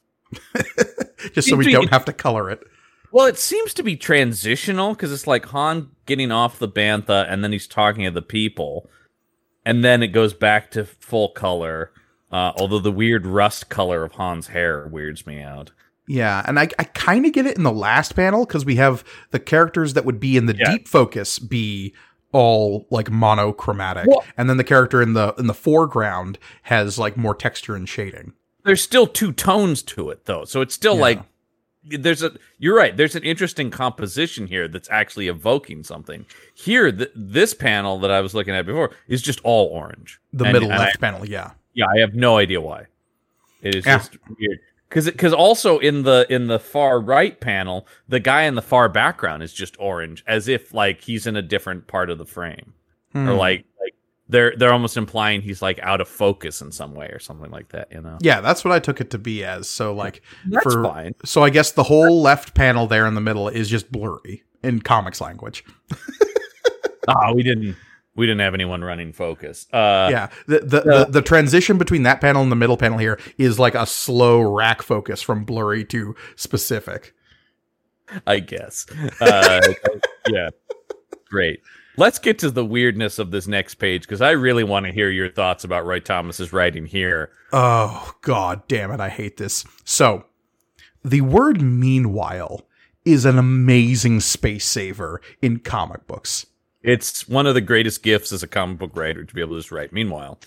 Just 1.33 1.49
so 1.49 1.55
we 1.55 1.71
don't 1.71 1.89
have 1.89 2.05
to 2.05 2.13
color 2.13 2.49
it. 2.49 2.61
Well, 3.11 3.25
it 3.27 3.38
seems 3.38 3.73
to 3.75 3.83
be 3.83 3.95
transitional 3.95 4.93
because 4.93 5.11
it's 5.11 5.27
like 5.27 5.45
Han 5.47 5.89
getting 6.05 6.31
off 6.31 6.59
the 6.59 6.67
bantha 6.67 7.25
and 7.31 7.43
then 7.43 7.51
he's 7.51 7.67
talking 7.67 8.03
to 8.03 8.11
the 8.11 8.21
people, 8.21 8.89
and 9.65 9.83
then 9.83 10.03
it 10.03 10.07
goes 10.09 10.33
back 10.33 10.71
to 10.71 10.86
full 10.86 11.29
color. 11.29 11.91
Uh, 12.31 12.51
although 12.57 12.79
the 12.79 12.91
weird 12.91 13.25
rust 13.25 13.69
color 13.69 14.03
of 14.03 14.13
Han's 14.13 14.47
hair 14.47 14.88
weirds 14.88 15.25
me 15.25 15.41
out. 15.41 15.71
Yeah, 16.07 16.43
and 16.45 16.59
I, 16.59 16.67
I 16.77 16.83
kind 16.83 17.25
of 17.25 17.31
get 17.31 17.45
it 17.45 17.55
in 17.57 17.63
the 17.63 17.71
last 17.71 18.15
panel 18.15 18.45
because 18.45 18.65
we 18.65 18.75
have 18.75 19.03
the 19.31 19.39
characters 19.39 19.93
that 19.93 20.05
would 20.05 20.19
be 20.19 20.36
in 20.38 20.45
the 20.47 20.55
Yeah. 20.57 20.71
deep 20.71 20.88
focus 20.88 21.39
be 21.39 21.93
all 22.32 22.88
like 22.89 23.09
monochromatic, 23.09 24.07
Well- 24.07 24.23
and 24.38 24.49
then 24.49 24.57
the 24.57 24.63
character 24.63 25.01
in 25.01 25.13
the 25.13 25.34
in 25.38 25.47
the 25.47 25.53
foreground 25.53 26.38
has 26.63 26.97
like 26.99 27.15
more 27.17 27.36
texture 27.36 27.76
and 27.76 27.88
shading. 27.88 28.34
There's 28.63 28.82
still 28.82 29.07
two 29.07 29.32
tones 29.32 29.84
to 29.84 30.09
it 30.09 30.26
though, 30.26 30.45
so 30.45 30.61
it's 30.61 30.73
still 30.76 30.95
Yeah. 30.95 31.01
like 31.01 31.21
there's 31.88 32.23
a. 32.23 32.32
You're 32.57 32.76
right. 32.76 32.97
There's 32.97 33.15
an 33.15 33.21
interesting 33.23 33.69
composition 33.69 34.47
here 34.47 34.67
that's 34.67 34.89
actually 34.89 35.28
evoking 35.28 35.84
something. 35.84 36.26
Here, 36.55 36.91
th- 36.91 37.11
this 37.15 37.53
panel 37.53 37.99
that 37.99 38.09
I 38.09 38.21
was 38.21 38.34
looking 38.34 38.55
at 38.55 38.65
before 38.65 38.89
is 39.07 39.21
just 39.21 39.39
all 39.43 39.67
orange. 39.67 40.19
The 40.34 40.45
And- 40.45 40.53
middle 40.53 40.71
and 40.71 40.82
I- 40.82 40.86
left 40.86 40.99
panel, 40.99 41.26
yeah. 41.30 41.51
Yeah, 41.76 41.86
I 41.95 41.99
have 41.99 42.15
no 42.15 42.38
idea 42.38 42.59
why. 42.59 42.88
It 43.61 43.76
is 43.76 43.86
Yeah. 43.86 43.99
just 43.99 44.17
weird. 44.39 44.59
Because 44.89 45.05
because 45.05 45.33
also 45.33 45.79
in 45.79 46.03
the 46.03 46.25
in 46.29 46.47
the 46.47 46.59
far 46.59 46.99
right 46.99 47.39
panel, 47.39 47.88
the 48.07 48.19
guy 48.19 48.43
in 48.43 48.55
the 48.55 48.61
far 48.61 48.88
background 48.88 49.43
is 49.43 49.51
just 49.53 49.75
orange, 49.79 50.23
as 50.27 50.47
if 50.47 50.73
like 50.73 51.01
he's 51.01 51.25
in 51.27 51.36
a 51.36 51.41
different 51.41 51.88
part 51.88 52.09
of 52.09 52.17
the 52.17 52.25
frame, 52.25 52.73
Hmm. 53.11 53.29
or 53.29 53.33
like 53.33 53.65
like 53.81 53.93
they're 54.29 54.53
they're 54.55 54.71
almost 54.71 54.95
implying 54.95 55.41
he's 55.41 55.61
like 55.61 55.79
out 55.79 56.01
of 56.01 56.07
focus 56.07 56.61
in 56.61 56.71
some 56.71 56.93
way 56.93 57.07
or 57.07 57.19
something 57.19 57.49
like 57.51 57.69
that. 57.69 57.91
You 57.91 58.01
know, 58.01 58.17
yeah, 58.21 58.41
that's 58.41 58.63
what 58.63 58.73
I 58.73 58.79
took 58.79 59.01
it 59.01 59.09
to 59.11 59.17
be 59.17 59.43
as. 59.43 59.69
So 59.69 59.93
like 59.93 60.21
that's 60.47 60.63
for- 60.73 60.83
fine. 60.83 61.15
So 61.25 61.43
I 61.43 61.49
guess 61.49 61.71
the 61.71 61.83
whole 61.83 62.21
left 62.21 62.53
panel 62.53 62.86
there 62.88 63.07
in 63.07 63.15
the 63.15 63.21
middle 63.21 63.47
is 63.49 63.67
just 63.69 63.91
blurry 63.91 64.43
in 64.63 64.81
comics 64.81 65.19
language. 65.19 65.63
Ah, 67.07 67.31
we 67.33 67.43
didn't 67.43 67.75
we 68.16 68.26
didn't 68.26 68.41
have 68.41 68.53
anyone 68.53 68.84
running 68.84 69.11
focus. 69.11 69.68
Uh, 69.72 70.07
yeah, 70.11 70.30
the 70.47 70.59
the, 70.59 70.82
the 70.82 71.07
the 71.09 71.22
transition 71.22 71.78
between 71.78 72.03
that 72.03 72.22
panel 72.22 72.41
and 72.41 72.51
the 72.51 72.55
middle 72.55 72.78
panel 72.78 72.97
here 72.97 73.20
is 73.38 73.59
like 73.59 73.76
a 73.76 73.86
slow 73.86 74.41
rack 74.41 74.82
focus 74.82 75.22
from 75.22 75.43
blurry 75.43 75.84
to 75.86 76.16
specific. 76.36 77.13
I 78.26 78.39
guess. 78.39 78.86
Uh, 79.20 79.61
yeah. 80.30 80.49
Great. 81.30 81.61
Let's 81.97 82.20
get 82.20 82.39
to 82.39 82.51
the 82.51 82.66
weirdness 82.66 83.20
of 83.20 83.32
this 83.32 83.47
next 83.47 83.76
page 83.76 84.01
because 84.01 84.22
I 84.22 84.32
really 84.32 84.63
want 84.63 84.86
to 84.86 84.91
hear 84.91 85.09
your 85.09 85.30
thoughts 85.30 85.63
about 85.63 85.86
Roy 85.86 85.99
Thomas's 85.99 86.51
writing 86.51 86.86
here. 86.86 87.32
Oh 87.53 88.13
god 88.22 88.68
damn 88.68 88.91
it, 88.91 88.99
I 88.99 89.09
hate 89.09 89.38
this. 89.38 89.63
So, 89.86 90.26
the 91.03 91.22
word 91.22 91.61
meanwhile 91.61 92.68
is 93.05 93.24
an 93.26 93.38
amazing 93.38 94.20
space 94.20 94.66
saver 94.66 95.22
in 95.41 95.59
comic 95.59 96.05
books. 96.05 96.47
It's 96.86 97.27
one 97.27 97.47
of 97.47 97.55
the 97.55 97.61
greatest 97.61 98.03
gifts 98.03 98.31
as 98.31 98.43
a 98.43 98.47
comic 98.47 98.77
book 98.77 98.95
writer 98.95 99.23
to 99.23 99.33
be 99.33 99.41
able 99.41 99.55
to 99.55 99.59
just 99.59 99.71
write. 99.71 99.91
Meanwhile, 99.91 100.39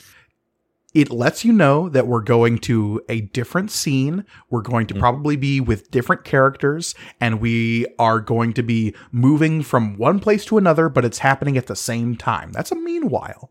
it 0.95 1.11
lets 1.11 1.45
you 1.45 1.53
know 1.53 1.89
that 1.89 2.07
we're 2.07 2.21
going 2.21 2.59
to 2.59 3.03
a 3.09 3.23
different 3.23 3.73
scene. 3.73 4.25
We're 4.49 4.63
going 4.63 4.87
to 4.87 4.95
mm. 4.95 5.01
probably 5.01 5.35
be 5.35 5.61
with 5.61 5.91
different 5.91 6.25
characters, 6.25 6.95
and 7.21 7.41
we 7.41 7.87
are 7.99 8.21
going 8.21 8.53
to 8.55 8.63
be 8.63 8.95
moving 9.11 9.63
from 9.63 9.99
one 9.99 10.21
place 10.21 10.45
to 10.47 10.59
another, 10.59 10.89
but 10.89 11.05
it's 11.05 11.19
happening 11.19 11.59
at 11.59 11.67
the 11.67 11.77
same 11.77 12.17
time. 12.17 12.53
That's 12.53 12.71
a 12.71 12.77
meanwhile. 12.77 13.51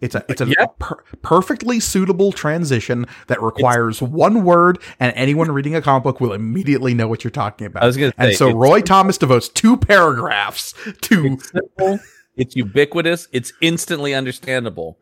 It's 0.00 0.14
a 0.14 0.24
it's 0.28 0.40
a 0.40 0.46
Yeah. 0.46 0.66
per- 0.78 1.02
perfectly 1.22 1.80
suitable 1.80 2.32
transition 2.32 3.06
that 3.28 3.40
requires 3.42 4.02
one 4.02 4.44
word, 4.44 4.78
and 5.00 5.12
anyone 5.16 5.50
reading 5.50 5.74
a 5.74 5.82
comic 5.82 6.04
book 6.04 6.20
will 6.20 6.32
immediately 6.32 6.94
know 6.94 7.06
what 7.08 7.24
you're 7.24 7.30
talking 7.30 7.66
about. 7.66 7.82
I 7.82 7.86
was 7.86 7.96
gonna 7.96 8.12
say, 8.18 8.28
and 8.28 8.36
so 8.36 8.52
Roy 8.52 8.80
Thomas 8.80 9.16
devotes 9.18 9.48
two 9.48 9.76
paragraphs 9.76 10.74
to 11.02 11.26
it's 11.34 11.50
simple, 11.50 12.00
it's 12.36 12.56
ubiquitous, 12.56 13.28
it's 13.32 13.52
instantly 13.60 14.14
understandable. 14.14 14.98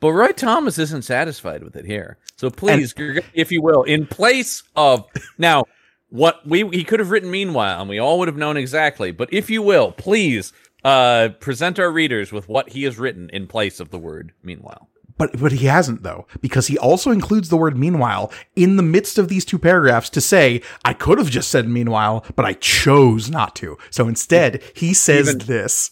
But 0.00 0.12
Roy 0.12 0.32
Thomas 0.32 0.78
isn't 0.78 1.02
satisfied 1.02 1.62
with 1.62 1.76
it 1.76 1.84
here. 1.84 2.18
So 2.36 2.50
please, 2.50 2.92
if 3.34 3.52
you 3.52 3.62
will, 3.62 3.84
in 3.84 4.06
place 4.06 4.64
of 4.74 5.04
now, 5.38 5.64
what 6.08 6.44
we 6.46 6.68
he 6.70 6.82
could 6.82 6.98
have 6.98 7.10
written 7.10 7.30
meanwhile, 7.30 7.80
and 7.80 7.88
we 7.88 7.98
all 8.00 8.18
would 8.18 8.28
have 8.28 8.36
known 8.36 8.56
exactly. 8.56 9.12
But 9.12 9.32
if 9.32 9.48
you 9.48 9.62
will, 9.62 9.92
please 9.92 10.52
uh, 10.84 11.30
present 11.40 11.78
our 11.78 11.90
readers 11.90 12.32
with 12.32 12.48
what 12.48 12.70
he 12.70 12.82
has 12.84 12.98
written 12.98 13.30
in 13.32 13.46
place 13.46 13.80
of 13.80 13.90
the 13.90 13.98
word 13.98 14.32
meanwhile. 14.42 14.88
But 15.18 15.38
but 15.38 15.52
he 15.52 15.66
hasn't 15.66 16.02
though, 16.02 16.26
because 16.40 16.66
he 16.68 16.78
also 16.78 17.10
includes 17.10 17.48
the 17.50 17.56
word 17.56 17.76
meanwhile 17.76 18.32
in 18.56 18.76
the 18.76 18.82
midst 18.82 19.18
of 19.18 19.28
these 19.28 19.44
two 19.44 19.58
paragraphs 19.58 20.08
to 20.10 20.20
say, 20.20 20.62
I 20.84 20.94
could 20.94 21.18
have 21.18 21.30
just 21.30 21.50
said 21.50 21.68
meanwhile, 21.68 22.24
but 22.34 22.44
I 22.44 22.54
chose 22.54 23.30
not 23.30 23.54
to. 23.56 23.76
So 23.90 24.08
instead, 24.08 24.62
he 24.74 24.94
says 24.94 25.28
Even- 25.28 25.46
this 25.46 25.90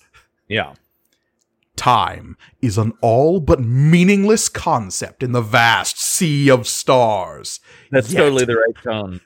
Yeah. 0.49 0.72
time 1.76 2.36
is 2.61 2.76
an 2.78 2.93
all 3.01 3.41
but 3.41 3.61
meaningless 3.61 4.49
concept 4.49 5.22
in 5.22 5.32
the 5.32 5.41
vast 5.43 5.99
sea 6.01 6.51
of 6.51 6.66
stars. 6.66 7.61
That's 7.91 8.12
Yet- 8.12 8.20
totally 8.20 8.45
the 8.47 8.57
right 8.57 8.82
tone. 8.82 9.20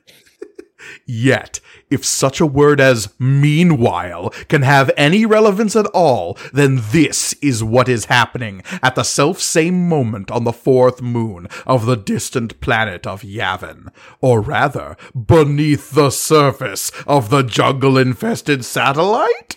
Yet, 1.06 1.60
if 1.90 2.04
such 2.04 2.40
a 2.40 2.46
word 2.46 2.80
as 2.80 3.12
meanwhile 3.18 4.30
can 4.48 4.62
have 4.62 4.90
any 4.96 5.26
relevance 5.26 5.76
at 5.76 5.86
all, 5.86 6.38
then 6.52 6.80
this 6.90 7.32
is 7.34 7.62
what 7.62 7.88
is 7.88 8.06
happening 8.06 8.62
at 8.82 8.94
the 8.94 9.02
self 9.02 9.40
same 9.40 9.88
moment 9.88 10.30
on 10.30 10.44
the 10.44 10.52
fourth 10.52 11.02
moon 11.02 11.48
of 11.66 11.86
the 11.86 11.96
distant 11.96 12.60
planet 12.60 13.06
of 13.06 13.22
Yavin. 13.22 13.88
Or 14.20 14.40
rather, 14.40 14.96
beneath 15.14 15.90
the 15.92 16.10
surface 16.10 16.90
of 17.06 17.30
the 17.30 17.42
jungle 17.42 17.98
infested 17.98 18.64
satellite? 18.64 19.56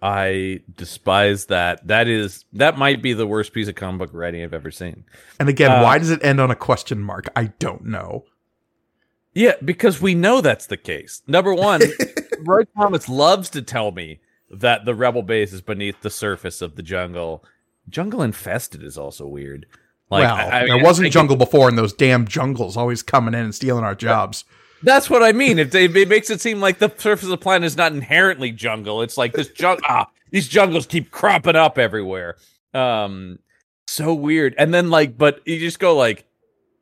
I 0.00 0.60
despise 0.76 1.46
that. 1.46 1.86
That 1.88 2.06
is 2.06 2.44
that 2.52 2.78
might 2.78 3.02
be 3.02 3.14
the 3.14 3.26
worst 3.26 3.52
piece 3.52 3.66
of 3.66 3.74
comic 3.74 3.98
book 3.98 4.10
writing 4.12 4.44
I've 4.44 4.54
ever 4.54 4.70
seen. 4.70 5.04
And 5.40 5.48
again, 5.48 5.72
Uh, 5.72 5.82
why 5.82 5.98
does 5.98 6.10
it 6.10 6.24
end 6.24 6.40
on 6.40 6.52
a 6.52 6.56
question 6.56 7.00
mark? 7.00 7.28
I 7.34 7.46
don't 7.58 7.84
know. 7.84 8.24
Yeah, 9.38 9.54
because 9.64 10.02
we 10.02 10.16
know 10.16 10.40
that's 10.40 10.66
the 10.66 10.76
case. 10.76 11.22
Number 11.28 11.54
one, 11.54 11.80
Roy 12.40 12.64
Thomas 12.76 13.08
loves 13.08 13.48
to 13.50 13.62
tell 13.62 13.92
me 13.92 14.18
that 14.50 14.84
the 14.84 14.96
rebel 14.96 15.22
base 15.22 15.52
is 15.52 15.60
beneath 15.60 16.00
the 16.00 16.10
surface 16.10 16.60
of 16.60 16.74
the 16.74 16.82
jungle. 16.82 17.44
Jungle 17.88 18.20
infested 18.22 18.82
is 18.82 18.98
also 18.98 19.28
weird. 19.28 19.66
Like, 20.10 20.24
well, 20.24 20.34
I- 20.34 20.62
I 20.62 20.66
there 20.66 20.74
mean, 20.74 20.82
wasn't 20.82 21.06
I 21.06 21.10
jungle 21.10 21.36
before, 21.36 21.68
and 21.68 21.78
those 21.78 21.92
damn 21.92 22.26
jungles 22.26 22.76
always 22.76 23.00
coming 23.04 23.32
in 23.32 23.44
and 23.44 23.54
stealing 23.54 23.84
our 23.84 23.94
jobs. 23.94 24.44
That's 24.82 25.08
what 25.08 25.22
I 25.22 25.30
mean. 25.30 25.60
It, 25.60 25.72
makes 26.08 26.30
it 26.30 26.40
seem 26.40 26.60
like 26.60 26.80
the 26.80 26.92
surface 26.98 27.24
of 27.24 27.30
the 27.30 27.38
planet 27.38 27.64
is 27.66 27.76
not 27.76 27.92
inherently 27.92 28.50
jungle. 28.50 29.02
It's 29.02 29.16
like 29.16 29.34
this 29.34 29.50
jung 29.56 29.78
ah, 29.84 30.08
these 30.32 30.48
jungles 30.48 30.86
keep 30.86 31.12
cropping 31.12 31.54
up 31.54 31.78
everywhere. 31.78 32.38
Um, 32.74 33.38
so 33.86 34.14
weird. 34.14 34.56
And 34.58 34.74
then 34.74 34.90
like, 34.90 35.16
but 35.16 35.46
you 35.46 35.60
just 35.60 35.78
go 35.78 35.96
like, 35.96 36.24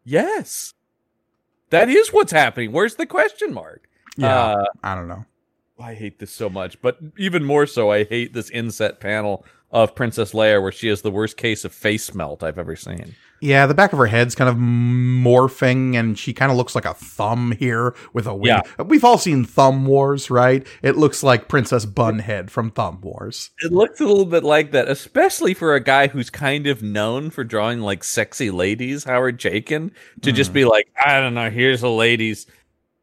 yes, 0.04 0.72
that 1.70 1.88
is 1.88 2.12
what's 2.12 2.32
happening. 2.32 2.72
Where's 2.72 2.94
the 2.96 3.06
question 3.06 3.52
mark? 3.52 3.88
Yeah, 4.16 4.34
Uh, 4.52 4.64
I 4.82 4.94
don't 4.94 5.08
know. 5.08 5.24
I 5.78 5.94
hate 5.94 6.18
this 6.18 6.30
so 6.32 6.48
much, 6.48 6.80
but 6.80 6.98
even 7.18 7.44
more 7.44 7.66
so, 7.66 7.90
I 7.90 8.04
hate 8.04 8.32
this 8.32 8.48
inset 8.50 8.98
panel 8.98 9.44
of 9.70 9.94
Princess 9.94 10.32
Leia 10.32 10.62
where 10.62 10.72
she 10.72 10.88
has 10.88 11.02
the 11.02 11.10
worst 11.10 11.36
case 11.36 11.64
of 11.64 11.72
face 11.72 12.14
melt 12.14 12.42
I've 12.42 12.58
ever 12.58 12.76
seen. 12.76 13.14
Yeah, 13.40 13.66
the 13.66 13.74
back 13.74 13.92
of 13.92 13.98
her 13.98 14.06
head's 14.06 14.34
kind 14.34 14.48
of 14.48 14.56
morphing, 14.56 15.94
and 15.94 16.18
she 16.18 16.32
kind 16.32 16.50
of 16.50 16.56
looks 16.56 16.74
like 16.74 16.86
a 16.86 16.94
thumb 16.94 17.52
here 17.52 17.94
with 18.14 18.26
a 18.26 18.34
wing. 18.34 18.46
Yeah. 18.46 18.82
We've 18.82 19.04
all 19.04 19.18
seen 19.18 19.44
Thumb 19.44 19.84
Wars, 19.84 20.30
right? 20.30 20.66
It 20.82 20.96
looks 20.96 21.22
like 21.22 21.48
Princess 21.48 21.84
Bunhead 21.84 22.48
from 22.48 22.70
Thumb 22.70 23.00
Wars. 23.02 23.50
It 23.58 23.72
looks 23.72 24.00
a 24.00 24.06
little 24.06 24.24
bit 24.24 24.42
like 24.42 24.72
that, 24.72 24.88
especially 24.88 25.52
for 25.52 25.74
a 25.74 25.80
guy 25.80 26.08
who's 26.08 26.30
kind 26.30 26.66
of 26.66 26.82
known 26.82 27.28
for 27.30 27.44
drawing 27.44 27.80
like 27.80 28.04
sexy 28.04 28.50
ladies, 28.50 29.04
Howard 29.04 29.38
Chaykin, 29.38 29.90
to 30.22 30.32
just 30.32 30.50
hmm. 30.50 30.54
be 30.54 30.64
like, 30.64 30.88
I 31.04 31.20
don't 31.20 31.34
know, 31.34 31.50
here's 31.50 31.82
a 31.82 31.88
lady's 31.88 32.46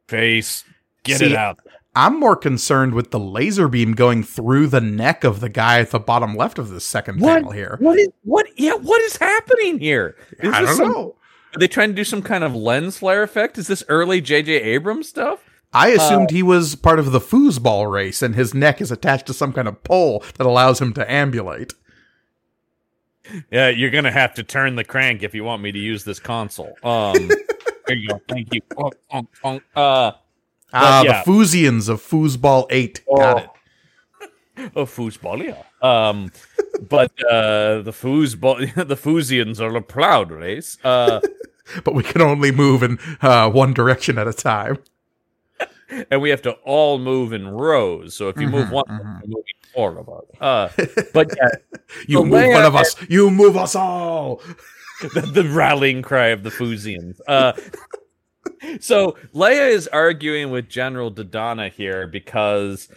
face, 0.07 0.63
get 1.03 1.19
See, 1.19 1.27
it 1.27 1.35
out. 1.35 1.59
I'm 1.95 2.19
more 2.19 2.35
concerned 2.35 2.95
with 2.95 3.11
the 3.11 3.19
laser 3.19 3.67
beam 3.67 3.93
going 3.93 4.23
through 4.23 4.67
the 4.67 4.81
neck 4.81 5.23
of 5.23 5.39
the 5.41 5.49
guy 5.49 5.79
at 5.79 5.91
the 5.91 5.99
bottom 5.99 6.35
left 6.35 6.57
of 6.57 6.69
the 6.69 6.81
second 6.81 7.19
panel 7.19 7.51
here. 7.51 7.77
What 7.79 7.99
is 7.99 8.07
what? 8.23 8.47
Yeah, 8.57 8.73
what 8.73 8.99
is 9.01 9.17
happening 9.17 9.79
here? 9.79 10.15
Is 10.39 10.51
I 10.53 10.61
this 10.61 10.69
don't 10.69 10.77
some- 10.77 10.91
know. 10.91 11.15
Are 11.55 11.59
they 11.59 11.67
trying 11.67 11.89
to 11.89 11.95
do 11.95 12.03
some 12.03 12.23
kind 12.23 12.43
of 12.43 12.55
lens 12.55 12.97
flare 12.97 13.21
effect? 13.21 13.59
Is 13.59 13.67
this 13.67 13.83
early 13.87 14.21
J.J. 14.21 14.53
Abrams 14.53 15.07
stuff? 15.07 15.39
I 15.71 15.89
assumed 15.89 16.31
Uh, 16.31 16.33
he 16.33 16.41
was 16.41 16.73
part 16.73 16.97
of 16.97 17.11
the 17.11 17.19
foosball 17.19 17.91
race, 17.91 18.23
and 18.23 18.33
his 18.33 18.55
neck 18.55 18.81
is 18.81 18.91
attached 18.91 19.27
to 19.27 19.33
some 19.35 19.53
kind 19.53 19.67
of 19.67 19.83
pole 19.83 20.23
that 20.39 20.47
allows 20.47 20.81
him 20.81 20.93
to 20.93 21.11
ambulate. 21.11 21.73
Yeah, 23.51 23.69
you're 23.69 23.91
gonna 23.91 24.11
have 24.11 24.33
to 24.35 24.43
turn 24.43 24.75
the 24.77 24.83
crank 24.83 25.21
if 25.21 25.35
you 25.35 25.43
want 25.43 25.61
me 25.61 25.71
to 25.71 25.77
use 25.79 26.03
this 26.03 26.19
console. 26.19 26.75
Um, 26.83 27.27
there 27.87 27.95
you 27.97 28.07
go. 28.09 28.21
Thank 28.27 28.53
you. 28.53 28.61
Bonk, 28.71 29.61
bonk. 30.73 30.81
Uh, 30.81 30.85
Ah, 30.85 31.03
yeah. 31.03 31.23
the 31.23 31.31
Foosians 31.31 31.89
of 31.89 32.01
Foosball 32.01 32.65
8. 32.69 33.01
Got 33.17 33.43
it. 33.43 33.49
Oh, 34.75 34.85
foosball, 34.85 35.43
yeah. 35.43 35.63
Um, 35.81 36.31
but 36.89 37.11
uh, 37.25 37.81
the 37.81 37.91
foosball, 37.91 38.57
the 38.87 38.95
Foosians 38.95 39.59
are 39.59 39.75
a 39.75 39.81
proud 39.81 40.31
race. 40.31 40.77
Uh, 40.83 41.21
But 41.83 41.95
we 41.95 42.03
can 42.03 42.21
only 42.21 42.51
move 42.51 42.83
in 42.83 42.99
uh, 43.21 43.49
one 43.49 43.73
direction 43.73 44.17
at 44.19 44.27
a 44.27 44.33
time. 44.33 44.77
and 46.11 46.21
we 46.21 46.29
have 46.29 46.41
to 46.43 46.51
all 46.65 46.99
move 46.99 47.33
in 47.33 47.47
rows. 47.47 48.13
So 48.15 48.27
if 48.29 48.37
you 48.39 48.47
move 48.47 48.67
Mhm, 48.67 48.71
one, 48.71 48.83
mhm. 48.89 49.19
you're 49.21 49.29
moving 49.29 49.57
four 49.73 49.97
of 49.97 50.07
us. 50.09 50.25
Uh, 50.39 50.69
but 51.13 51.31
yeah, 51.35 51.49
You 52.07 52.23
move 52.25 52.47
one 52.53 52.65
of 52.65 52.75
us. 52.75 52.95
You 53.09 53.31
move 53.31 53.57
us 53.57 53.75
all. 53.75 54.39
the, 55.01 55.21
the 55.21 55.43
rallying 55.45 56.01
cry 56.03 56.27
of 56.27 56.43
the 56.43 56.49
Foosians. 56.51 57.19
Uh, 57.27 57.53
so 58.79 59.17
Leia 59.33 59.69
is 59.69 59.87
arguing 59.87 60.51
with 60.51 60.69
General 60.69 61.11
Dodonna 61.11 61.71
here 61.71 62.07
because 62.07 62.89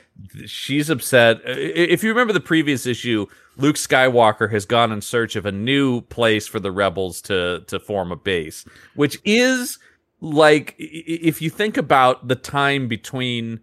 she's 0.47 0.91
upset. 0.91 1.41
If 1.45 2.03
you 2.03 2.11
remember 2.11 2.33
the 2.33 2.41
previous 2.41 2.87
issue, 2.87 3.27
Luke 3.57 3.77
Skywalker 3.77 4.51
has 4.51 4.65
gone 4.67 4.93
in 4.93 5.01
search 5.01 5.37
of 5.37 5.47
a 5.47 5.53
new 5.53 6.03
place 6.03 6.47
for 6.47 6.61
the 6.61 6.71
rebels 6.73 7.21
to 7.23 7.65
to 7.69 7.79
form 7.81 8.13
a 8.13 8.17
base, 8.17 8.65
which 8.95 9.19
is 9.25 9.79
like 10.21 10.75
if 10.79 11.41
you 11.43 11.51
think 11.51 11.77
about 11.77 12.29
the 12.29 12.37
time 12.37 12.89
between 12.89 13.61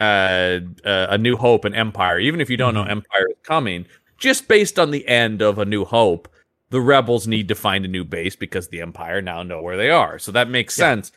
uh, 0.00 0.60
uh, 0.84 1.06
A 1.10 1.18
New 1.18 1.36
Hope 1.36 1.64
and 1.64 1.74
Empire, 1.74 2.18
even 2.20 2.40
if 2.40 2.48
you 2.50 2.56
don't 2.56 2.74
know 2.74 2.84
Empire 2.84 3.26
is 3.30 3.36
coming, 3.42 3.86
just 4.16 4.48
based 4.48 4.78
on 4.78 4.90
the 4.90 5.06
end 5.08 5.42
of 5.42 5.58
A 5.58 5.64
New 5.64 5.84
Hope, 5.84 6.28
the 6.70 6.80
rebels 6.80 7.26
need 7.26 7.48
to 7.48 7.54
find 7.54 7.84
a 7.84 7.88
new 7.88 8.04
base 8.04 8.36
because 8.36 8.68
the 8.68 8.80
Empire 8.80 9.20
now 9.22 9.42
know 9.42 9.60
where 9.62 9.76
they 9.76 9.90
are. 9.90 10.18
So 10.18 10.30
that 10.32 10.48
makes 10.48 10.78
Yeah. 10.78 10.84
sense. 10.94 11.12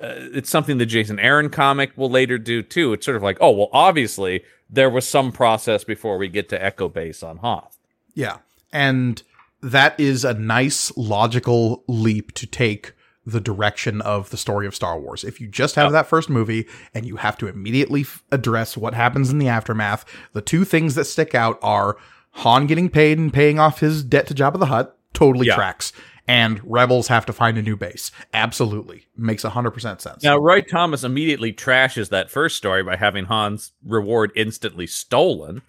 Uh, 0.00 0.14
it's 0.34 0.50
something 0.50 0.78
the 0.78 0.86
Jason 0.86 1.18
Aaron 1.20 1.48
comic 1.50 1.92
will 1.96 2.10
later 2.10 2.36
do 2.38 2.62
too. 2.62 2.92
It's 2.92 3.04
sort 3.06 3.16
of 3.16 3.22
like, 3.22 3.38
oh 3.40 3.50
well, 3.50 3.68
obviously 3.72 4.42
there 4.68 4.90
was 4.90 5.06
some 5.06 5.30
process 5.32 5.84
before 5.84 6.18
we 6.18 6.28
get 6.28 6.48
to 6.48 6.62
Echo 6.62 6.88
Base 6.88 7.22
on 7.22 7.38
Hoth. 7.38 7.78
Yeah. 8.14 8.38
And 8.72 9.22
that 9.62 9.98
is 10.00 10.24
a 10.24 10.34
nice 10.34 10.94
logical 10.96 11.84
leap 11.86 12.32
to 12.34 12.46
take 12.46 12.92
the 13.26 13.40
direction 13.40 14.02
of 14.02 14.28
the 14.30 14.36
story 14.36 14.66
of 14.66 14.74
Star 14.74 14.98
Wars. 15.00 15.24
If 15.24 15.40
you 15.40 15.46
just 15.46 15.76
have 15.76 15.92
that 15.92 16.06
first 16.06 16.28
movie 16.28 16.66
and 16.92 17.06
you 17.06 17.16
have 17.16 17.38
to 17.38 17.46
immediately 17.46 18.02
f- 18.02 18.22
address 18.30 18.76
what 18.76 18.92
happens 18.92 19.30
in 19.30 19.38
the 19.38 19.48
aftermath, 19.48 20.04
the 20.34 20.42
two 20.42 20.64
things 20.66 20.94
that 20.96 21.04
stick 21.04 21.34
out 21.34 21.58
are 21.62 21.96
Han 22.32 22.66
getting 22.66 22.90
paid 22.90 23.16
and 23.18 23.32
paying 23.32 23.58
off 23.58 23.80
his 23.80 24.02
debt 24.04 24.26
to 24.26 24.34
Jabba 24.34 24.58
the 24.58 24.66
Hutt, 24.66 24.98
totally 25.14 25.46
Yeah. 25.46 25.54
tracks. 25.54 25.92
And 26.26 26.60
rebels 26.64 27.08
have 27.08 27.26
to 27.26 27.34
find 27.34 27.58
a 27.58 27.62
new 27.62 27.76
base. 27.76 28.10
Absolutely. 28.32 29.06
Makes 29.16 29.42
100% 29.42 30.00
sense. 30.00 30.22
Now, 30.22 30.38
Roy 30.38 30.62
Thomas 30.62 31.04
immediately 31.04 31.52
trashes 31.52 32.08
that 32.08 32.30
first 32.30 32.56
story 32.56 32.82
by 32.82 32.96
having 32.96 33.26
Han's 33.26 33.72
reward 33.84 34.32
instantly 34.34 34.86
stolen. 34.86 35.60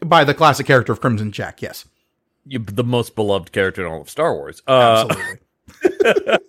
By 0.00 0.24
the 0.24 0.34
classic 0.34 0.66
character 0.66 0.92
of 0.92 1.00
Crimson 1.00 1.32
Jack, 1.32 1.62
yes. 1.62 1.86
You, 2.44 2.58
the 2.58 2.84
most 2.84 3.14
beloved 3.14 3.52
character 3.52 3.86
in 3.86 3.90
all 3.90 4.02
of 4.02 4.10
Star 4.10 4.34
Wars. 4.34 4.62
Uh, 4.66 5.08
Absolutely. 5.08 6.38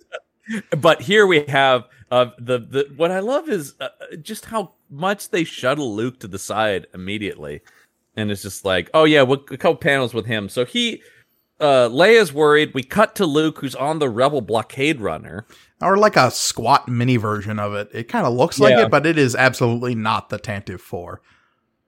but 0.78 1.02
here 1.02 1.26
we 1.26 1.44
have 1.44 1.84
uh, 2.10 2.26
the 2.38 2.58
the 2.58 2.92
what 2.96 3.10
I 3.10 3.20
love 3.20 3.48
is 3.48 3.74
uh, 3.80 3.88
just 4.22 4.46
how 4.46 4.72
much 4.90 5.30
they 5.30 5.44
shuttle 5.44 5.94
Luke 5.94 6.20
to 6.20 6.28
the 6.28 6.38
side 6.38 6.86
immediately, 6.94 7.62
and 8.16 8.30
it's 8.30 8.42
just 8.42 8.64
like, 8.64 8.88
oh 8.94 9.04
yeah, 9.04 9.22
we'll, 9.22 9.44
a 9.50 9.56
couple 9.56 9.76
panels 9.76 10.14
with 10.14 10.26
him. 10.26 10.48
So 10.48 10.64
he, 10.64 11.02
uh, 11.60 11.88
Leia's 11.88 12.32
worried. 12.32 12.72
We 12.74 12.82
cut 12.82 13.14
to 13.16 13.26
Luke, 13.26 13.58
who's 13.60 13.74
on 13.74 13.98
the 13.98 14.08
Rebel 14.10 14.40
blockade 14.40 15.00
runner. 15.00 15.46
or 15.80 15.96
like 15.98 16.16
a 16.16 16.30
squat 16.30 16.88
mini 16.88 17.16
version 17.16 17.58
of 17.58 17.74
it. 17.74 17.88
It 17.92 18.04
kind 18.08 18.26
of 18.26 18.32
looks 18.34 18.58
like 18.58 18.72
Yeah. 18.72 18.84
it, 18.86 18.90
but 18.90 19.04
it 19.06 19.18
is 19.18 19.34
absolutely 19.34 19.94
not 19.94 20.28
the 20.30 20.38
Tantive 20.38 20.80
4. 20.80 21.20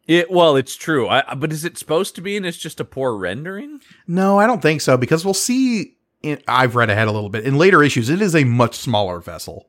It 0.06 0.30
well, 0.30 0.56
it's 0.56 0.74
true. 0.76 1.06
I, 1.08 1.34
but 1.34 1.52
is 1.52 1.64
it 1.66 1.76
supposed 1.78 2.14
to 2.14 2.20
be? 2.22 2.36
And 2.36 2.46
it's 2.46 2.56
just 2.56 2.80
a 2.80 2.84
poor 2.84 3.14
rendering. 3.16 3.80
No, 4.06 4.38
I 4.38 4.46
don't 4.46 4.62
think 4.62 4.80
so 4.80 4.96
because 4.96 5.24
we'll 5.24 5.34
see. 5.34 5.96
In, 6.22 6.40
I've 6.48 6.74
read 6.76 6.90
ahead 6.90 7.08
a 7.08 7.12
little 7.12 7.28
bit. 7.28 7.44
In 7.44 7.56
later 7.58 7.82
issues, 7.82 8.08
it 8.08 8.20
is 8.22 8.34
a 8.34 8.44
much 8.44 8.74
smaller 8.76 9.20
vessel. 9.20 9.68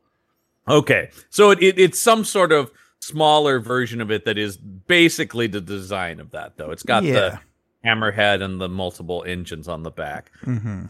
Okay, 0.68 1.10
so 1.30 1.52
it, 1.52 1.62
it 1.62 1.78
it's 1.80 2.00
some 2.00 2.24
sort 2.24 2.52
of 2.52 2.72
smaller 3.00 3.60
version 3.60 4.02
of 4.02 4.12
it 4.12 4.26
that 4.26 4.38
is 4.38 4.56
basically 4.58 5.48
the 5.48 5.62
design 5.62 6.20
of 6.20 6.32
that, 6.32 6.58
though. 6.58 6.72
It's 6.72 6.84
got 6.84 7.04
Yeah. 7.04 7.14
the 7.14 7.40
hammerhead 7.86 8.42
and 8.42 8.60
the 8.60 8.70
multiple 8.70 9.24
engines 9.26 9.68
on 9.68 9.84
the 9.84 9.92
back. 9.92 10.32
hmm 10.44 10.84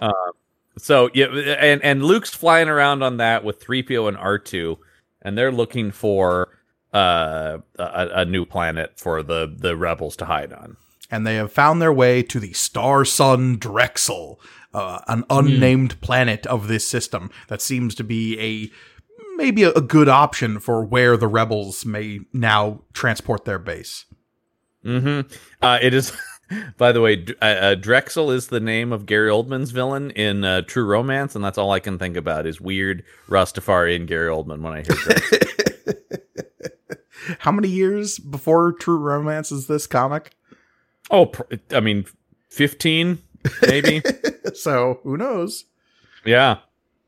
So 0.78 1.10
yeah, 1.14 1.26
and 1.26 1.84
and 1.84 2.04
Luke's 2.04 2.34
flying 2.34 2.70
around 2.70 3.04
on 3.04 3.18
that 3.18 3.44
with 3.44 3.60
3PO 3.60 4.08
and 4.08 4.18
R2, 4.18 4.78
and 5.22 5.38
they're 5.38 5.52
looking 5.52 5.92
for 5.92 6.58
uh 6.94 7.60
a, 7.78 8.10
a 8.14 8.26
new 8.26 8.46
planet 8.46 8.94
for 8.98 9.22
the 9.22 9.54
the 9.56 9.76
rebels 9.76 10.16
to 10.18 10.26
hide 10.26 10.54
on. 10.54 10.78
And 11.12 11.26
they 11.26 11.36
have 11.36 11.52
found 11.52 11.82
their 11.82 11.94
way 11.94 12.22
to 12.24 12.40
the 12.40 12.54
star 12.54 13.04
sun 13.04 13.58
Drexel, 13.58 14.40
uh, 14.74 15.00
an 15.08 15.24
unnamed 15.30 16.00
planet 16.02 16.46
of 16.46 16.68
this 16.68 16.88
system 16.88 17.32
that 17.48 17.62
seems 17.62 17.96
to 17.96 18.04
be 18.04 18.40
a 18.40 18.72
maybe 19.36 19.64
a, 19.64 19.72
a 19.72 19.82
good 19.82 20.08
option 20.08 20.60
for 20.60 20.84
where 20.86 21.18
the 21.18 21.28
rebels 21.28 21.86
may 21.86 22.20
now 22.32 22.82
transport 22.94 23.46
their 23.46 23.58
base. 23.60 24.06
Mm-hmm. 24.86 25.34
Uh, 25.62 25.80
it 25.82 25.94
is, 25.94 26.12
by 26.78 26.92
the 26.92 27.02
way, 27.02 27.26
uh, 27.42 27.46
uh, 27.46 27.76
Drexel 27.76 28.32
is 28.32 28.48
the 28.48 28.60
name 28.60 28.92
of 28.92 29.06
Gary 29.06 29.30
Oldman's 29.30 29.72
villain 29.72 30.12
in 30.12 30.44
uh, 30.44 30.62
True 30.62 30.86
Romance, 30.86 31.36
and 31.36 31.44
that's 31.44 31.58
all 31.58 31.72
I 31.72 31.80
can 31.80 31.98
think 31.98 32.18
about 32.18 32.46
is 32.46 32.60
weird 32.60 33.04
Rastafarian 33.28 34.06
Gary 34.08 34.30
Oldman 34.30 34.62
when 34.62 34.74
I 34.74 34.82
hear 34.82 34.96
Drexel. 34.96 35.38
How 37.40 37.52
many 37.52 37.68
years 37.68 38.18
before 38.18 38.74
True 38.74 38.98
Romance 38.98 39.52
is 39.52 39.68
this 39.68 39.88
comic? 39.88 40.32
oh, 41.12 41.28
pr- 41.28 41.56
I 41.72 41.80
mean, 41.80 42.06
fifteen 42.50 43.20
maybe. 43.68 44.02
so 44.54 45.00
who 45.04 45.18
knows? 45.18 45.66
Yeah. 46.26 46.58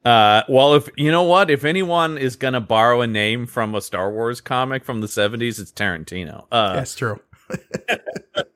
Uh, 0.04 0.42
well, 0.50 0.74
if 0.74 0.90
you 0.98 1.12
know 1.12 1.24
what, 1.24 1.52
if 1.52 1.64
anyone 1.64 2.18
is 2.18 2.36
gonna 2.36 2.62
borrow 2.62 3.02
a 3.02 3.08
name 3.08 3.46
from 3.46 3.76
a 3.76 3.82
Star 3.82 4.12
Wars 4.12 4.42
comic 4.42 4.84
from 4.84 5.02
the 5.02 5.08
seventies, 5.08 5.60
it's 5.60 5.72
Tarantino. 5.72 6.46
Uh, 6.52 6.76
That's 6.76 6.96
true. 6.96 7.20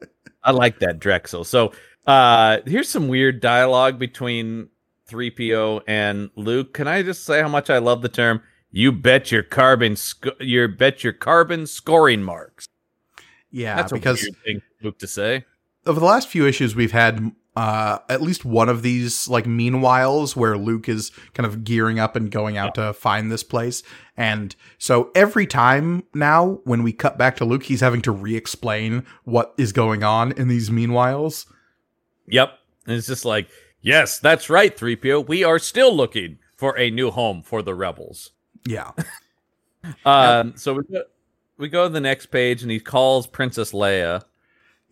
I 0.45 0.51
like 0.51 0.79
that 0.79 0.99
Drexel. 0.99 1.43
So, 1.43 1.73
uh, 2.07 2.59
here's 2.65 2.87
some 2.87 3.07
weird 3.07 3.41
dialogue 3.41 3.99
between 3.99 4.69
3PO 5.09 5.81
and 5.87 6.29
Luke. 6.35 6.73
Can 6.73 6.87
I 6.87 7.01
just 7.03 7.25
say 7.25 7.41
how 7.41 7.47
much 7.49 7.69
I 7.69 7.79
love 7.79 8.01
the 8.01 8.09
term? 8.09 8.41
You 8.71 8.91
bet 8.91 9.31
your 9.31 9.43
carbon, 9.43 9.95
sc- 9.95 10.27
you 10.39 10.67
bet 10.67 11.03
your 11.03 11.13
carbon 11.13 11.65
scoring 11.67 12.21
marks. 12.23 12.67
Yeah, 13.51 13.75
That's 13.77 13.91
a 13.91 13.95
because 13.95 14.21
weird 14.21 14.37
thing 14.43 14.61
Luke 14.83 14.99
to 14.99 15.07
say. 15.07 15.45
over 15.85 15.99
the 15.99 16.05
last 16.05 16.27
few 16.27 16.45
issues, 16.45 16.75
we've 16.75 16.91
had 16.91 17.31
uh, 17.56 17.99
at 18.10 18.22
least 18.22 18.43
one 18.43 18.68
of 18.68 18.82
these 18.82 19.28
like 19.28 19.45
meanwhiles 19.45 20.36
where 20.36 20.58
Luke 20.58 20.89
is 20.89 21.12
kind 21.34 21.47
of 21.47 21.64
gearing 21.64 21.99
up 21.99 22.16
and 22.16 22.30
going 22.30 22.58
out 22.58 22.76
to 22.76 22.93
find 22.93 23.32
this 23.32 23.43
place. 23.43 23.82
And 24.18 24.56
so 24.78 25.12
every 25.16 25.47
time 25.47 26.03
now 26.14 26.60
when 26.66 26.84
we 26.84 26.91
cut 26.91 27.18
back 27.18 27.38
to 27.38 27.45
Luke, 27.45 27.64
he's 27.64 27.82
having 27.82 28.01
to 28.03 28.12
re-explain 28.12 29.06
what 29.24 29.53
is 29.58 29.72
going 29.72 30.03
on 30.03 30.34
in 30.34 30.47
these 30.47 30.70
meanwhiles. 30.70 31.45
Yep. 32.28 32.58
And 32.86 32.97
it's 32.97 33.08
just 33.08 33.26
like, 33.26 33.47
yes, 33.82 34.20
that's 34.20 34.49
right, 34.49 34.76
3PO. 34.76 35.28
We 35.28 35.43
are 35.43 35.60
still 35.60 35.95
looking 35.95 36.39
for 36.58 36.78
a 36.78 36.89
new 36.91 37.12
home 37.12 37.41
for 37.41 37.62
the 37.62 37.76
rebels. 37.76 38.32
Yeah. 38.66 38.91
Um, 40.03 40.53
so 40.56 40.74
we 40.74 40.82
go, 40.91 41.03
we 41.60 41.70
go 41.70 41.84
to 41.84 41.93
the 41.93 42.01
next 42.01 42.28
page 42.28 42.64
and 42.64 42.72
he 42.72 42.80
calls 42.80 43.28
Princess 43.28 43.72
Leia. 43.72 44.24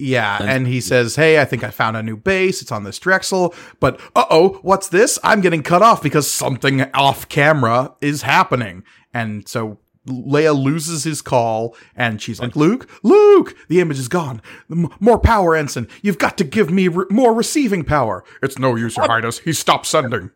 Yeah, 0.06 0.38
and 0.44 0.68
he 0.68 0.82
says, 0.82 1.16
"Hey, 1.16 1.40
I 1.40 1.46
think 1.46 1.64
I 1.64 1.70
found 1.70 1.96
a 1.96 2.04
new 2.04 2.18
base. 2.18 2.62
It's 2.62 2.72
on 2.72 2.84
this 2.84 3.00
Drexel, 3.00 3.54
but 3.80 4.00
uh-oh, 4.16 4.60
what's 4.62 4.90
this? 4.90 5.18
I'm 5.24 5.40
getting 5.42 5.64
cut 5.64 5.82
off 5.82 6.04
because 6.04 6.30
something 6.30 6.82
off 6.94 7.30
camera 7.30 7.94
is 8.02 8.24
happening." 8.24 8.84
And 9.14 9.48
so 9.48 9.80
Leia 10.08 10.54
loses 10.62 11.06
his 11.06 11.22
call, 11.22 11.76
and 11.96 12.22
she's 12.22 12.42
like, 12.42 12.56
"Luke, 12.58 12.90
Luke, 13.04 13.56
the 13.70 13.80
image 13.80 14.00
is 14.00 14.10
gone. 14.10 14.42
M- 14.70 14.90
more 15.00 15.18
power, 15.20 15.56
ensign. 15.56 15.88
You've 16.02 16.18
got 16.18 16.38
to 16.40 16.44
give 16.44 16.70
me 16.70 16.90
re- 16.90 17.06
more 17.10 17.34
receiving 17.34 17.84
power." 17.86 18.26
It's 18.42 18.60
no 18.60 18.76
use, 18.76 18.98
Your 18.98 19.08
Highness. 19.08 19.40
He 19.40 19.54
stopped 19.54 19.86
sending. 19.86 20.32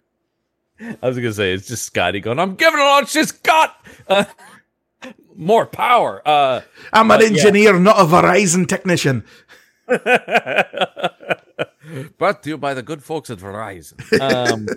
I 0.80 1.08
was 1.08 1.18
gonna 1.18 1.34
say 1.34 1.54
it's 1.54 1.68
just 1.68 1.84
Scotty 1.84 2.20
going, 2.22 2.40
I'm 2.40 2.56
giving 2.56 2.80
it 2.80 2.84
all 2.84 3.04
she's 3.06 3.32
got. 3.34 3.76
Uh, 4.08 4.24
more 5.36 5.68
power. 5.68 6.22
Uh, 6.26 6.62
I'm 6.92 7.12
an 7.12 7.18
Uh, 7.18 7.22
yeah. 7.22 7.28
engineer, 7.30 7.80
not 7.80 8.00
a 8.00 8.06
Verizon 8.06 8.68
technician. 8.68 9.24
brought 12.18 12.44
to 12.44 12.50
you 12.50 12.58
by 12.58 12.74
the 12.74 12.84
good 12.84 13.04
folks 13.04 13.30
at 13.30 13.38
Verizon. 13.40 14.00
Um, 14.20 14.68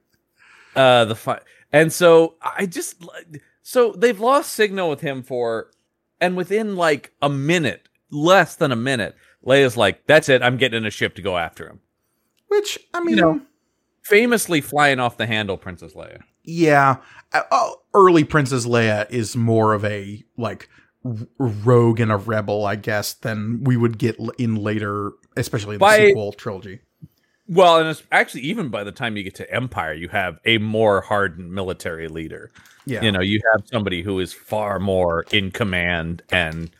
uh, 0.76 1.04
the 1.06 1.14
fi- 1.14 1.40
and 1.72 1.92
so 1.92 2.34
I 2.40 2.66
just 2.66 3.02
so 3.62 3.92
they've 3.92 4.20
lost 4.20 4.52
signal 4.52 4.88
with 4.88 5.00
him 5.00 5.22
for, 5.22 5.70
and 6.20 6.36
within 6.36 6.76
like 6.76 7.12
a 7.20 7.28
minute, 7.28 7.88
less 8.10 8.56
than 8.56 8.72
a 8.72 8.76
minute, 8.76 9.16
Leia's 9.44 9.76
like, 9.76 10.06
"That's 10.06 10.28
it. 10.28 10.42
I'm 10.42 10.56
getting 10.56 10.78
in 10.78 10.86
a 10.86 10.90
ship 10.90 11.14
to 11.16 11.22
go 11.22 11.36
after 11.36 11.68
him." 11.68 11.80
Which 12.48 12.78
I 12.94 13.00
mean, 13.00 13.16
know. 13.16 13.40
Famously 14.02 14.60
flying 14.60 15.00
off 15.00 15.16
the 15.16 15.26
handle, 15.26 15.56
Princess 15.56 15.94
Leia. 15.94 16.20
yeah, 16.44 16.98
uh, 17.32 17.42
uh, 17.50 17.70
early 17.92 18.22
Princess 18.22 18.64
Leia 18.64 19.10
is 19.10 19.34
more 19.34 19.72
of 19.72 19.84
a 19.84 20.24
like 20.38 20.68
r- 20.68 20.84
rogue 21.38 22.00
and 22.00 22.10
a 22.12 22.16
rebel, 22.16 22.64
I 22.66 22.76
guess, 22.76 23.14
than 23.14 23.62
we 23.64 23.76
would 23.76 23.98
get 23.98 24.16
in 24.38 24.56
later, 24.56 25.12
especially 25.36 25.74
in 25.74 25.78
the 25.78 25.84
By- 25.84 25.98
sequel 26.08 26.32
trilogy. 26.32 26.80
Well, 27.48 27.78
and 27.78 27.88
it's 27.88 28.02
actually 28.10 28.40
even 28.42 28.70
by 28.70 28.82
the 28.82 28.90
time 28.90 29.16
you 29.16 29.22
get 29.22 29.36
to 29.36 29.48
Empire, 29.54 29.92
you 29.94 30.08
have 30.08 30.40
a 30.44 30.58
more 30.58 31.00
hardened 31.00 31.52
military 31.52 32.08
leader. 32.08 32.50
Yeah, 32.86 33.02
You 33.02 33.12
know, 33.12 33.20
you 33.20 33.40
have 33.52 33.62
somebody 33.70 34.02
who 34.02 34.18
is 34.18 34.32
far 34.32 34.80
more 34.80 35.24
in 35.30 35.52
command 35.52 36.22
and 36.30 36.70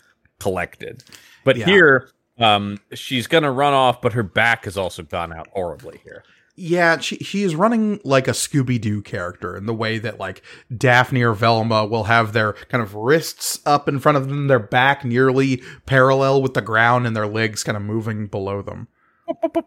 collected. 0.40 1.04
But 1.44 1.56
Yeah. 1.56 1.66
here, 1.66 2.08
um, 2.38 2.78
she's 2.94 3.28
gonna 3.28 3.52
run 3.52 3.74
off, 3.74 4.00
but 4.02 4.12
her 4.14 4.24
back 4.24 4.64
has 4.64 4.76
also 4.76 5.02
gone 5.04 5.32
out 5.32 5.46
horribly 5.52 5.98
here. 6.02 6.24
Yeah, 6.58 6.98
she 6.98 7.16
she 7.18 7.42
is 7.42 7.54
running 7.54 8.00
like 8.02 8.26
a 8.28 8.32
Scooby 8.32 8.80
Doo 8.80 9.02
character 9.02 9.54
in 9.56 9.66
the 9.66 9.74
way 9.74 9.98
that 9.98 10.18
like 10.18 10.40
Daphne 10.74 11.22
or 11.22 11.34
Velma 11.34 11.84
will 11.84 12.04
have 12.04 12.32
their 12.32 12.54
kind 12.54 12.82
of 12.82 12.94
wrists 12.94 13.60
up 13.66 13.88
in 13.88 13.98
front 13.98 14.16
of 14.16 14.28
them, 14.28 14.46
their 14.46 14.58
back 14.58 15.04
nearly 15.04 15.62
parallel 15.84 16.40
with 16.40 16.54
the 16.54 16.62
ground, 16.62 17.06
and 17.06 17.14
their 17.14 17.26
legs 17.26 17.62
kind 17.62 17.76
of 17.76 17.82
moving 17.82 18.26
below 18.26 18.62
them. 18.62 18.88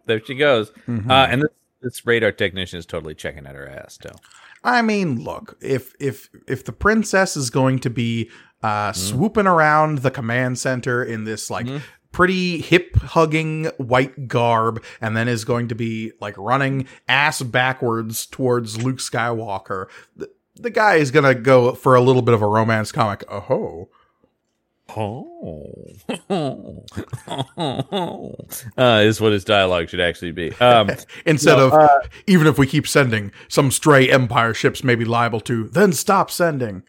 There 0.07 0.23
she 0.25 0.33
goes. 0.33 0.71
Mhm. 0.87 1.09
Uh, 1.09 1.27
and 1.29 1.41
this, 1.43 1.49
this 1.81 2.05
radar 2.07 2.31
technician 2.31 2.79
is 2.79 2.85
totally 2.87 3.13
checking 3.13 3.45
at 3.45 3.53
her 3.55 3.67
ass 3.69 3.97
too. 3.97 4.09
I 4.63 4.81
mean, 4.81 5.23
look, 5.23 5.57
if 5.61 5.93
if 5.99 6.29
if 6.47 6.65
the 6.65 6.71
princess 6.73 7.37
is 7.37 7.49
going 7.51 7.79
to 7.79 7.89
be 7.91 8.31
uh 8.63 8.91
swooping 8.93 9.47
around 9.47 9.99
the 9.99 10.11
command 10.11 10.57
center 10.59 11.01
in 11.03 11.23
this 11.23 11.49
like 11.49 11.65
Mhm. 11.67 11.81
Pretty 12.11 12.59
hip 12.59 12.95
hugging 12.97 13.65
white 13.77 14.27
garb 14.27 14.83
and 14.99 15.15
then 15.15 15.27
is 15.27 15.45
going 15.45 15.67
to 15.67 15.75
be 15.75 16.11
like 16.19 16.35
running 16.37 16.87
ass 17.07 17.41
backwards 17.41 18.25
towards 18.25 18.81
Luke 18.81 18.97
Skywalker, 18.97 19.87
the, 20.15 20.29
the 20.55 20.69
guy 20.69 20.95
is 20.95 21.11
going 21.11 21.25
to 21.25 21.35
go 21.39 21.73
for 21.73 21.95
a 21.95 22.01
little 22.01 22.21
bit 22.21 22.33
of 22.33 22.41
a 22.41 22.47
romance 22.47 22.91
comic. 22.91 23.23
Oh. 23.31 23.89
Oh, 24.97 25.85
uh, 28.75 29.01
is 29.03 29.21
what 29.21 29.31
his 29.33 29.43
dialogue 29.43 29.87
should 29.87 29.99
actually 29.99 30.31
be. 30.31 30.51
Um, 30.53 30.89
Instead 31.27 31.57
No, 31.57 31.67
of 31.67 31.73
uh, 31.73 31.99
even 32.25 32.47
if 32.47 32.57
we 32.57 32.65
keep 32.65 32.87
sending 32.87 33.31
some 33.49 33.69
stray 33.69 34.09
empire 34.09 34.51
ships 34.53 34.83
may 34.83 34.95
be 34.95 35.05
liable 35.05 35.41
to, 35.41 35.67
then 35.69 35.93
stop 35.93 36.31
sending. 36.31 36.81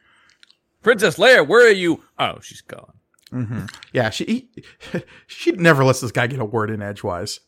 Princess 0.83 1.19
Leia, 1.19 1.47
where 1.47 1.67
are 1.67 1.73
you? 1.73 2.03
Oh, 2.19 2.39
she's 2.41 2.63
gone. 2.63 2.95
Hmm 3.31 3.67
Yeah, 3.93 4.11
she 4.11 4.49
she 5.27 5.53
never 5.53 5.85
lets 5.85 6.01
this 6.01 6.13
guy 6.13 6.27
get 6.27 6.41
a 6.41 6.45
word 6.45 6.71
in 6.71 6.83
edgewise. 6.83 7.41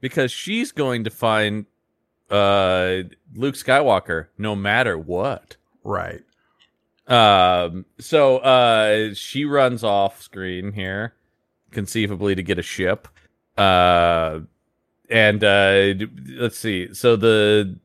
because 0.00 0.30
she's 0.30 0.72
going 0.72 1.04
to 1.04 1.10
find 1.10 1.66
uh 2.30 3.02
Luke 3.34 3.54
Skywalker 3.54 4.26
no 4.36 4.54
matter 4.56 4.98
what. 4.98 5.56
Right. 5.84 6.22
Um 7.06 7.84
so 7.98 8.38
uh 8.38 9.14
she 9.14 9.44
runs 9.44 9.84
off 9.84 10.20
screen 10.22 10.72
here 10.72 11.14
conceivably 11.70 12.34
to 12.34 12.42
get 12.42 12.58
a 12.58 12.62
ship. 12.62 13.06
Uh 13.56 14.40
and 15.08 15.42
uh 15.44 15.94
let's 16.36 16.58
see. 16.58 16.92
So 16.94 17.14
the 17.16 17.78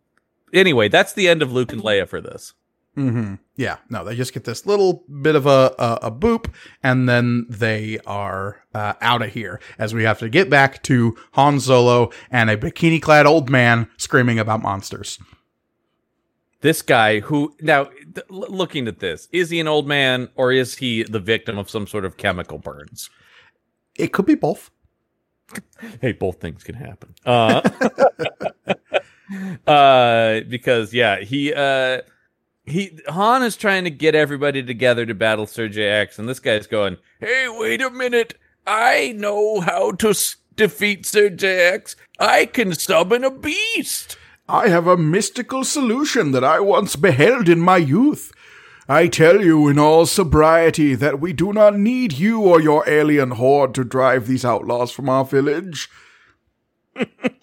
anyway, 0.53 0.87
that's 0.89 1.13
the 1.13 1.27
end 1.29 1.41
of 1.43 1.51
Luke 1.53 1.71
and 1.71 1.81
Leia 1.83 2.07
for 2.07 2.19
this. 2.19 2.53
Hmm 2.95 3.35
Yeah. 3.55 3.77
No, 3.89 4.03
they 4.03 4.15
just 4.15 4.33
get 4.33 4.43
this 4.43 4.65
little 4.65 5.03
bit 5.21 5.35
of 5.35 5.45
a 5.45 5.73
a, 5.79 5.99
a 6.03 6.11
boop, 6.11 6.53
and 6.83 7.07
then 7.07 7.45
they 7.49 7.99
are 8.05 8.63
uh, 8.73 8.93
out 9.01 9.21
of 9.21 9.31
here. 9.33 9.59
As 9.79 9.93
we 9.93 10.03
have 10.03 10.19
to 10.19 10.29
get 10.29 10.49
back 10.49 10.83
to 10.83 11.15
Han 11.33 11.59
Solo 11.59 12.11
and 12.29 12.49
a 12.49 12.57
bikini-clad 12.57 13.25
old 13.25 13.49
man 13.49 13.89
screaming 13.97 14.39
about 14.39 14.61
monsters. 14.61 15.19
This 16.61 16.81
guy 16.81 17.21
who 17.21 17.55
now 17.61 17.85
th- 17.85 18.27
looking 18.29 18.87
at 18.87 18.99
this, 18.99 19.27
is 19.31 19.49
he 19.49 19.59
an 19.59 19.67
old 19.67 19.87
man 19.87 20.29
or 20.35 20.51
is 20.51 20.77
he 20.77 21.03
the 21.03 21.19
victim 21.19 21.57
of 21.57 21.69
some 21.69 21.87
sort 21.87 22.05
of 22.05 22.17
chemical 22.17 22.59
burns? 22.59 23.09
It 23.97 24.11
could 24.13 24.25
be 24.25 24.35
both. 24.35 24.69
hey 26.01 26.13
both 26.13 26.39
things 26.39 26.63
can 26.63 26.75
happen 26.75 27.13
uh 27.25 27.61
uh 29.67 30.39
because 30.47 30.93
yeah 30.93 31.19
he 31.19 31.53
uh 31.53 31.99
he 32.71 32.97
han 33.07 33.43
is 33.43 33.55
trying 33.57 33.83
to 33.83 33.89
get 33.91 34.15
everybody 34.15 34.63
together 34.63 35.05
to 35.05 35.13
battle 35.13 35.45
Serji-X, 35.45 36.17
and 36.19 36.27
this 36.27 36.39
guy's 36.39 36.67
going 36.67 36.97
hey 37.19 37.47
wait 37.49 37.81
a 37.81 37.89
minute 37.89 38.33
i 38.65 39.13
know 39.15 39.59
how 39.61 39.91
to 39.91 40.09
s- 40.09 40.37
defeat 40.55 41.05
Sergei 41.05 41.67
X. 41.73 41.95
i 42.19 42.45
can 42.45 42.73
summon 42.73 43.23
a 43.23 43.31
beast 43.31 44.17
I 44.49 44.67
have 44.67 44.85
a 44.85 44.97
mystical 44.97 45.63
solution 45.63 46.31
that 46.33 46.43
I 46.43 46.59
once 46.59 46.97
beheld 46.97 47.47
in 47.47 47.59
my 47.61 47.77
youth. 47.77 48.33
I 48.89 49.07
tell 49.07 49.39
you 49.41 49.69
in 49.69 49.79
all 49.79 50.05
sobriety 50.05 50.93
that 50.95 51.21
we 51.21 51.31
do 51.31 51.53
not 51.53 51.77
need 51.79 52.11
you 52.13 52.41
or 52.41 52.59
your 52.59 52.83
alien 52.89 53.31
horde 53.31 53.73
to 53.75 53.85
drive 53.85 54.27
these 54.27 54.43
outlaws 54.43 54.91
from 54.91 55.07
our 55.07 55.23
village. 55.23 55.87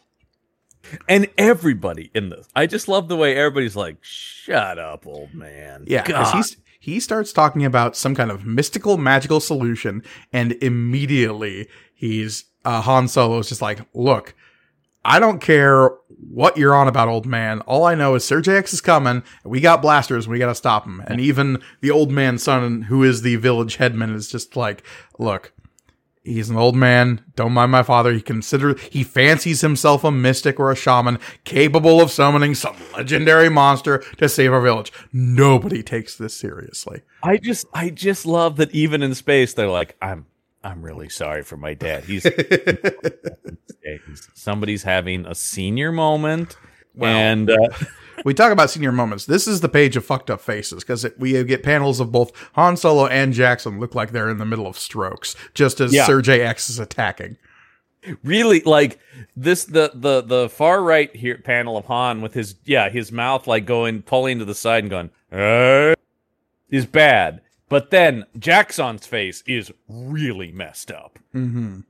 and 1.08 1.28
everybody 1.36 2.10
in 2.14 2.28
this 2.30 2.48
i 2.56 2.66
just 2.66 2.88
love 2.88 3.08
the 3.08 3.16
way 3.16 3.36
everybody's 3.36 3.76
like 3.76 3.96
shut 4.02 4.78
up 4.78 5.06
old 5.06 5.32
man 5.34 5.84
Yeah, 5.86 6.02
because 6.02 6.32
he's 6.32 6.56
he 6.80 7.00
starts 7.00 7.32
talking 7.32 7.64
about 7.64 7.96
some 7.96 8.14
kind 8.14 8.30
of 8.30 8.46
mystical 8.46 8.96
magical 8.96 9.40
solution, 9.40 10.02
and 10.32 10.52
immediately 10.62 11.68
he's 11.92 12.44
uh, 12.64 12.80
Han 12.82 13.08
Solo 13.08 13.38
is 13.40 13.48
just 13.48 13.60
like, 13.60 13.80
"Look, 13.94 14.34
I 15.04 15.18
don't 15.18 15.40
care 15.40 15.90
what 16.30 16.56
you're 16.56 16.74
on 16.74 16.88
about, 16.88 17.08
old 17.08 17.26
man. 17.26 17.60
All 17.62 17.84
I 17.84 17.94
know 17.94 18.14
is 18.14 18.24
Serji-X 18.24 18.72
is 18.72 18.80
coming. 18.80 19.22
And 19.42 19.52
we 19.52 19.60
got 19.60 19.82
blasters. 19.82 20.24
and 20.26 20.32
We 20.32 20.38
got 20.38 20.46
to 20.46 20.54
stop 20.54 20.86
him." 20.86 21.02
And 21.06 21.20
even 21.20 21.60
the 21.80 21.90
old 21.90 22.10
man's 22.10 22.42
son, 22.42 22.82
who 22.82 23.02
is 23.02 23.22
the 23.22 23.36
village 23.36 23.76
headman, 23.76 24.14
is 24.14 24.30
just 24.30 24.56
like, 24.56 24.82
"Look." 25.18 25.52
He's 26.28 26.50
an 26.50 26.56
old 26.56 26.76
man. 26.76 27.24
Don't 27.36 27.52
mind 27.52 27.72
my 27.72 27.82
father. 27.82 28.12
He 28.12 28.20
consider 28.20 28.74
he 28.90 29.02
fancies 29.02 29.62
himself 29.62 30.04
a 30.04 30.10
mystic 30.10 30.60
or 30.60 30.70
a 30.70 30.76
shaman 30.76 31.18
capable 31.44 32.00
of 32.00 32.10
summoning 32.10 32.54
some 32.54 32.76
legendary 32.94 33.48
monster 33.48 33.98
to 34.18 34.28
save 34.28 34.52
our 34.52 34.60
village. 34.60 34.92
Nobody 35.12 35.82
takes 35.82 36.16
this 36.16 36.34
seriously. 36.34 37.02
I 37.22 37.38
just 37.38 37.66
I 37.72 37.90
just 37.90 38.26
love 38.26 38.56
that 38.56 38.70
even 38.72 39.02
in 39.02 39.14
space 39.14 39.54
they're 39.54 39.68
like 39.68 39.96
I'm 40.02 40.26
I'm 40.62 40.82
really 40.82 41.08
sorry 41.08 41.42
for 41.42 41.56
my 41.56 41.74
dad. 41.74 42.04
He's 42.04 42.26
somebody's 44.34 44.82
having 44.82 45.24
a 45.24 45.34
senior 45.34 45.92
moment 45.92 46.56
Well, 46.94 47.16
and 47.16 47.50
uh, 47.50 47.68
we 48.24 48.34
talk 48.34 48.52
about 48.52 48.70
senior 48.70 48.92
moments. 48.92 49.26
This 49.26 49.46
is 49.46 49.60
the 49.60 49.68
page 49.68 49.96
of 49.96 50.04
fucked 50.04 50.30
up 50.30 50.40
faces 50.40 50.82
because 50.82 51.06
we 51.18 51.42
get 51.44 51.62
panels 51.62 52.00
of 52.00 52.12
both 52.12 52.32
Han 52.54 52.76
Solo 52.76 53.06
and 53.06 53.34
Jaxxon 53.34 53.78
look 53.78 53.94
like 53.94 54.12
they're 54.12 54.30
in 54.30 54.38
the 54.38 54.46
middle 54.46 54.66
of 54.66 54.78
strokes, 54.78 55.36
just 55.54 55.80
as 55.80 55.92
Yeah. 55.92 56.06
Serji-X 56.06 56.70
is 56.70 56.78
attacking. 56.78 57.36
really 58.22 58.60
like 58.60 58.98
this 59.36 59.64
the 59.64 59.90
the 59.94 60.22
the 60.22 60.48
far 60.48 60.82
right 60.82 61.14
here 61.16 61.38
panel 61.44 61.76
of 61.76 61.84
Han 61.86 62.20
with 62.22 62.32
his 62.34 62.54
yeah 62.64 62.88
his 62.88 63.10
mouth 63.10 63.46
like 63.46 63.66
going 63.66 64.02
pulling 64.02 64.38
to 64.38 64.44
the 64.44 64.54
side 64.54 64.84
and 64.84 64.90
going 64.90 65.10
is 66.70 66.86
bad, 66.86 67.40
but 67.68 67.90
then 67.90 68.24
Jaxxon's 68.38 69.06
face 69.06 69.42
is 69.46 69.72
really 69.88 70.52
messed 70.52 70.90
up. 70.90 71.18
Mm-hmm. 71.34 71.80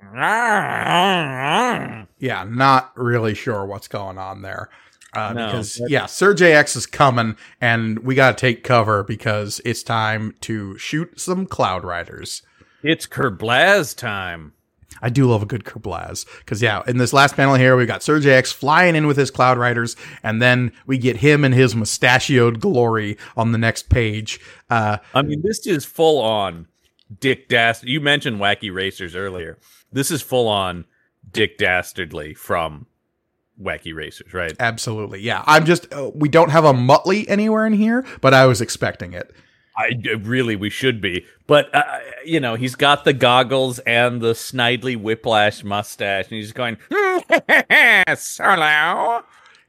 Yeah, 2.20 2.44
not 2.48 2.92
really 2.96 3.34
sure 3.34 3.64
what's 3.66 3.88
going 3.88 4.18
on 4.18 4.42
there. 4.42 4.68
Uh, 5.14 5.32
No, 5.32 5.46
because 5.46 5.80
yeah, 5.88 6.06
Sir 6.06 6.34
JX 6.34 6.76
is 6.76 6.86
coming, 6.86 7.36
and 7.60 8.00
we 8.00 8.14
got 8.14 8.36
to 8.36 8.40
take 8.40 8.64
cover 8.64 9.02
because 9.02 9.60
it's 9.64 9.82
time 9.82 10.34
to 10.42 10.76
shoot 10.78 11.18
some 11.18 11.46
Cloud 11.46 11.84
Riders. 11.84 12.42
It's 12.82 13.06
Kerblaz 13.06 13.96
time. 13.96 14.52
I 15.00 15.10
do 15.10 15.28
love 15.30 15.42
a 15.42 15.46
good 15.46 15.64
Kerblaz 15.64 16.26
because 16.38 16.60
yeah, 16.60 16.82
in 16.86 16.98
this 16.98 17.12
last 17.12 17.36
panel 17.36 17.54
here, 17.54 17.76
we 17.76 17.86
got 17.86 18.02
Sir 18.02 18.20
JX 18.20 18.52
flying 18.52 18.96
in 18.96 19.06
with 19.06 19.16
his 19.16 19.30
Cloud 19.30 19.58
Riders, 19.58 19.96
and 20.22 20.42
then 20.42 20.72
we 20.86 20.98
get 20.98 21.18
him 21.18 21.44
and 21.44 21.54
his 21.54 21.74
mustachioed 21.74 22.60
glory 22.60 23.16
on 23.36 23.52
the 23.52 23.58
next 23.58 23.88
page. 23.88 24.40
Uh, 24.68 24.98
I 25.14 25.22
mean, 25.22 25.42
this 25.42 25.66
is 25.66 25.84
full 25.84 26.20
on 26.20 26.66
Dick 27.20 27.48
Dastard. 27.48 27.88
You 27.88 28.00
mentioned 28.00 28.40
Wacky 28.40 28.74
Racers 28.74 29.14
earlier. 29.14 29.58
This 29.92 30.10
is 30.10 30.20
full 30.20 30.48
on 30.48 30.84
Dick 31.30 31.58
Dastardly 31.58 32.34
from 32.34 32.86
Wacky 33.60 33.94
Racers, 33.94 34.32
right? 34.32 34.54
absolutely, 34.60 35.20
yeah. 35.20 35.42
I'm 35.46 35.64
just 35.64 35.92
uh, 35.92 36.10
we 36.14 36.28
don't 36.28 36.50
have 36.50 36.64
a 36.64 36.72
Muttley 36.72 37.28
anywhere 37.28 37.66
in 37.66 37.72
here, 37.72 38.04
but 38.20 38.34
I 38.34 38.46
was 38.46 38.60
expecting 38.60 39.12
it. 39.12 39.34
I 39.76 39.92
really 40.22 40.56
we 40.56 40.70
should 40.70 41.00
be, 41.00 41.24
but 41.46 41.72
uh, 41.72 41.84
you 42.24 42.40
know 42.40 42.56
he's 42.56 42.74
got 42.74 43.04
the 43.04 43.12
goggles 43.12 43.78
and 43.80 44.20
the 44.20 44.32
snidely 44.32 44.96
whiplash 44.96 45.62
mustache, 45.62 46.24
and 46.24 46.32
he's 46.32 46.52
going 46.52 46.78
solo. 48.16 49.24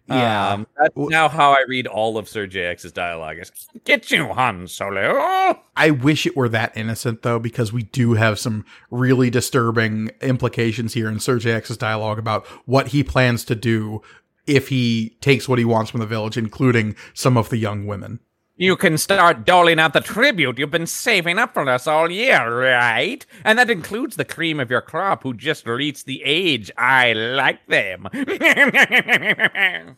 Yeah. 0.10 0.54
Um, 0.54 0.68
that's 0.78 0.96
now 0.98 1.30
how 1.30 1.52
I 1.52 1.64
read 1.68 1.88
all 1.88 2.18
of 2.18 2.28
Sir 2.28 2.48
JX's 2.48 2.92
dialogue. 2.92 3.38
Is 3.40 3.52
get 3.86 4.12
you 4.12 4.28
Han 4.34 4.68
Solo. 4.68 5.60
I 5.76 5.92
wish 5.92 6.26
it 6.26 6.36
were 6.36 6.50
that 6.50 6.76
innocent 6.76 7.22
though, 7.22 7.40
because 7.40 7.72
we 7.72 7.84
do 7.84 8.14
have 8.14 8.40
some 8.40 8.66
really 8.92 9.30
disturbing 9.30 10.12
implications 10.22 10.94
here 10.94 11.10
in 11.10 11.20
Sir 11.20 11.38
JX's 11.38 11.78
dialogue 11.78 12.20
about 12.20 12.46
what 12.66 12.90
he 12.90 13.04
plans 13.04 13.46
to 13.46 13.56
do 13.56 14.02
if 14.48 14.70
he 14.70 15.18
takes 15.22 15.48
what 15.48 15.60
he 15.60 15.66
wants 15.66 15.92
from 15.92 16.00
the 16.00 16.08
village, 16.08 16.38
including 16.38 16.96
some 17.14 17.38
of 17.38 17.50
the 17.50 17.58
young 17.58 17.86
women. 17.86 18.20
You 18.62 18.76
can 18.76 18.98
start 18.98 19.46
doling 19.46 19.80
out 19.80 19.94
the 19.94 20.02
tribute 20.02 20.60
you've 20.60 20.70
been 20.70 20.86
saving 20.86 21.40
up 21.40 21.54
for 21.54 21.68
us 21.70 21.88
all 21.88 22.12
year, 22.12 22.60
right? 22.62 23.26
And 23.46 23.58
that 23.58 23.70
includes 23.70 24.18
the 24.18 24.26
cream 24.26 24.60
of 24.60 24.70
your 24.70 24.82
crop 24.82 25.24
who 25.24 25.34
just 25.34 25.66
reached 25.66 26.06
the 26.06 26.22
age 26.26 26.70
I 26.78 27.14
like 27.14 27.66
them. 27.68 28.10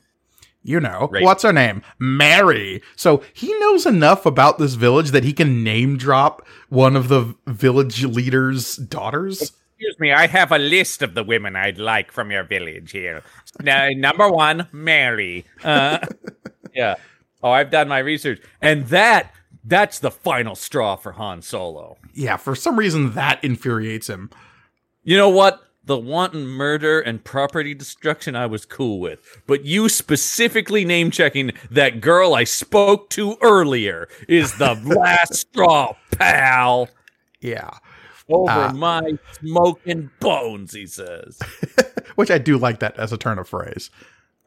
You 0.64 0.80
know, 0.80 1.10
Right. 1.12 1.24
what's 1.24 1.42
her 1.42 1.52
name? 1.52 1.82
Mary. 1.98 2.84
So 2.96 3.24
he 3.34 3.52
knows 3.62 3.88
enough 3.88 4.28
about 4.28 4.60
this 4.60 4.76
village 4.76 5.10
that 5.10 5.24
he 5.24 5.34
can 5.34 5.64
name 5.64 5.98
drop 5.98 6.46
one 6.70 6.96
of 6.96 7.08
the 7.08 7.34
village 7.48 8.04
leader's 8.06 8.76
daughters. 8.76 9.42
Excuse 9.42 10.00
me, 10.00 10.12
I 10.14 10.28
have 10.28 10.52
a 10.52 10.60
list 10.60 11.02
of 11.02 11.16
the 11.16 11.24
women 11.24 11.56
I'd 11.56 11.80
like 11.80 12.12
from 12.12 12.30
your 12.30 12.44
village 12.44 12.92
here. 12.92 13.24
Now, 13.60 13.90
number 13.90 14.30
one, 14.30 14.68
Mary. 14.72 15.46
Uh, 15.64 15.98
yeah. 16.76 16.94
Oh, 17.44 17.52
I've 17.52 17.72
done 17.72 17.88
my 17.88 18.00
research. 18.00 18.42
And 18.62 18.88
that, 18.88 19.34
that's 19.64 20.00
the 20.00 20.12
final 20.12 20.56
straw 20.56 20.96
for 20.96 21.14
Han 21.14 21.42
Solo. 21.42 21.98
Yeah, 22.14 22.38
for 22.38 22.56
some 22.56 22.78
reason 22.78 23.14
that 23.14 23.44
infuriates 23.44 24.08
him. 24.10 24.30
You 25.04 25.18
know 25.18 25.30
what? 25.30 25.62
The 25.84 25.98
wanton 25.98 26.46
murder 26.46 27.00
and 27.00 27.24
property 27.24 27.74
destruction 27.74 28.36
I 28.36 28.46
was 28.46 28.66
cool 28.66 29.00
with. 29.00 29.42
But 29.48 29.66
you 29.66 29.90
specifically 29.90 30.86
name 30.86 31.10
checking 31.10 31.52
that 31.72 32.02
girl 32.02 32.36
I 32.36 32.44
spoke 32.44 33.10
to 33.12 33.36
earlier 33.42 34.08
is 34.28 34.56
the 34.60 34.76
last 34.86 35.34
straw, 35.34 35.96
pal. 36.12 36.88
Yeah. 37.40 37.72
Over 38.30 38.52
Ah. 38.52 38.72
my 38.74 39.18
smoking 39.42 40.12
bones, 40.20 40.74
he 40.74 40.86
says. 40.86 41.40
Which 42.16 42.30
I 42.30 42.38
do 42.38 42.58
like 42.60 42.80
that 42.80 42.98
as 43.00 43.12
a 43.12 43.18
turn 43.18 43.40
of 43.40 43.50
phrase. 43.50 43.90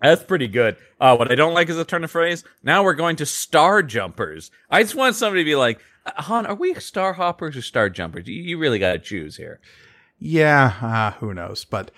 That's 0.02 0.22
pretty 0.22 0.48
good. 0.48 0.76
Uh, 1.00 1.16
what 1.16 1.30
I 1.30 1.34
don't 1.34 1.54
like 1.54 1.68
is 1.68 1.78
a 1.78 1.84
turn 1.84 2.04
of 2.04 2.10
phrase. 2.10 2.44
Now 2.62 2.82
we're 2.82 2.94
going 2.94 3.16
to 3.16 3.26
star 3.26 3.82
jumpers. 3.82 4.50
I 4.70 4.82
just 4.82 4.94
want 4.94 5.16
somebody 5.16 5.42
to 5.42 5.48
be 5.48 5.54
like, 5.56 5.80
"Uh, 6.04 6.22
Han, 6.22 6.46
are 6.46 6.54
we 6.54 6.74
star 6.74 7.14
hoppers 7.14 7.56
or 7.56 7.62
star 7.62 7.88
jumpers? 7.88 8.28
You, 8.28 8.34
you 8.34 8.58
really 8.58 8.78
got 8.78 8.92
to 8.92 8.98
choose 8.98 9.36
here. 9.36 9.60
Yeah, 10.18 10.74
uh, 10.82 11.18
who 11.20 11.34
knows? 11.34 11.64
But 11.64 11.90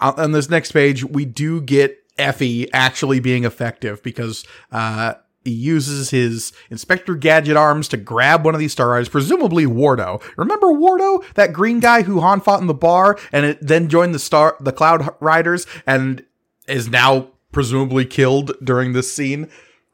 on 0.00 0.32
this 0.32 0.48
next 0.48 0.72
page, 0.72 1.04
we 1.04 1.24
do 1.24 1.60
get 1.60 1.98
Effie 2.16 2.72
actually 2.72 3.20
being 3.20 3.44
effective 3.44 4.02
because 4.02 4.44
uh, 4.72 5.14
he 5.44 5.52
uses 5.52 6.10
his 6.10 6.52
Inspector 6.70 7.14
Gadget 7.16 7.56
arms 7.56 7.88
to 7.88 7.96
grab 7.96 8.44
one 8.44 8.54
of 8.54 8.60
these 8.60 8.72
Star 8.72 8.96
Eyes, 8.96 9.08
presumably 9.08 9.66
Wardo. 9.66 10.22
Remember 10.36 10.68
Wardo, 10.68 11.24
that 11.34 11.52
green 11.52 11.80
guy 11.80 12.02
who 12.02 12.20
Han 12.20 12.40
fought 12.40 12.60
in 12.60 12.66
the 12.66 12.74
bar 12.74 13.18
and 13.32 13.46
it 13.46 13.58
then 13.60 13.88
joined 13.88 14.14
the 14.14 14.18
Star, 14.18 14.56
the 14.60 14.72
Cloud 14.72 15.08
Riders, 15.20 15.66
and 15.86 16.24
is 16.66 16.88
now 16.88 17.28
presumably 17.52 18.04
killed 18.04 18.52
during 18.62 18.92
this 18.92 19.12
scene. 19.12 19.48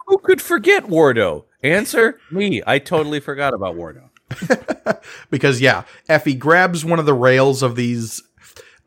Who 0.07 0.18
could 0.18 0.42
forget 0.42 0.84
Wardo? 0.84 1.44
Answer 1.62 2.18
me. 2.30 2.62
I 2.66 2.78
totally 2.78 3.20
forgot 3.20 3.55
about 3.55 3.76
Wardo. 3.76 4.11
because 5.30 5.61
yeah, 5.61 5.84
Effie 6.09 6.34
grabs 6.34 6.84
one 6.84 6.98
of 6.98 7.07
the 7.07 7.14
rails 7.14 7.62
of 7.62 7.76
these. 7.76 8.22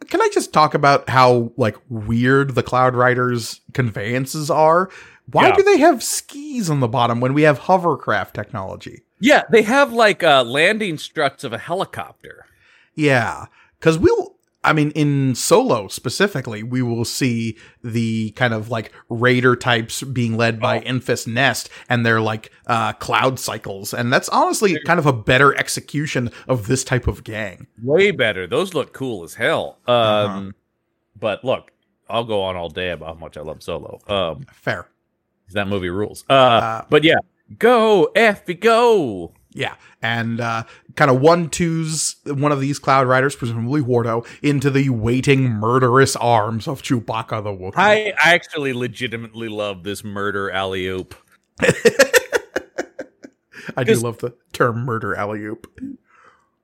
Can 0.09 0.22
I 0.22 0.30
just 0.32 0.53
talk 0.53 0.74
about 0.74 1.09
how 1.09 1.51
like 1.57 1.76
weird 1.89 2.53
the 2.55 2.63
Cloud 2.63 2.95
Riders 2.95 3.61
conveyances 3.74 4.51
are? 4.51 4.89
Why 5.32 5.47
Yeah. 5.47 5.55
do 5.55 5.63
they 5.63 5.80
have 5.80 6.03
skis 6.03 6.70
on 6.70 6.80
the 6.80 6.88
bottom 6.88 7.20
when 7.20 7.34
we 7.34 7.41
have 7.43 7.59
hovercraft 7.59 8.34
technology? 8.36 9.01
Yeah, 9.20 9.43
they 9.51 9.63
have 9.63 9.91
like 9.91 10.24
uh, 10.24 10.43
landing 10.43 10.97
struts 10.99 11.43
of 11.43 11.51
a 11.51 11.57
helicopter. 11.57 12.45
Yeah, 12.93 13.45
because 13.80 13.97
we'll. 13.97 14.37
I 14.68 14.74
mean, 14.74 14.91
in 14.91 15.34
Solo 15.34 15.88
specifically, 15.88 16.61
we 16.61 16.82
will 16.82 17.05
see 17.05 17.57
the 17.84 18.32
kind 18.32 18.53
of 18.53 18.70
like 18.70 18.91
raider 19.09 19.55
types 19.55 20.03
being 20.03 20.36
led 20.36 20.59
by 20.59 20.82
Enfys 20.82 21.26
Nest, 21.26 21.70
and 21.88 22.05
they're 22.05 22.22
like 22.22 22.51
uh, 22.68 22.93
cloud 22.93 23.39
cycles, 23.39 23.93
and 23.93 24.11
that's 24.11 24.28
honestly 24.30 24.78
kind 24.86 24.99
of 24.99 25.05
a 25.05 25.13
better 25.13 25.57
execution 25.57 26.30
of 26.47 26.68
this 26.68 26.84
type 26.84 27.07
of 27.07 27.24
gang. 27.24 27.68
Way 27.82 28.11
better. 28.11 28.45
Those 28.45 28.74
look 28.74 28.93
cool 28.93 29.24
as 29.24 29.36
hell. 29.36 29.80
Um, 29.88 30.53
But 31.20 31.43
look, 31.43 31.72
I'll 32.09 32.26
go 32.26 32.43
on 32.43 32.55
all 32.55 32.70
day 32.70 32.91
about 32.91 33.15
how 33.15 33.20
much 33.20 33.38
I 33.38 33.41
love 33.41 33.63
Solo. 33.63 33.99
Um, 34.07 34.45
Fair. 34.53 34.88
that 35.53 35.68
movie 35.68 35.89
rules. 35.89 36.26
Uh, 36.30 36.84
but 36.89 37.03
yeah, 37.03 37.18
go 37.57 38.11
Effie, 38.15 38.53
go. 38.53 39.34
Yeah, 39.58 39.74
and 40.03 40.39
uh, 40.39 40.64
kind 40.95 41.10
of 41.10 41.20
one 41.20 41.49
twos 41.49 42.16
one 42.26 42.51
of 42.51 42.60
these 42.62 42.78
Cloud 42.78 43.08
Riders, 43.08 43.36
presumably 43.36 43.82
Wardo, 43.82 44.24
into 44.43 44.70
the 44.70 44.89
waiting 44.89 45.49
murderous 45.49 46.16
arms 46.16 46.68
of 46.68 46.84
Chewbacca 46.84 47.43
the 47.43 47.49
Wookiee. 47.49 47.74
I 47.76 48.14
actually 48.22 48.74
legitimately 48.74 49.47
love 49.49 49.84
this 49.84 50.03
murder 50.03 50.51
alley 50.51 50.86
oop. 50.88 51.16
I 53.76 53.84
do 53.84 53.95
love 53.95 54.20
the 54.20 54.34
term 54.53 54.86
murder 54.86 55.16
alley 55.16 55.43
oop. 55.43 55.68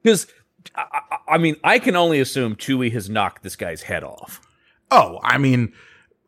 Because, 0.02 0.28
I, 0.76 0.86
I- 1.12 1.18
I 1.26 1.38
mean, 1.38 1.56
I 1.64 1.80
can 1.80 1.96
only 1.96 2.20
assume 2.20 2.56
Chewie 2.58 2.92
has 2.92 3.10
knocked 3.10 3.42
this 3.44 3.56
guy's 3.56 3.84
head 3.84 4.04
off. 4.04 4.42
Oh, 4.92 5.20
I 5.24 5.38
mean, 5.38 5.74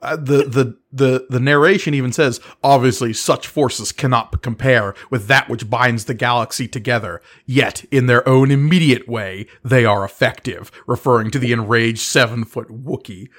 uh, 0.01 0.15
the 0.15 0.43
the 0.43 0.77
the 0.91 1.25
the 1.29 1.39
narration 1.39 1.93
even 1.93 2.11
says, 2.11 2.39
obviously, 2.63 3.13
such 3.13 3.47
forces 3.47 3.91
cannot 3.91 4.41
compare 4.41 4.93
with 5.09 5.27
that 5.27 5.49
which 5.49 5.69
binds 5.69 6.05
the 6.05 6.13
galaxy 6.13 6.67
together. 6.67 7.21
Yet, 7.45 7.85
in 7.91 8.05
their 8.07 8.27
own 8.27 8.51
immediate 8.51 9.07
way, 9.07 9.47
they 9.63 9.85
are 9.85 10.03
effective, 10.05 10.71
referring 10.85 11.31
to 11.31 11.39
the 11.39 11.51
enraged 11.51 11.99
seven 11.99 12.43
foot 12.45 12.67
wookie 12.69 13.29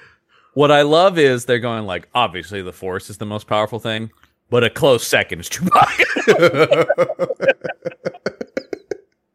What 0.53 0.71
I 0.71 0.81
love 0.81 1.19
is 1.19 1.45
they're 1.45 1.59
going 1.59 1.85
like, 1.85 2.09
obviously 2.15 2.61
the 2.63 2.73
Force 2.73 3.09
is 3.09 3.19
the 3.19 3.25
most 3.25 3.45
powerful 3.47 3.79
thing, 3.79 4.11
but 4.49 4.63
a 4.63 4.69
close 4.71 5.05
second 5.07 5.39
is 5.39 5.49
Chewbacca. 5.51 6.87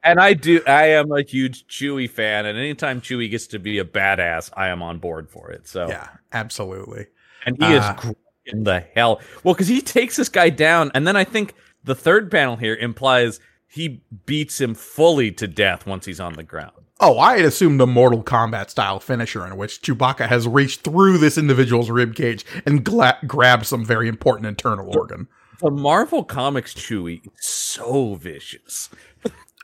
and 0.04 0.18
I 0.20 0.34
do, 0.34 0.60
I 0.66 0.86
am 0.88 1.10
a 1.12 1.22
huge 1.22 1.66
Chewie 1.66 2.08
fan, 2.10 2.46
and 2.46 2.58
anytime 2.58 3.00
Chewie 3.00 3.30
gets 3.30 3.46
to 3.48 3.58
be 3.58 3.78
a 3.78 3.84
badass, 3.84 4.50
I 4.56 4.68
am 4.68 4.82
on 4.82 4.98
board 4.98 5.30
for 5.30 5.50
it. 5.50 5.66
So, 5.68 5.88
yeah, 5.88 6.08
absolutely. 6.32 7.06
and 7.46 7.56
he 7.58 7.76
Uh, 7.76 7.94
is 8.06 8.14
in 8.46 8.64
the 8.64 8.80
hell. 8.94 9.20
Well, 9.44 9.54
because 9.54 9.68
he 9.68 9.80
takes 9.80 10.16
this 10.16 10.28
guy 10.28 10.50
down, 10.50 10.90
and 10.94 11.06
then 11.06 11.16
I 11.16 11.24
think 11.24 11.54
the 11.84 11.94
third 11.94 12.30
panel 12.30 12.56
here 12.56 12.74
implies 12.74 13.38
he 13.68 14.02
beats 14.26 14.60
him 14.60 14.74
fully 14.74 15.30
to 15.32 15.46
death 15.48 15.86
once 15.86 16.04
he's 16.06 16.20
on 16.20 16.34
the 16.34 16.42
ground. 16.42 16.72
Oh, 17.00 17.18
I 17.18 17.36
had 17.36 17.44
assumed 17.46 17.80
a 17.80 17.86
Mortal 17.86 18.22
Kombat 18.22 18.70
style 18.70 19.00
finisher 19.00 19.44
in 19.46 19.56
which 19.56 19.80
Chewbacca 19.82 20.28
has 20.28 20.46
reached 20.46 20.82
through 20.82 21.18
this 21.18 21.36
individual's 21.36 21.88
ribcage 21.88 22.44
and 22.64 22.84
gla- 22.84 23.18
grabbed 23.26 23.66
some 23.66 23.84
very 23.84 24.06
important 24.08 24.46
internal 24.46 24.96
organ. 24.96 25.26
The 25.60 25.70
Marvel 25.70 26.22
Comics 26.22 26.74
Chewie 26.74 27.24
is 27.26 27.32
so 27.46 28.14
vicious. 28.14 28.88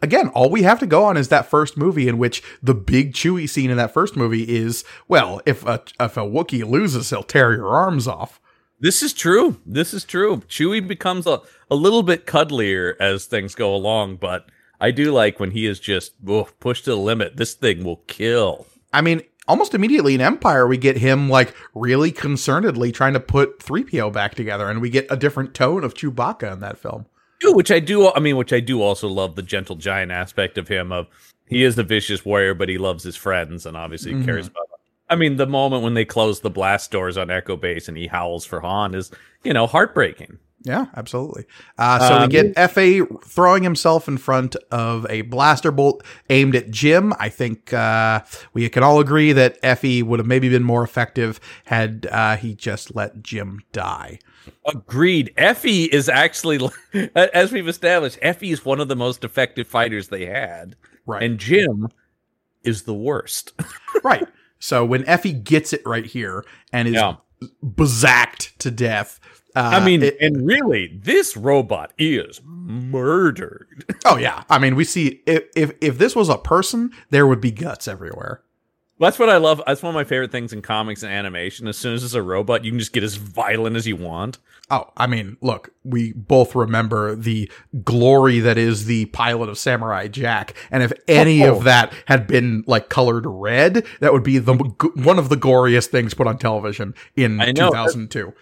Again, 0.02 0.28
all 0.28 0.50
we 0.50 0.62
have 0.62 0.78
to 0.80 0.86
go 0.86 1.04
on 1.04 1.16
is 1.16 1.28
that 1.28 1.46
first 1.46 1.76
movie 1.76 2.08
in 2.08 2.18
which 2.18 2.42
the 2.62 2.74
big 2.74 3.12
Chewie 3.12 3.48
scene 3.48 3.70
in 3.70 3.76
that 3.76 3.92
first 3.92 4.16
movie 4.16 4.56
is, 4.56 4.84
well, 5.06 5.40
if 5.46 5.64
a 5.64 5.82
if 6.00 6.16
a 6.16 6.20
Wookiee 6.20 6.68
loses, 6.68 7.10
he'll 7.10 7.22
tear 7.22 7.52
your 7.52 7.68
arms 7.68 8.06
off. 8.06 8.40
This 8.80 9.02
is 9.02 9.12
true. 9.12 9.60
This 9.66 9.92
is 9.92 10.04
true. 10.04 10.42
Chewie 10.48 10.86
becomes 10.86 11.26
a, 11.26 11.40
a 11.70 11.74
little 11.74 12.04
bit 12.04 12.26
cuddlier 12.26 12.94
as 13.00 13.26
things 13.26 13.56
go 13.56 13.74
along, 13.74 14.16
but 14.16 14.48
I 14.80 14.92
do 14.92 15.12
like 15.12 15.40
when 15.40 15.50
he 15.50 15.66
is 15.66 15.80
just 15.80 16.12
oh, 16.26 16.48
pushed 16.60 16.84
to 16.84 16.90
the 16.90 16.96
limit. 16.96 17.36
This 17.36 17.54
thing 17.54 17.82
will 17.82 18.02
kill. 18.06 18.66
I 18.92 19.00
mean, 19.00 19.22
almost 19.48 19.74
immediately 19.74 20.14
in 20.14 20.20
Empire, 20.20 20.66
we 20.66 20.76
get 20.76 20.98
him 20.98 21.28
like 21.28 21.54
really 21.74 22.12
concernedly 22.12 22.94
trying 22.94 23.14
to 23.14 23.20
put 23.20 23.58
3PO 23.58 24.12
back 24.12 24.34
together, 24.36 24.68
and 24.68 24.80
we 24.80 24.90
get 24.90 25.06
a 25.10 25.16
different 25.16 25.54
tone 25.54 25.82
of 25.82 25.94
Chewbacca 25.94 26.52
in 26.52 26.60
that 26.60 26.78
film. 26.78 27.06
Which 27.44 27.70
I 27.70 27.80
do. 27.80 28.10
I 28.12 28.20
mean, 28.20 28.36
which 28.36 28.52
I 28.52 28.60
do 28.60 28.82
also 28.82 29.08
love 29.08 29.36
the 29.36 29.42
gentle 29.42 29.76
giant 29.76 30.10
aspect 30.10 30.58
of 30.58 30.68
him. 30.68 30.90
Of 30.92 31.06
he 31.46 31.62
is 31.62 31.76
the 31.76 31.84
vicious 31.84 32.24
warrior, 32.24 32.54
but 32.54 32.68
he 32.68 32.78
loves 32.78 33.04
his 33.04 33.16
friends 33.16 33.64
and 33.64 33.76
obviously 33.76 34.12
mm-hmm. 34.12 34.24
cares 34.24 34.46
about 34.48 34.68
them. 34.70 34.78
I 35.10 35.16
mean, 35.16 35.36
the 35.36 35.46
moment 35.46 35.82
when 35.82 35.94
they 35.94 36.04
close 36.04 36.40
the 36.40 36.50
blast 36.50 36.90
doors 36.90 37.16
on 37.16 37.30
Echo 37.30 37.56
Base 37.56 37.88
and 37.88 37.96
he 37.96 38.08
howls 38.08 38.44
for 38.44 38.60
Han 38.60 38.94
is, 38.94 39.10
you 39.42 39.52
know, 39.52 39.66
heartbreaking. 39.66 40.38
Yeah, 40.64 40.86
absolutely. 40.96 41.46
Uh, 41.78 41.98
so 42.00 42.14
um, 42.16 42.22
we 42.22 42.28
get 42.28 42.54
Fa 42.70 43.06
throwing 43.24 43.62
himself 43.62 44.08
in 44.08 44.18
front 44.18 44.56
of 44.70 45.06
a 45.08 45.22
blaster 45.22 45.70
bolt 45.70 46.02
aimed 46.30 46.56
at 46.56 46.70
Jim. 46.70 47.14
I 47.18 47.28
think 47.28 47.72
uh, 47.72 48.22
we 48.52 48.68
can 48.68 48.82
all 48.82 48.98
agree 48.98 49.32
that 49.32 49.58
Effie 49.62 50.02
would 50.02 50.18
have 50.18 50.26
maybe 50.26 50.48
been 50.48 50.64
more 50.64 50.82
effective 50.82 51.40
had 51.66 52.08
uh, 52.10 52.36
he 52.36 52.54
just 52.54 52.94
let 52.94 53.22
Jim 53.22 53.60
die. 53.72 54.18
Agreed. 54.66 55.32
Effie 55.36 55.84
is 55.84 56.08
actually, 56.08 56.60
as 57.14 57.52
we've 57.52 57.68
established, 57.68 58.18
Effie 58.22 58.50
is 58.50 58.64
one 58.64 58.80
of 58.80 58.88
the 58.88 58.96
most 58.96 59.24
effective 59.24 59.66
fighters 59.66 60.08
they 60.08 60.26
had. 60.26 60.76
Right. 61.06 61.22
And 61.22 61.38
Jim 61.38 61.88
is 62.62 62.82
the 62.82 62.94
worst. 62.94 63.52
right. 64.04 64.26
So 64.58 64.84
when 64.84 65.04
Effie 65.06 65.32
gets 65.32 65.72
it 65.72 65.82
right 65.86 66.06
here 66.06 66.44
and 66.72 66.88
is 66.88 66.94
yeah. 66.94 67.16
bazacked 67.64 68.56
to 68.58 68.70
death, 68.70 69.20
uh, 69.56 69.70
I 69.74 69.84
mean, 69.84 70.02
it, 70.02 70.16
and 70.20 70.46
really, 70.46 70.88
this 71.02 71.36
robot 71.36 71.92
is 71.98 72.40
murdered. 72.44 73.84
Oh 74.04 74.16
yeah, 74.16 74.44
I 74.50 74.58
mean, 74.58 74.76
we 74.76 74.84
see 74.84 75.22
if, 75.26 75.44
if 75.56 75.72
if 75.80 75.98
this 75.98 76.14
was 76.14 76.28
a 76.28 76.36
person, 76.36 76.92
there 77.10 77.26
would 77.26 77.40
be 77.40 77.50
guts 77.50 77.88
everywhere. 77.88 78.42
That's 79.00 79.18
what 79.18 79.30
I 79.30 79.36
love. 79.36 79.62
That's 79.66 79.82
one 79.82 79.90
of 79.90 79.94
my 79.94 80.04
favorite 80.04 80.32
things 80.32 80.52
in 80.52 80.62
comics 80.62 81.02
and 81.02 81.12
animation. 81.12 81.68
As 81.68 81.78
soon 81.78 81.94
as 81.94 82.02
it's 82.02 82.14
a 82.14 82.22
robot, 82.22 82.64
you 82.64 82.72
can 82.72 82.78
just 82.78 82.92
get 82.92 83.04
as 83.04 83.14
violent 83.14 83.76
as 83.76 83.86
you 83.86 83.96
want. 83.96 84.38
Oh, 84.70 84.90
I 84.96 85.06
mean, 85.06 85.38
look, 85.40 85.70
we 85.82 86.12
both 86.12 86.54
remember 86.54 87.14
the 87.14 87.50
glory 87.84 88.40
that 88.40 88.58
is 88.58 88.84
the 88.84 89.06
pilot 89.06 89.48
of 89.48 89.56
Samurai 89.56 90.08
Jack, 90.08 90.54
and 90.70 90.82
if 90.82 90.92
any 91.06 91.42
oh. 91.44 91.56
of 91.56 91.64
that 91.64 91.92
had 92.06 92.26
been 92.26 92.64
like 92.66 92.90
colored 92.90 93.24
red, 93.26 93.86
that 94.00 94.12
would 94.12 94.24
be 94.24 94.38
the 94.38 94.54
one 94.96 95.18
of 95.18 95.30
the 95.30 95.36
goriest 95.36 95.86
things 95.86 96.12
put 96.12 96.26
on 96.26 96.36
television 96.36 96.94
in 97.16 97.38
2002. 97.38 98.34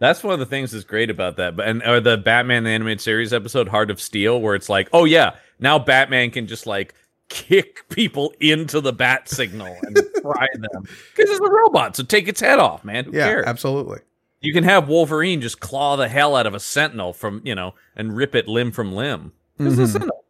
That's 0.00 0.22
one 0.22 0.32
of 0.32 0.40
the 0.40 0.46
things 0.46 0.72
that's 0.72 0.84
great 0.84 1.10
about 1.10 1.36
that. 1.36 1.54
But 1.54 1.68
and 1.68 1.82
or 1.84 2.00
the 2.00 2.16
Batman 2.16 2.64
the 2.64 2.70
animated 2.70 3.00
series 3.00 3.32
episode 3.32 3.68
Heart 3.68 3.90
of 3.90 4.00
Steel 4.00 4.40
where 4.40 4.56
it's 4.56 4.68
like, 4.68 4.88
"Oh 4.92 5.04
yeah, 5.04 5.36
now 5.60 5.78
Batman 5.78 6.30
can 6.32 6.48
just 6.48 6.66
like 6.66 6.94
kick 7.28 7.88
people 7.88 8.32
into 8.40 8.80
the 8.80 8.92
bat 8.92 9.28
signal 9.28 9.76
and 9.82 9.98
fry 10.22 10.46
them 10.54 10.82
because 11.16 11.30
it's 11.30 11.40
a 11.40 11.50
robot, 11.50 11.96
so 11.96 12.02
take 12.02 12.28
its 12.28 12.40
head 12.40 12.58
off, 12.58 12.84
man. 12.84 13.04
Who 13.04 13.12
yeah, 13.12 13.26
cares? 13.26 13.46
absolutely. 13.46 14.00
You 14.40 14.52
can 14.52 14.64
have 14.64 14.88
Wolverine 14.88 15.40
just 15.40 15.60
claw 15.60 15.96
the 15.96 16.08
hell 16.08 16.36
out 16.36 16.46
of 16.46 16.54
a 16.54 16.60
Sentinel 16.60 17.12
from 17.12 17.42
you 17.44 17.54
know 17.54 17.74
and 17.96 18.16
rip 18.16 18.34
it 18.34 18.48
limb 18.48 18.72
from 18.72 18.92
limb. 18.92 19.32
Mm-hmm. 19.58 19.84
Sentinel. 19.84 20.24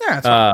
Yeah. 0.00 0.18
Uh, 0.18 0.52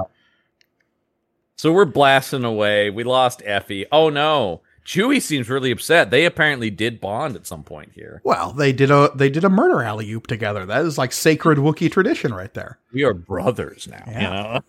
so 1.56 1.72
we're 1.72 1.84
blasting 1.84 2.44
away. 2.44 2.90
We 2.90 3.04
lost 3.04 3.42
Effie. 3.44 3.86
Oh 3.92 4.08
no. 4.08 4.62
Chewie 4.84 5.20
seems 5.20 5.48
really 5.48 5.70
upset. 5.70 6.10
They 6.10 6.24
apparently 6.24 6.70
did 6.70 7.00
bond 7.00 7.36
at 7.36 7.46
some 7.46 7.62
point 7.62 7.92
here. 7.94 8.20
Well, 8.24 8.52
they 8.52 8.72
did 8.72 8.90
a 8.90 9.10
they 9.14 9.28
did 9.28 9.44
a 9.44 9.50
murder 9.50 9.82
alley 9.82 10.10
oop 10.10 10.26
together. 10.26 10.66
That 10.66 10.84
is 10.84 10.98
like 10.98 11.12
sacred 11.12 11.58
Wookiee 11.58 11.92
tradition 11.92 12.34
right 12.34 12.52
there. 12.54 12.78
We 12.92 13.04
are 13.04 13.14
brothers 13.14 13.86
now. 13.88 14.04
Yeah. 14.06 14.20
You 14.20 14.28
know? 14.30 14.60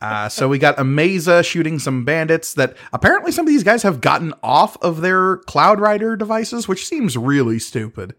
uh, 0.00 0.28
so 0.28 0.48
we 0.48 0.58
got 0.58 0.76
Amaiza 0.76 1.44
shooting 1.44 1.78
some 1.78 2.04
bandits 2.04 2.54
that 2.54 2.76
apparently 2.92 3.32
some 3.32 3.46
of 3.46 3.52
these 3.52 3.64
guys 3.64 3.82
have 3.82 4.00
gotten 4.00 4.34
off 4.42 4.76
of 4.82 5.02
their 5.02 5.36
Cloud 5.38 5.80
Rider 5.80 6.16
devices, 6.16 6.66
which 6.66 6.86
seems 6.86 7.16
really 7.16 7.58
stupid. 7.58 8.14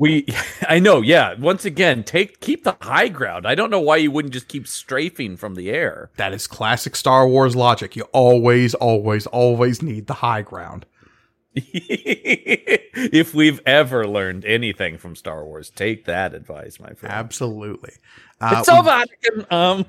We, 0.00 0.26
I 0.68 0.78
know, 0.78 1.02
yeah. 1.02 1.34
Once 1.34 1.64
again, 1.66 2.02
take 2.02 2.40
keep 2.40 2.64
the 2.64 2.76
high 2.80 3.08
ground. 3.08 3.46
I 3.46 3.54
don't 3.54 3.70
know 3.70 3.80
why 3.80 3.96
you 3.96 4.10
wouldn't 4.10 4.32
just 4.32 4.48
keep 4.48 4.66
strafing 4.66 5.36
from 5.36 5.54
the 5.54 5.70
air. 5.70 6.10
That 6.16 6.32
is 6.32 6.46
classic 6.46 6.96
Star 6.96 7.28
Wars 7.28 7.54
logic. 7.54 7.94
You 7.94 8.04
always, 8.12 8.74
always, 8.74 9.26
always 9.26 9.82
need 9.82 10.06
the 10.06 10.14
high 10.14 10.40
ground. 10.40 10.86
if 11.54 13.34
we've 13.34 13.60
ever 13.66 14.06
learned 14.06 14.46
anything 14.46 14.96
from 14.96 15.14
Star 15.14 15.44
Wars, 15.44 15.68
take 15.68 16.06
that 16.06 16.32
advice, 16.32 16.80
my 16.80 16.94
friend. 16.94 17.14
Absolutely. 17.14 17.92
Uh, 18.40 18.56
it's 18.58 18.68
so 18.68 18.82
we, 18.82 19.44
Um, 19.50 19.84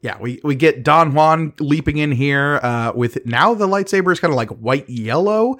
yeah, 0.00 0.18
we, 0.18 0.40
we 0.42 0.56
get 0.56 0.82
Don 0.82 1.14
Juan 1.14 1.52
leaping 1.60 1.98
in 1.98 2.10
here 2.10 2.58
uh, 2.60 2.90
with 2.92 3.24
now 3.24 3.54
the 3.54 3.68
lightsaber 3.68 4.12
is 4.12 4.18
kind 4.18 4.32
of 4.32 4.36
like 4.36 4.50
white 4.50 4.88
yellow. 4.90 5.58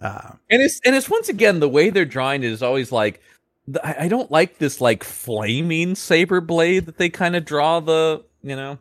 Uh, 0.00 0.32
and 0.48 0.62
it's 0.62 0.80
and 0.84 0.96
it's 0.96 1.10
once 1.10 1.28
again 1.28 1.60
the 1.60 1.68
way 1.68 1.90
they're 1.90 2.04
drawing 2.06 2.42
it 2.42 2.50
is 2.50 2.62
always 2.62 2.90
like 2.90 3.20
I 3.84 4.08
don't 4.08 4.30
like 4.30 4.58
this 4.58 4.80
like 4.80 5.04
flaming 5.04 5.94
saber 5.94 6.40
blade 6.40 6.86
that 6.86 6.96
they 6.96 7.10
kind 7.10 7.36
of 7.36 7.44
draw 7.44 7.80
the 7.80 8.24
you 8.42 8.56
know. 8.56 8.78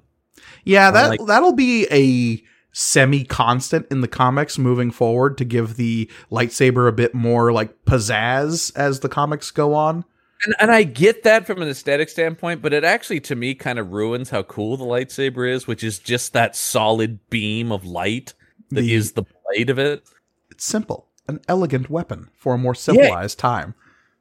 Yeah, 0.64 0.92
that 0.92 1.10
like, 1.10 1.26
that'll 1.26 1.54
be 1.54 1.86
a 1.92 2.44
semi 2.72 3.24
constant 3.24 3.88
in 3.92 4.02
the 4.02 4.08
comics 4.08 4.58
moving 4.58 4.92
forward 4.92 5.38
to 5.38 5.46
give 5.46 5.76
the 5.76 6.10
lightsaber 6.32 6.88
a 6.88 6.94
bit 6.94 7.14
more 7.14 7.52
like 7.52 7.86
pizzazz 7.86 8.76
as 8.76 9.02
the 9.02 9.10
comics 9.10 9.52
go 9.52 9.74
on. 9.74 10.06
And, 10.46 10.56
and 10.60 10.72
I 10.72 10.84
get 10.84 11.24
that 11.24 11.46
from 11.46 11.62
an 11.62 11.68
aesthetic 11.68 12.08
standpoint, 12.08 12.62
but 12.62 12.72
it 12.72 12.84
actually 12.86 13.20
to 13.22 13.36
me 13.36 13.56
kind 13.56 13.78
of 13.78 13.92
ruins 13.92 14.30
how 14.30 14.44
cool 14.44 14.78
the 14.78 14.86
lightsaber 14.86 15.50
is, 15.52 15.68
which 15.68 15.84
is 15.84 16.00
just 16.00 16.34
that 16.34 16.56
solid 16.56 17.20
beam 17.30 17.72
of 17.72 17.86
light 17.86 18.34
that 18.70 18.82
the, 18.82 18.94
is 18.94 19.14
the 19.14 19.24
blade 19.46 19.70
of 19.70 19.80
it. 19.80 20.04
It's 20.50 20.66
simple, 20.66 21.09
an 21.30 21.40
elegant 21.48 21.90
weapon 21.90 22.30
for 22.36 22.54
a 22.54 22.58
more 22.58 22.76
civilized 22.76 23.40
yeah. 23.40 23.50
time. 23.50 23.76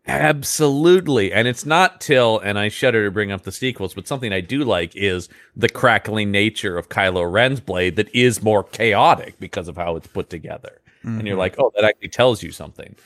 Absolutely. 0.06 1.32
And 1.32 1.46
it's 1.46 1.66
not 1.66 2.00
till, 2.00 2.38
and 2.38 2.58
I 2.58 2.68
shudder 2.68 3.04
to 3.04 3.10
bring 3.10 3.30
up 3.30 3.42
the 3.42 3.52
sequels, 3.52 3.92
but 3.92 4.08
something 4.08 4.32
I 4.32 4.40
do 4.40 4.64
like 4.64 4.96
is 4.96 5.28
the 5.54 5.68
crackling 5.68 6.30
nature 6.30 6.78
of 6.78 6.88
Kylo 6.88 7.30
Ren's 7.30 7.60
blade 7.60 7.96
that 7.96 8.14
is 8.14 8.42
more 8.42 8.64
chaotic 8.64 9.38
because 9.38 9.68
of 9.68 9.76
how 9.76 9.96
it's 9.96 10.06
put 10.06 10.30
together. 10.30 10.80
Mm-hmm. 11.00 11.18
And 11.18 11.28
you're 11.28 11.34
mm-hmm. 11.34 11.40
like, 11.40 11.56
oh, 11.58 11.72
that 11.74 11.84
actually 11.84 12.08
tells 12.08 12.42
you 12.42 12.52
something. 12.52 12.96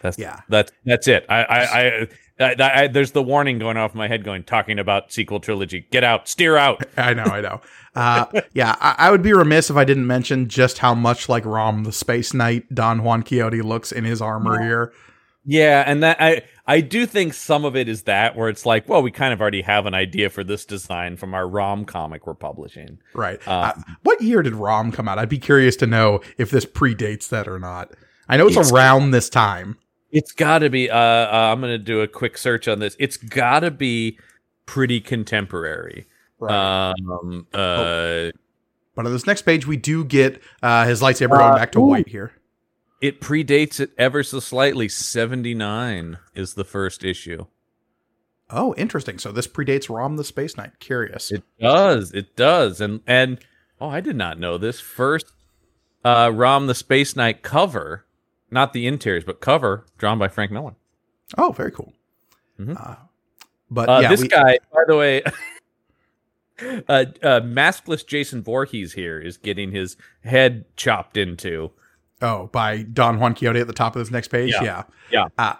That's 0.00 0.18
yeah. 0.18 0.40
That's 0.48 0.72
that's 0.86 1.08
it. 1.08 1.26
I 1.28 1.44
I, 1.44 1.62
I 1.62 2.08
I, 2.40 2.54
I, 2.58 2.86
there's 2.86 3.12
the 3.12 3.22
warning 3.22 3.58
going 3.58 3.76
off 3.76 3.94
my 3.94 4.08
head, 4.08 4.24
going 4.24 4.44
talking 4.44 4.78
about 4.78 5.12
sequel 5.12 5.40
trilogy. 5.40 5.86
Get 5.90 6.04
out, 6.04 6.28
steer 6.28 6.56
out. 6.56 6.84
I 6.96 7.14
know, 7.14 7.24
I 7.24 7.40
know. 7.40 7.60
Uh, 7.94 8.26
yeah, 8.54 8.76
I, 8.80 8.94
I, 8.98 9.10
would 9.10 9.22
be 9.22 9.32
remiss 9.32 9.68
if 9.68 9.76
I 9.76 9.84
didn't 9.84 10.06
mention 10.06 10.48
just 10.48 10.78
how 10.78 10.94
much 10.94 11.28
like 11.28 11.44
Rom 11.44 11.84
the 11.84 11.92
Space 11.92 12.32
Knight 12.32 12.72
Don 12.72 13.02
Juan 13.02 13.22
Quixote 13.22 13.62
looks 13.62 13.92
in 13.92 14.04
his 14.04 14.22
armor 14.22 14.60
yeah. 14.60 14.66
here. 14.66 14.92
Yeah, 15.44 15.84
and 15.86 16.02
that 16.02 16.18
I 16.20 16.42
I 16.66 16.82
do 16.82 17.06
think 17.06 17.34
some 17.34 17.64
of 17.64 17.74
it 17.74 17.88
is 17.88 18.04
that 18.04 18.36
where 18.36 18.48
it's 18.48 18.64
like, 18.64 18.88
well, 18.88 19.02
we 19.02 19.10
kind 19.10 19.32
of 19.32 19.40
already 19.40 19.62
have 19.62 19.86
an 19.86 19.94
idea 19.94 20.30
for 20.30 20.44
this 20.44 20.64
design 20.64 21.16
from 21.16 21.34
our 21.34 21.48
Rom 21.48 21.84
comic 21.84 22.26
we're 22.26 22.34
publishing. 22.34 22.98
Right. 23.14 23.40
Um, 23.48 23.64
uh, 23.64 23.72
what 24.02 24.20
year 24.20 24.42
did 24.42 24.54
Rom 24.54 24.92
come 24.92 25.08
out? 25.08 25.18
I'd 25.18 25.28
be 25.28 25.38
curious 25.38 25.76
to 25.76 25.86
know 25.86 26.20
if 26.38 26.50
this 26.50 26.66
predates 26.66 27.28
that 27.30 27.48
or 27.48 27.58
not. 27.58 27.90
I 28.28 28.36
know 28.36 28.46
it's, 28.46 28.56
it's 28.56 28.70
around 28.70 29.10
this 29.10 29.28
time. 29.28 29.78
It's 30.12 30.32
got 30.32 30.60
to 30.60 30.70
be. 30.70 30.90
Uh, 30.90 30.96
uh, 30.96 31.50
I'm 31.52 31.60
going 31.60 31.72
to 31.72 31.78
do 31.78 32.00
a 32.00 32.08
quick 32.08 32.36
search 32.36 32.68
on 32.68 32.78
this. 32.78 32.96
It's 32.98 33.16
got 33.16 33.60
to 33.60 33.70
be 33.70 34.18
pretty 34.66 35.00
contemporary. 35.00 36.06
Right. 36.38 36.92
Um, 36.92 37.46
uh, 37.52 37.56
oh. 37.56 38.30
But 38.94 39.06
on 39.06 39.12
this 39.12 39.26
next 39.26 39.42
page, 39.42 39.66
we 39.66 39.76
do 39.76 40.04
get 40.04 40.42
uh, 40.62 40.84
his 40.84 41.00
lightsaber 41.00 41.38
going 41.38 41.52
uh, 41.52 41.56
back 41.56 41.72
to 41.72 41.78
ooh. 41.78 41.86
white 41.86 42.08
here. 42.08 42.32
It 43.00 43.20
predates 43.20 43.80
it 43.80 43.92
ever 43.96 44.22
so 44.22 44.40
slightly. 44.40 44.88
79 44.88 46.18
is 46.34 46.54
the 46.54 46.64
first 46.64 47.04
issue. 47.04 47.46
Oh, 48.50 48.74
interesting. 48.76 49.18
So 49.18 49.32
this 49.32 49.46
predates 49.46 49.88
Rom 49.88 50.16
the 50.16 50.24
Space 50.24 50.56
Knight. 50.56 50.78
Curious. 50.80 51.30
It 51.30 51.44
does. 51.60 52.12
It 52.12 52.36
does. 52.36 52.80
And 52.80 53.00
and 53.06 53.38
oh, 53.80 53.88
I 53.88 54.00
did 54.00 54.16
not 54.16 54.38
know 54.38 54.58
this. 54.58 54.80
First 54.80 55.26
uh 56.04 56.30
Rom 56.34 56.66
the 56.66 56.74
Space 56.74 57.14
Knight 57.14 57.42
cover, 57.42 58.04
not 58.50 58.72
the 58.72 58.86
interiors, 58.86 59.24
but 59.24 59.40
cover 59.40 59.86
drawn 59.98 60.18
by 60.18 60.28
Frank 60.28 60.50
Miller. 60.50 60.74
Oh, 61.38 61.52
very 61.52 61.70
cool. 61.70 61.92
Mm-hmm. 62.58 62.74
Uh, 62.76 62.96
but 63.70 63.88
uh, 63.88 64.00
yeah, 64.02 64.08
this 64.08 64.22
we, 64.22 64.28
guy, 64.28 64.58
by 64.72 64.82
the 64.86 64.96
way, 64.96 65.22
uh, 66.88 67.04
uh, 67.22 67.40
maskless 67.40 68.06
Jason 68.06 68.42
Voorhees 68.42 68.92
here 68.94 69.18
is 69.18 69.36
getting 69.36 69.70
his 69.70 69.96
head 70.22 70.64
chopped 70.76 71.16
into 71.16 71.70
Oh, 72.22 72.48
by 72.52 72.82
Don 72.82 73.18
Juan 73.18 73.34
Quixote 73.34 73.60
at 73.60 73.66
the 73.66 73.72
top 73.72 73.96
of 73.96 74.00
this 74.00 74.10
next 74.10 74.28
page. 74.28 74.52
Yeah, 74.52 74.62
yeah. 74.62 74.84
yeah. 75.10 75.26
Uh, 75.38 75.54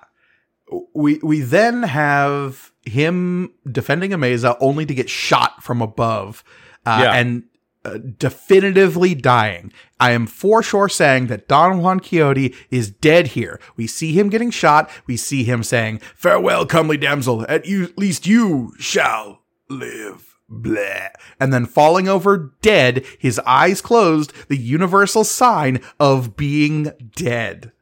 we 0.94 1.18
we 1.22 1.40
then 1.40 1.82
have 1.82 2.72
him 2.84 3.52
defending 3.70 4.12
a 4.12 4.18
mesa 4.18 4.56
only 4.60 4.86
to 4.86 4.94
get 4.94 5.08
shot 5.08 5.62
from 5.62 5.80
above 5.80 6.44
uh, 6.86 7.00
Yeah. 7.02 7.12
and 7.14 7.44
uh, 7.84 7.98
definitively 8.18 9.14
dying. 9.14 9.72
I 9.98 10.10
am 10.12 10.26
for 10.26 10.62
sure 10.62 10.88
saying 10.88 11.28
that 11.28 11.48
Don 11.48 11.80
Juan 11.80 12.00
Quixote 12.00 12.54
is 12.70 12.90
dead 12.90 13.28
here. 13.28 13.60
We 13.76 13.86
see 13.86 14.12
him 14.12 14.28
getting 14.28 14.50
shot. 14.50 14.90
We 15.06 15.16
see 15.16 15.44
him 15.44 15.62
saying, 15.62 16.00
Farewell, 16.14 16.66
comely 16.66 16.96
damsel. 16.96 17.46
At 17.48 17.66
you, 17.66 17.92
least 17.96 18.26
you 18.26 18.74
shall 18.78 19.42
live. 19.68 20.36
Blah. 20.48 21.08
And 21.38 21.52
then 21.52 21.64
falling 21.64 22.08
over 22.08 22.52
dead, 22.60 23.04
his 23.18 23.38
eyes 23.46 23.80
closed, 23.80 24.32
the 24.48 24.56
universal 24.56 25.22
sign 25.22 25.80
of 26.00 26.36
being 26.36 26.92
dead. 27.14 27.72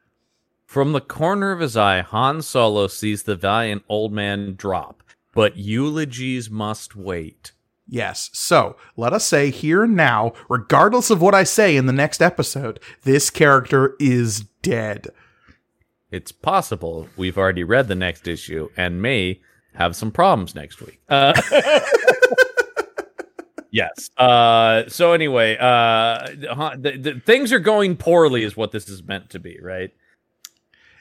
From 0.66 0.92
the 0.92 1.00
corner 1.00 1.50
of 1.50 1.60
his 1.60 1.78
eye, 1.78 2.02
Han 2.02 2.42
Solo 2.42 2.88
sees 2.88 3.22
the 3.22 3.36
valiant 3.36 3.84
old 3.88 4.12
man 4.12 4.54
drop, 4.54 5.02
but 5.32 5.56
eulogies 5.56 6.50
must 6.50 6.94
wait. 6.94 7.52
Yes. 7.88 8.28
So 8.34 8.76
let 8.96 9.14
us 9.14 9.24
say 9.24 9.50
here 9.50 9.82
and 9.82 9.96
now, 9.96 10.34
regardless 10.48 11.10
of 11.10 11.22
what 11.22 11.34
I 11.34 11.44
say 11.44 11.74
in 11.74 11.86
the 11.86 11.92
next 11.92 12.20
episode, 12.20 12.80
this 13.02 13.30
character 13.30 13.96
is 13.98 14.40
dead. 14.62 15.08
It's 16.10 16.32
possible 16.32 17.08
we've 17.16 17.38
already 17.38 17.64
read 17.64 17.88
the 17.88 17.94
next 17.94 18.28
issue 18.28 18.68
and 18.76 19.00
may 19.00 19.40
have 19.74 19.96
some 19.96 20.10
problems 20.10 20.54
next 20.54 20.82
week. 20.82 21.00
Uh, 21.08 21.40
yes. 23.70 24.10
Uh, 24.18 24.84
so 24.88 25.12
anyway, 25.12 25.56
uh, 25.58 26.26
the, 26.76 26.98
the, 27.00 27.22
things 27.24 27.52
are 27.52 27.58
going 27.58 27.96
poorly, 27.96 28.42
is 28.42 28.56
what 28.56 28.72
this 28.72 28.88
is 28.88 29.02
meant 29.02 29.30
to 29.30 29.38
be, 29.38 29.58
right? 29.62 29.90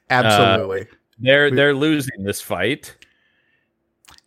Absolutely. 0.09 0.87
They're 1.19 1.51
they're 1.51 1.73
losing 1.73 2.23
this 2.23 2.39
fight. 2.39 2.95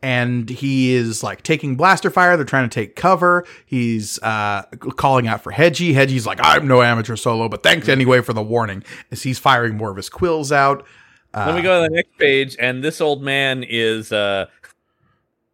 And 0.03 0.49
he 0.49 0.95
is 0.95 1.23
like 1.23 1.43
taking 1.43 1.77
blaster 1.77 2.11
fire. 2.11 2.37
They're 2.37 2.47
trying 2.47 2.69
to 2.69 2.75
take 2.75 2.97
cover. 2.97 3.45
He's 3.67 4.19
uh, 4.23 4.63
calling 4.97 5.29
out 5.29 5.43
for 5.43 5.53
Hedji. 5.53 5.93
Hedji's 5.93 6.27
like, 6.27 6.39
I'm 6.43 6.67
no 6.67 6.81
amateur 6.81 7.17
solo, 7.17 7.49
but 7.51 7.63
thanks 7.63 7.87
anyway 7.89 8.23
for 8.23 8.33
the 8.33 8.43
warning. 8.43 8.83
As 9.11 9.23
he's 9.23 9.39
firing 9.39 9.77
more 9.77 9.91
of 9.91 9.97
his 9.97 10.09
quills 10.09 10.53
out. 10.53 10.87
Let 11.35 11.55
me 11.55 11.63
go 11.63 11.83
to 11.83 11.89
the 11.89 11.95
next 11.95 12.19
page, 12.19 12.57
and 12.59 12.83
this 12.83 13.01
old 13.01 13.23
man 13.23 13.63
is. 13.63 14.11
Uh, 14.11 14.47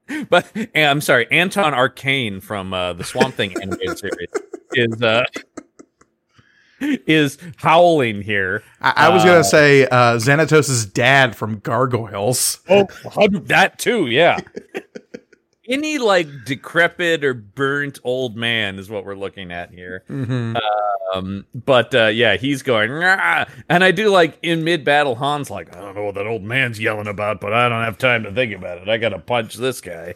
but 0.30 0.51
I'm 0.74 1.01
sorry, 1.01 1.26
Anton 1.30 1.74
Arcane 1.74 2.40
from 2.40 2.72
uh, 2.72 2.92
the 2.92 3.05
Swamp 3.05 3.34
Thing 3.34 3.55
animated 3.61 3.99
series 3.99 4.28
is 4.72 5.03
uh, 5.03 5.24
is 6.81 7.39
howling 7.57 8.22
here. 8.22 8.62
I, 8.81 8.93
I 8.97 9.09
was 9.11 9.22
Uh, 9.22 9.27
gonna 9.27 9.45
say 9.45 9.85
uh, 9.87 10.16
Xanatos' 10.16 10.93
dad 10.93 11.35
from 11.37 11.59
Gargoyles. 11.61 12.61
Oh, 12.68 12.87
that 13.45 13.79
too, 13.79 14.07
yeah. 14.09 14.39
Any 15.68 15.99
like 15.99 16.29
decrepit 16.45 17.24
or 17.24 17.35
burnt 17.35 17.99
old 18.05 18.37
man 18.37 18.79
is 18.79 18.89
what 18.89 19.05
we're 19.05 19.16
looking 19.16 19.51
at 19.51 19.72
here. 19.72 20.05
Mm-hmm. 20.09 20.57
Um, 21.12 21.45
but 21.55 21.93
uh, 21.93 22.07
yeah, 22.07 22.37
he's 22.37 22.62
going, 22.62 22.91
"Rah!" 22.91 23.47
and 23.68 23.83
I 23.83 23.91
do 23.91 24.09
like 24.11 24.39
in 24.43 24.62
mid 24.62 24.85
battle, 24.85 25.16
Han's 25.16 25.51
like, 25.51 25.74
I 25.77 25.81
don't 25.81 25.97
know 25.97 26.05
what 26.05 26.14
that 26.14 26.27
old 26.27 26.43
man's 26.45 26.79
yelling 26.79 27.09
about, 27.09 27.41
but 27.41 27.53
I 27.53 27.68
don't 27.68 27.83
have 27.83 27.99
time 27.99 28.22
to 28.24 28.33
think 28.33 28.55
about 28.55 28.79
it. 28.79 28.89
I 28.89 28.97
gotta 28.97 29.18
punch 29.18 29.55
this 29.57 29.81
guy. 29.81 30.14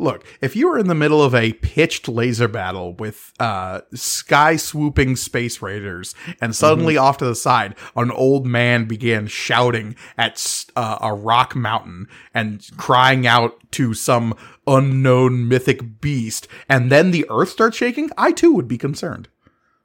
Look, 0.00 0.24
if 0.40 0.56
you 0.56 0.66
were 0.68 0.78
in 0.78 0.88
the 0.88 0.94
middle 0.94 1.22
of 1.22 1.34
a 1.34 1.52
pitched 1.52 2.08
laser 2.08 2.48
battle 2.48 2.94
with 2.94 3.34
uh, 3.38 3.82
sky 3.92 4.56
swooping 4.56 5.16
space 5.16 5.60
raiders, 5.60 6.14
and 6.40 6.56
suddenly 6.56 6.96
off 6.96 7.18
to 7.18 7.26
the 7.26 7.34
side, 7.34 7.74
an 7.94 8.10
old 8.10 8.46
man 8.46 8.86
began 8.86 9.26
shouting 9.26 9.94
at 10.16 10.64
uh, 10.74 10.96
a 11.02 11.12
rock 11.12 11.54
mountain 11.54 12.08
and 12.32 12.66
crying 12.78 13.26
out 13.26 13.58
to 13.72 13.92
some 13.92 14.34
unknown 14.66 15.46
mythic 15.46 16.00
beast, 16.00 16.48
and 16.66 16.90
then 16.90 17.10
the 17.10 17.26
earth 17.28 17.50
starts 17.50 17.76
shaking, 17.76 18.08
I 18.16 18.32
too 18.32 18.52
would 18.52 18.68
be 18.68 18.78
concerned. 18.78 19.28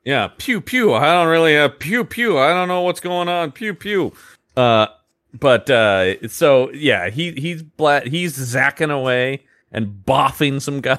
Yeah, 0.05 0.29
pew 0.37 0.61
pew. 0.61 0.93
I 0.93 1.11
don't 1.11 1.27
really 1.27 1.57
uh, 1.57 1.67
pew 1.67 2.05
pew. 2.05 2.37
I 2.37 2.53
don't 2.53 2.69
know 2.69 2.83
what's 2.83 3.01
going 3.01 3.27
on. 3.27 3.51
Pew 3.51 3.73
pew. 3.73 4.13
Uh, 4.55 4.87
but 5.33 5.69
uh, 5.69 6.25
so 6.29 6.71
yeah, 6.71 7.09
he 7.09 7.31
he's 7.31 7.63
bla- 7.63 8.07
he's 8.07 8.37
zacking 8.37 8.91
away 8.91 9.43
and 9.75 10.01
boffing 10.05 10.59
some 10.59 10.81
guy. 10.81 10.97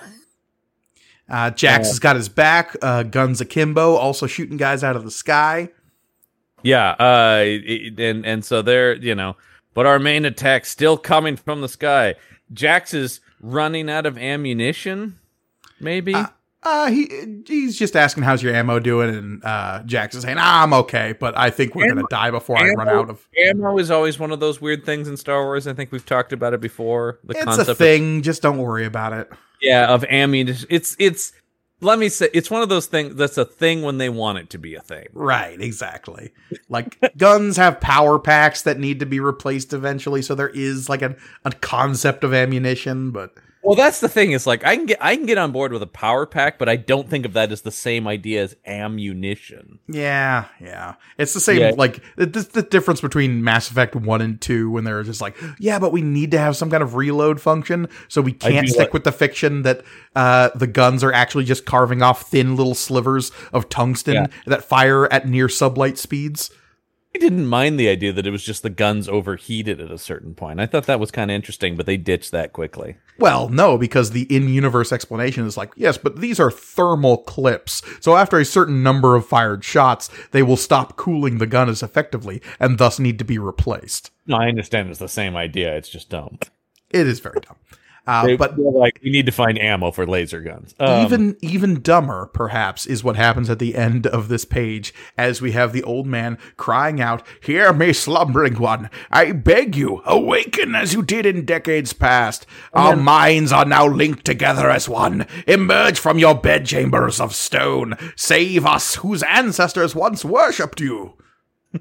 Uh, 1.28 1.50
Jax 1.50 1.88
has 1.88 1.98
got 1.98 2.14
his 2.14 2.28
back, 2.28 2.76
uh, 2.82 3.02
guns 3.02 3.40
akimbo, 3.40 3.96
also 3.96 4.28
shooting 4.28 4.56
guys 4.56 4.84
out 4.84 4.94
of 4.94 5.02
the 5.02 5.10
sky. 5.10 5.70
Yeah, 6.62 6.90
uh, 6.90 7.42
and 7.98 8.24
and 8.24 8.44
so 8.44 8.62
they're 8.62 8.94
you 8.94 9.14
know, 9.14 9.36
but 9.74 9.86
our 9.86 9.98
main 9.98 10.24
attack 10.24 10.66
still 10.66 10.96
coming 10.96 11.34
from 11.36 11.62
the 11.62 11.68
sky. 11.68 12.14
Jax 12.52 12.94
is 12.94 13.20
running 13.40 13.90
out 13.90 14.06
of 14.06 14.16
ammunition. 14.16 15.18
Maybe. 15.80 16.14
Uh, 16.14 16.28
he 16.90 17.42
he's 17.46 17.78
just 17.78 17.96
asking 17.96 18.22
how's 18.22 18.42
your 18.42 18.54
ammo 18.54 18.78
doing, 18.78 19.14
and 19.14 19.44
uh, 19.44 19.82
Jax 19.84 20.14
is 20.14 20.22
saying, 20.22 20.36
ah, 20.38 20.62
I'm 20.62 20.72
okay, 20.72 21.14
but 21.18 21.36
I 21.36 21.50
think 21.50 21.74
we're 21.74 21.88
gonna 21.88 22.06
die 22.10 22.30
before 22.30 22.58
I 22.58 22.70
run 22.70 22.88
out 22.88 23.10
of. 23.10 23.28
Ammo 23.38 23.78
is 23.78 23.90
always 23.90 24.18
one 24.18 24.32
of 24.32 24.40
those 24.40 24.60
weird 24.60 24.84
things 24.84 25.08
in 25.08 25.16
Star 25.16 25.44
Wars. 25.44 25.66
I 25.66 25.74
think 25.74 25.92
we've 25.92 26.06
talked 26.06 26.32
about 26.32 26.54
it 26.54 26.60
before. 26.60 27.20
The 27.24 27.34
It's 27.34 27.44
concept 27.44 27.68
a 27.68 27.72
of 27.72 27.78
thing. 27.78 28.22
Just 28.22 28.42
don't 28.42 28.58
worry 28.58 28.84
about 28.84 29.12
it. 29.12 29.30
Yeah, 29.60 29.86
of 29.86 30.04
ammunition. 30.04 30.66
It's 30.70 30.96
it's 30.98 31.32
let 31.80 31.98
me 31.98 32.08
say 32.08 32.28
it's 32.32 32.50
one 32.50 32.62
of 32.62 32.68
those 32.68 32.86
things 32.86 33.16
that's 33.16 33.36
a 33.36 33.44
thing 33.44 33.82
when 33.82 33.98
they 33.98 34.08
want 34.08 34.38
it 34.38 34.50
to 34.50 34.58
be 34.58 34.74
a 34.74 34.80
thing. 34.80 35.06
Right, 35.12 35.60
exactly. 35.60 36.32
Like 36.68 36.98
guns 37.16 37.56
have 37.58 37.80
power 37.80 38.18
packs 38.18 38.62
that 38.62 38.78
need 38.78 39.00
to 39.00 39.06
be 39.06 39.20
replaced 39.20 39.72
eventually, 39.72 40.22
so 40.22 40.34
there 40.34 40.48
is 40.48 40.88
like 40.88 41.02
a, 41.02 41.16
a 41.44 41.52
concept 41.52 42.24
of 42.24 42.32
ammunition, 42.32 43.10
but 43.10 43.34
Well, 43.66 43.74
that's 43.74 44.00
the 44.00 44.08
thing. 44.08 44.32
Is 44.32 44.46
like 44.46 44.64
I 44.64 44.76
can 44.76 44.86
get 44.86 44.98
I 45.00 45.16
can 45.16 45.26
get 45.26 45.38
on 45.38 45.50
board 45.52 45.72
with 45.72 45.82
a 45.82 45.86
power 45.88 46.24
pack, 46.24 46.58
but 46.58 46.68
I 46.68 46.76
don't 46.76 47.08
think 47.10 47.26
of 47.26 47.32
that 47.32 47.50
as 47.50 47.62
the 47.62 47.70
same 47.72 48.06
idea 48.06 48.42
as 48.44 48.56
ammunition. 48.66 49.78
yeah, 49.88 50.44
yeah. 50.60 50.94
It's 51.18 51.34
the 51.34 51.40
same 51.40 51.60
Yeah. 51.60 51.72
like 51.76 52.00
the, 52.16 52.26
the, 52.26 52.62
difference 52.62 53.00
between 53.00 53.42
Mass 53.42 53.70
Effect 53.70 53.94
1 53.96 54.20
and 54.20 54.40
2 54.40 54.70
when 54.70 54.84
they're 54.84 55.02
just 55.02 55.20
like, 55.20 55.36
yeah, 55.58 55.78
but 55.78 55.92
we 55.92 56.02
need 56.02 56.30
to 56.32 56.38
have 56.38 56.56
some 56.56 56.70
kind 56.70 56.82
of 56.82 56.94
reload 56.94 57.40
function, 57.40 57.88
so 58.08 58.20
we 58.20 58.32
can't 58.32 58.68
stick 58.68 58.78
like- 58.78 58.92
with 58.92 59.04
the 59.04 59.12
fiction 59.12 59.62
that 59.62 59.82
uh, 60.14 60.50
the 60.54 60.66
guns 60.66 61.02
are 61.04 61.12
actually 61.12 61.44
just 61.44 61.64
carving 61.66 62.02
off 62.02 62.22
thin 62.30 62.56
little 62.56 62.74
slivers 62.74 63.30
of 63.52 63.68
tungsten 63.68 64.14
Yeah. 64.14 64.26
that 64.46 64.64
fire 64.64 65.12
at 65.12 65.28
near 65.28 65.46
sublight 65.48 65.96
speeds. 65.98 66.50
I 67.16 67.18
didn't 67.18 67.46
mind 67.46 67.80
the 67.80 67.88
idea 67.88 68.12
that 68.12 68.26
it 68.26 68.30
was 68.30 68.44
just 68.44 68.62
the 68.62 68.68
guns 68.68 69.08
overheated 69.08 69.80
at 69.80 69.90
a 69.90 69.96
certain 69.96 70.34
point. 70.34 70.60
I 70.60 70.66
thought 70.66 70.84
that 70.84 71.00
was 71.00 71.10
kind 71.10 71.30
of 71.30 71.34
interesting, 71.34 71.74
but 71.74 71.86
they 71.86 71.96
ditched 71.96 72.30
that 72.32 72.52
quickly. 72.52 72.98
Well, 73.18 73.48
no, 73.48 73.78
because 73.78 74.10
the 74.10 74.24
in-universe 74.24 74.92
explanation 74.92 75.46
is 75.46 75.56
like, 75.56 75.72
yes, 75.76 75.96
but 75.96 76.20
these 76.20 76.38
are 76.38 76.50
thermal 76.50 77.16
clips. 77.16 77.80
So 78.00 78.16
after 78.16 78.38
a 78.38 78.44
certain 78.44 78.82
number 78.82 79.16
of 79.16 79.24
fired 79.26 79.64
shots, 79.64 80.10
they 80.32 80.42
will 80.42 80.58
stop 80.58 80.98
cooling 80.98 81.38
the 81.38 81.46
gun 81.46 81.70
as 81.70 81.82
effectively 81.82 82.42
and 82.60 82.76
thus 82.76 82.98
need 82.98 83.18
to 83.18 83.24
be 83.24 83.38
replaced. 83.38 84.10
No, 84.26 84.36
I 84.36 84.48
understand 84.48 84.90
it's 84.90 84.98
the 84.98 85.08
same 85.08 85.36
idea. 85.36 85.74
It's 85.74 85.88
just 85.88 86.10
dumb. 86.10 86.38
It 86.90 87.06
is 87.06 87.20
very 87.20 87.40
dumb. 87.40 87.56
Uh, 88.06 88.24
They- 88.26 88.36
but 88.36 88.56
they're 88.56 88.70
like 88.70 89.00
we 89.02 89.10
need 89.10 89.26
to 89.26 89.32
find 89.32 89.58
ammo 89.58 89.90
for 89.90 90.06
laser 90.06 90.40
guns. 90.40 90.74
Um, 90.78 91.04
even 91.04 91.36
even 91.42 91.80
dumber, 91.82 92.26
perhaps, 92.32 92.86
is 92.86 93.02
what 93.02 93.16
happens 93.16 93.50
at 93.50 93.58
the 93.58 93.74
end 93.74 94.06
of 94.06 94.28
this 94.28 94.44
page 94.44 94.94
as 95.18 95.42
we 95.42 95.52
have 95.52 95.72
the 95.72 95.82
old 95.82 96.06
man 96.06 96.38
crying 96.56 97.00
out, 97.00 97.22
Hear 97.42 97.72
me, 97.72 97.92
slumbering 97.92 98.58
one. 98.60 98.90
I 99.10 99.32
beg 99.32 99.74
you, 99.74 100.02
awaken 100.06 100.74
as 100.76 100.94
you 100.94 101.02
did 101.02 101.26
in 101.26 101.44
decades 101.44 101.92
past. 101.92 102.46
Our 102.72 102.94
minds 102.94 103.50
are 103.52 103.64
now 103.64 103.86
linked 103.88 104.24
together 104.24 104.70
as 104.70 104.88
one. 104.88 105.26
Emerge 105.48 105.98
from 105.98 106.18
your 106.18 106.34
bedchambers 106.36 107.20
of 107.20 107.34
stone. 107.34 107.96
Save 108.14 108.64
us, 108.66 108.96
whose 108.96 109.24
ancestors 109.24 109.94
once 109.96 110.24
worshipped 110.24 110.80
you. 110.80 111.14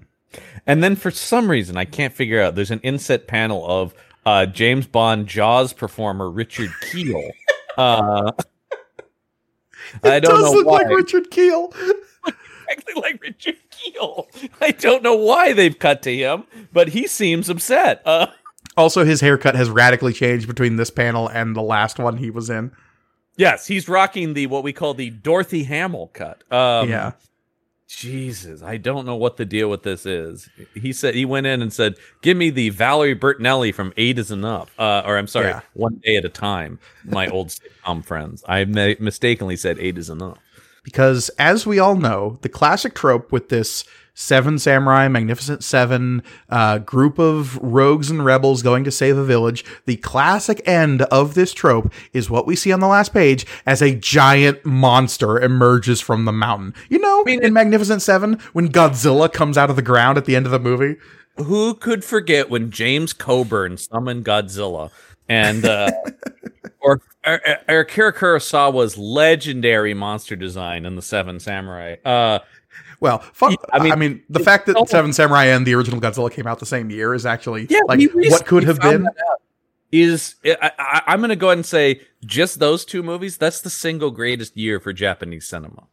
And 0.67 0.83
then 0.83 0.95
for 0.95 1.11
some 1.11 1.51
reason, 1.51 1.77
I 1.77 1.85
can't 1.85 2.11
figure 2.13 2.41
out. 2.41 2.55
There's 2.55 2.71
an 2.71 2.79
inset 2.79 3.27
panel 3.27 3.63
of 3.67 3.93
uh, 4.25 4.45
James 4.45 4.87
Bond 4.87 5.27
Jaws 5.27 5.73
performer 5.73 6.29
Richard 6.29 6.71
Kiel. 6.89 7.31
Uh, 7.77 8.31
I 10.03 10.19
don't 10.19 10.31
Does 10.35 10.43
know 10.45 10.51
look 10.51 10.65
why. 10.67 10.77
like 10.79 10.87
Richard 10.87 11.29
Kiel. 11.31 11.73
exactly 12.69 13.01
like 13.01 13.21
Richard 13.21 13.57
Kiel. 13.69 14.27
I 14.61 14.71
don't 14.71 15.03
know 15.03 15.15
why 15.15 15.53
they've 15.53 15.77
cut 15.77 16.01
to 16.03 16.15
him, 16.15 16.45
but 16.73 16.89
he 16.89 17.07
seems 17.07 17.49
upset. 17.49 18.01
Uh, 18.05 18.27
Also, 18.77 19.05
his 19.05 19.21
haircut 19.21 19.55
has 19.55 19.69
radically 19.69 20.11
changed 20.11 20.47
between 20.47 20.75
this 20.75 20.89
panel 20.89 21.27
and 21.29 21.55
the 21.55 21.61
last 21.61 21.97
one 21.99 22.17
he 22.17 22.29
was 22.29 22.49
in. 22.49 22.71
yes, 23.37 23.67
he's 23.67 23.87
rocking 23.87 24.33
the 24.33 24.47
what 24.47 24.63
we 24.63 24.73
call 24.73 24.93
the 24.93 25.11
Dorothy 25.11 25.63
Hamill 25.63 26.07
cut. 26.13 26.43
Um, 26.51 26.89
yeah. 26.89 27.11
Jesus, 27.87 28.63
I 28.63 28.77
don't 28.77 29.05
know 29.05 29.15
what 29.15 29.37
the 29.37 29.45
deal 29.45 29.69
with 29.69 29.83
this 29.83 30.05
is. 30.07 30.49
He 30.73 30.91
said 30.91 31.13
he 31.13 31.23
went 31.23 31.45
in 31.45 31.61
and 31.61 31.71
said, 31.71 31.95
"Give 32.21 32.35
me 32.35 32.49
the 32.49 32.69
Valerie 32.69 33.15
Bertinelli 33.15 33.73
from 33.73 33.93
Eight 33.95 34.17
Is 34.17 34.31
Enough," 34.31 34.73
uh, 34.79 35.03
or 35.05 35.17
I'm 35.17 35.27
sorry, 35.27 35.47
Yeah. 35.49 35.61
One 35.73 36.01
Day 36.03 36.15
at 36.15 36.25
a 36.25 36.29
Time. 36.29 36.79
My 37.03 37.27
old 37.27 37.49
sitcom 37.49 38.03
friends. 38.03 38.43
I 38.47 38.65
mistakenly 38.65 39.55
said 39.55 39.77
Eight 39.79 39.97
Is 39.99 40.09
Enough. 40.09 40.39
Because 40.85 41.29
as 41.39 41.65
we 41.65 41.79
all 41.79 41.97
know, 41.97 42.37
the 42.43 42.49
classic 42.49 42.93
trope 42.93 43.31
with 43.31 43.49
this 43.49 43.83
Seven 44.17 44.57
Samurai, 44.59 45.09
Magnificent 45.09 45.61
Seven, 45.61 46.23
uh, 46.49 46.77
group 46.77 47.19
of 47.19 47.57
rogues 47.57 48.09
and 48.09 48.23
rebels 48.23 48.61
going 48.61 48.85
to 48.85 48.91
save 48.91 49.17
a 49.17 49.25
village. 49.25 49.65
The 49.87 49.97
classic 49.97 50.61
end 50.65 51.01
of 51.03 51.33
this 51.33 51.53
trope 51.53 51.91
is 52.13 52.29
what 52.29 52.47
we 52.47 52.55
see 52.55 52.71
on 52.71 52.79
the 52.79 52.87
last 52.87 53.13
page 53.13 53.45
as 53.65 53.81
a 53.81 53.93
giant 53.93 54.65
monster 54.65 55.37
emerges 55.37 55.99
from 55.99 56.23
the 56.23 56.31
mountain. 56.31 56.73
You 56.87 56.99
know, 56.99 57.21
I 57.21 57.23
mean, 57.25 57.43
in 57.43 57.51
Magnificent 57.51 58.01
Seven, 58.01 58.39
when 58.53 58.69
Godzilla 58.69 59.31
comes 59.31 59.57
out 59.57 59.69
of 59.69 59.75
the 59.75 59.81
ground 59.81 60.17
at 60.17 60.23
the 60.23 60.37
end 60.37 60.45
of 60.45 60.53
the 60.53 60.59
movie. 60.59 60.95
Who 61.35 61.73
could 61.73 62.05
forget 62.05 62.49
when 62.49 62.71
James 62.71 63.11
Coburn 63.11 63.77
summoned 63.77 64.23
Godzilla 64.23 64.91
and 65.27 65.65
uh, 65.65 65.91
or, 66.85 67.01
Akira 67.67 68.13
Kurosawa's 68.13 68.97
legendary 68.97 69.93
monster 69.93 70.35
design 70.35 70.85
in 70.85 70.95
the 70.95 71.01
Seven 71.01 71.39
Samurai? 71.39 71.95
Uh, 72.05 72.39
well, 72.99 73.19
fun, 73.33 73.55
I 73.73 73.77
I 73.79 73.83
mean, 73.83 73.99
mean, 73.99 74.23
the 74.29 74.39
fact 74.39 74.67
that 74.67 74.87
Seven 74.87 75.11
Samurai 75.11 75.45
and 75.45 75.65
the 75.65 75.73
original 75.73 75.99
Godzilla 75.99 76.31
came 76.31 76.47
out 76.47 76.59
the 76.59 76.65
same 76.65 76.89
year 76.89 77.13
is 77.13 77.25
actually 77.25 77.67
Yeah, 77.69 77.79
like 77.87 77.99
what 78.13 78.45
could 78.45 78.63
have 78.63 78.79
been. 78.79 79.07
Is 79.91 80.35
I, 80.45 81.01
I'm 81.07 81.19
going 81.19 81.29
to 81.29 81.35
go 81.35 81.47
ahead 81.47 81.59
and 81.59 81.65
say 81.65 82.01
just 82.25 82.59
those 82.59 82.83
two 82.85 83.01
movies. 83.01 83.37
That's 83.37 83.61
the 83.61 83.69
single 83.69 84.11
greatest 84.11 84.57
year 84.57 84.79
for 84.79 84.91
Japanese 84.91 85.45
cinema. 85.47 85.87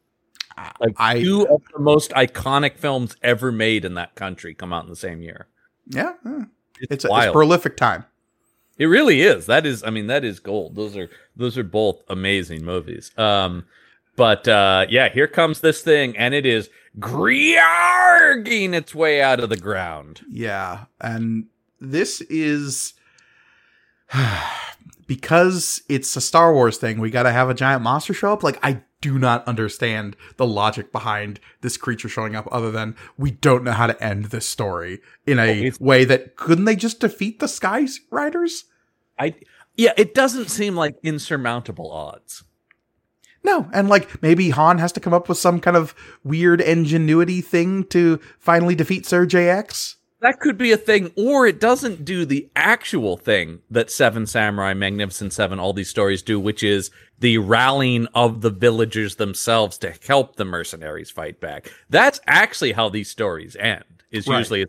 Like 0.80 0.94
I- 0.96 1.20
two 1.20 1.46
of 1.48 1.62
the 1.72 1.80
most 1.80 2.10
iconic 2.12 2.78
films 2.78 3.16
ever 3.22 3.52
made 3.52 3.84
in 3.84 3.94
that 3.94 4.14
country 4.16 4.54
come 4.54 4.72
out 4.72 4.84
in 4.84 4.90
the 4.90 4.96
same 4.96 5.22
year. 5.22 5.46
Yeah, 5.86 6.14
yeah. 6.24 6.44
It's, 6.80 6.92
it's 6.92 7.04
a, 7.04 7.08
it's 7.14 7.32
prolific 7.32 7.76
time. 7.76 8.04
It 8.78 8.86
really 8.86 9.20
is. 9.20 9.46
That 9.46 9.66
is, 9.66 9.82
I 9.84 9.90
mean, 9.90 10.06
that 10.06 10.24
is 10.24 10.40
gold. 10.40 10.76
Those 10.76 10.96
are 10.96 11.10
those 11.36 11.58
are 11.58 11.64
both 11.64 12.02
amazing 12.08 12.64
movies. 12.64 13.16
Um, 13.18 13.66
but 14.16 14.46
uh, 14.48 14.86
yeah, 14.88 15.08
here 15.08 15.28
comes 15.28 15.60
this 15.60 15.82
thing, 15.82 16.16
and 16.16 16.34
it 16.34 16.46
is 16.46 16.68
griarging 16.98 18.74
its 18.74 18.94
way 18.94 19.22
out 19.22 19.40
of 19.40 19.48
the 19.48 19.56
ground. 19.56 20.22
Yeah, 20.28 20.84
and 21.00 21.46
this 21.80 22.20
is 22.22 22.94
because 25.12 25.82
it's 25.90 26.16
a 26.16 26.22
Star 26.22 26.54
Wars 26.54 26.78
thing. 26.78 26.98
We 26.98 27.10
got 27.10 27.24
to 27.24 27.32
have 27.32 27.50
a 27.50 27.54
giant 27.54 27.82
monster 27.82 28.14
show 28.14 28.32
up. 28.32 28.42
Like 28.42 28.58
I 28.62 28.80
do 29.02 29.18
not 29.18 29.46
understand 29.46 30.16
the 30.38 30.46
logic 30.46 30.90
behind 30.90 31.38
this 31.60 31.76
creature 31.76 32.08
showing 32.08 32.34
up, 32.34 32.48
other 32.50 32.70
than 32.70 32.96
we 33.18 33.30
don't 33.30 33.62
know 33.62 33.72
how 33.72 33.86
to 33.86 34.02
end 34.02 34.26
this 34.26 34.46
story 34.46 35.00
in 35.26 35.38
a 35.38 35.70
way 35.78 36.06
that 36.06 36.36
couldn't 36.36 36.64
they 36.64 36.76
just 36.76 36.98
defeat 36.98 37.40
the 37.40 37.46
Sky 37.46 37.86
Riders? 38.10 38.64
I 39.18 39.34
yeah, 39.76 39.92
it 39.98 40.14
doesn't 40.14 40.48
seem 40.48 40.76
like 40.76 40.96
insurmountable 41.02 41.92
odds. 41.92 42.44
No, 43.44 43.68
and 43.74 43.90
like 43.90 44.22
maybe 44.22 44.48
Han 44.48 44.78
has 44.78 44.92
to 44.92 45.00
come 45.00 45.12
up 45.12 45.28
with 45.28 45.36
some 45.36 45.60
kind 45.60 45.76
of 45.76 45.94
weird 46.24 46.62
ingenuity 46.62 47.42
thing 47.42 47.84
to 47.88 48.18
finally 48.38 48.74
defeat 48.74 49.04
Serji-X. 49.04 49.96
That 50.22 50.38
could 50.38 50.56
be 50.56 50.70
a 50.70 50.76
thing, 50.76 51.10
or 51.16 51.48
it 51.48 51.58
doesn't 51.60 52.04
do 52.04 52.24
the 52.24 52.48
actual 52.54 53.16
thing 53.16 53.58
that 53.70 53.90
Seven 53.90 54.24
Samurai, 54.26 54.72
Magnificent 54.72 55.32
Seven, 55.32 55.58
all 55.58 55.72
these 55.72 55.90
stories 55.90 56.22
do, 56.22 56.38
which 56.38 56.62
is 56.62 56.92
the 57.18 57.38
rallying 57.38 58.06
of 58.14 58.40
the 58.40 58.50
villagers 58.50 59.16
themselves 59.16 59.76
to 59.78 59.92
help 60.06 60.36
the 60.36 60.44
mercenaries 60.44 61.10
fight 61.10 61.40
back. 61.40 61.72
That's 61.90 62.20
actually 62.28 62.70
how 62.72 62.88
these 62.88 63.10
stories 63.10 63.56
end. 63.56 63.82
Is 64.12 64.28
Right. 64.28 64.38
usually 64.38 64.66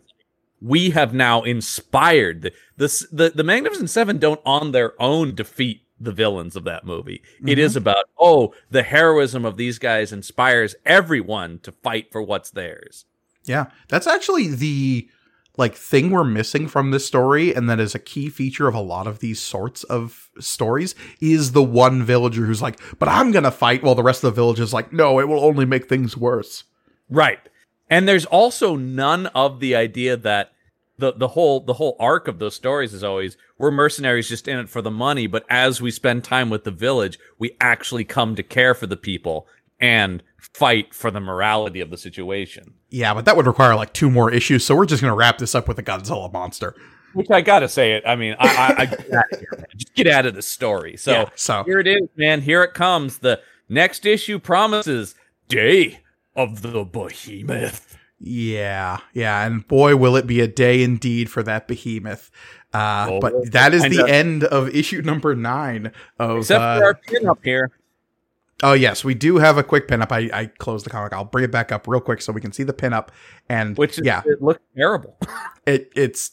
we 0.60 0.90
have 0.90 1.14
now 1.14 1.42
inspired 1.42 2.42
the, 2.42 2.52
the 2.76 3.06
the 3.12 3.30
the 3.30 3.44
Magnificent 3.44 3.90
Seven 3.90 4.18
don't 4.18 4.40
on 4.44 4.72
their 4.72 5.00
own 5.00 5.36
defeat 5.36 5.82
the 6.00 6.10
villains 6.12 6.56
of 6.56 6.64
that 6.64 6.84
movie. 6.84 7.22
It 7.46 7.58
Mhm. 7.58 7.62
is 7.62 7.76
about 7.76 8.06
oh 8.18 8.54
the 8.70 8.82
heroism 8.82 9.44
of 9.44 9.56
these 9.56 9.78
guys 9.78 10.12
inspires 10.12 10.74
everyone 10.84 11.60
to 11.60 11.70
fight 11.70 12.10
for 12.10 12.22
what's 12.22 12.50
theirs. 12.50 13.04
Yeah, 13.44 13.66
that's 13.88 14.06
actually 14.06 14.48
the 14.48 15.08
like 15.56 15.74
thing 15.74 16.10
we're 16.10 16.24
missing 16.24 16.66
from 16.66 16.90
this 16.90 17.06
story 17.06 17.54
and 17.54 17.70
that 17.70 17.78
is 17.78 17.94
a 17.94 18.00
key 18.00 18.28
feature 18.28 18.66
of 18.66 18.74
a 18.74 18.80
lot 18.80 19.06
of 19.06 19.20
these 19.20 19.40
sorts 19.40 19.84
of 19.84 20.30
stories 20.40 20.94
is 21.20 21.52
the 21.52 21.62
one 21.62 22.02
villager 22.02 22.46
who's 22.46 22.62
like, 22.62 22.80
"But 22.98 23.08
I'm 23.08 23.32
to 23.32 23.50
fight," 23.50 23.82
while 23.82 23.94
the 23.94 24.02
rest 24.02 24.24
of 24.24 24.34
the 24.34 24.40
village 24.40 24.60
is 24.60 24.72
like, 24.72 24.92
"No, 24.92 25.20
it 25.20 25.28
will 25.28 25.44
only 25.44 25.64
make 25.64 25.88
things 25.88 26.16
worse." 26.16 26.64
Right. 27.08 27.40
And 27.88 28.08
there's 28.08 28.26
also 28.26 28.76
none 28.76 29.26
of 29.28 29.60
the 29.60 29.76
idea 29.76 30.16
that 30.16 30.52
the 30.98 31.12
the 31.12 31.28
whole 31.28 31.60
the 31.60 31.74
whole 31.74 31.96
arc 31.98 32.28
of 32.28 32.38
those 32.38 32.54
stories 32.54 32.94
is 32.94 33.04
always 33.04 33.36
we're 33.58 33.70
mercenaries 33.70 34.28
just 34.28 34.48
in 34.48 34.58
it 34.58 34.68
for 34.68 34.82
the 34.82 34.90
money, 34.90 35.26
but 35.26 35.44
as 35.48 35.80
we 35.80 35.90
spend 35.90 36.24
time 36.24 36.50
with 36.50 36.64
the 36.64 36.70
village, 36.70 37.18
we 37.38 37.56
actually 37.60 38.04
come 38.04 38.34
to 38.36 38.42
care 38.42 38.74
for 38.74 38.86
the 38.86 38.96
people 38.96 39.46
and 39.80 40.22
fight 40.38 40.94
for 40.94 41.10
the 41.10 41.20
morality 41.20 41.80
of 41.80 41.90
the 41.90 41.96
situation. 41.96 42.74
Yeah, 42.94 43.12
but 43.12 43.24
that 43.24 43.36
would 43.36 43.46
require 43.46 43.74
like 43.74 43.92
two 43.92 44.08
more 44.08 44.30
issues, 44.30 44.64
so 44.64 44.76
we're 44.76 44.86
just 44.86 45.02
going 45.02 45.10
to 45.10 45.16
wrap 45.16 45.38
this 45.38 45.56
up 45.56 45.66
with 45.66 45.80
a 45.80 45.82
Godzilla 45.82 46.32
monster. 46.32 46.76
Which 47.12 47.28
I 47.28 47.40
gotta 47.40 47.68
say 47.68 47.92
it. 47.94 48.04
I 48.06 48.14
mean, 48.14 48.36
I, 48.38 48.48
I, 48.48 48.82
I 48.82 48.86
get 48.86 49.12
out 49.12 49.32
of 49.32 49.38
here, 49.40 49.66
just 49.76 49.94
get 49.94 50.06
out 50.06 50.26
of 50.26 50.34
the 50.34 50.42
story. 50.42 50.96
So 50.96 51.10
Yeah, 51.12 51.28
so 51.34 51.64
here 51.64 51.80
it 51.80 51.88
is, 51.88 52.08
man. 52.16 52.40
Here 52.40 52.62
it 52.62 52.72
comes. 52.74 53.18
The 53.18 53.40
next 53.68 54.06
issue 54.06 54.38
promises 54.38 55.16
Day 55.48 56.00
of 56.36 56.62
the 56.62 56.84
Behemoth. 56.84 57.96
yeah, 58.20 58.98
yeah, 59.12 59.44
and 59.44 59.66
boy 59.66 59.96
will 59.96 60.14
it 60.16 60.26
be 60.28 60.40
a 60.40 60.48
day 60.48 60.82
indeed 60.82 61.30
for 61.30 61.42
that 61.42 61.66
behemoth. 61.66 62.30
Uh, 62.72 63.06
Oh, 63.10 63.20
but 63.20 63.52
that 63.52 63.74
is 63.74 63.82
the 63.84 64.02
uh, 64.02 64.06
end 64.06 64.44
of 64.44 64.68
issue 64.74 65.02
number 65.02 65.34
nine 65.34 65.92
of 66.18 66.38
Except 66.38 66.60
uh, 66.60 66.78
for 66.78 66.84
our 66.84 66.94
pin 66.94 67.28
up 67.28 67.40
here. 67.44 67.70
Oh 68.64 68.72
yes, 68.72 69.04
we 69.04 69.12
do 69.12 69.36
have 69.36 69.58
a 69.58 69.62
quick 69.62 69.88
pinup. 69.88 70.10
I 70.10 70.30
I 70.32 70.46
closed 70.46 70.86
the 70.86 70.90
comic. 70.90 71.12
I'll 71.12 71.26
bring 71.26 71.44
it 71.44 71.50
back 71.50 71.70
up 71.70 71.86
real 71.86 72.00
quick 72.00 72.22
so 72.22 72.32
we 72.32 72.40
can 72.40 72.50
see 72.50 72.62
the 72.62 72.72
pinup. 72.72 73.08
And 73.46 73.76
which 73.76 73.98
is, 73.98 74.06
yeah, 74.06 74.22
it 74.24 74.40
looks 74.40 74.62
terrible. 74.74 75.18
it 75.66 75.92
it's 75.94 76.30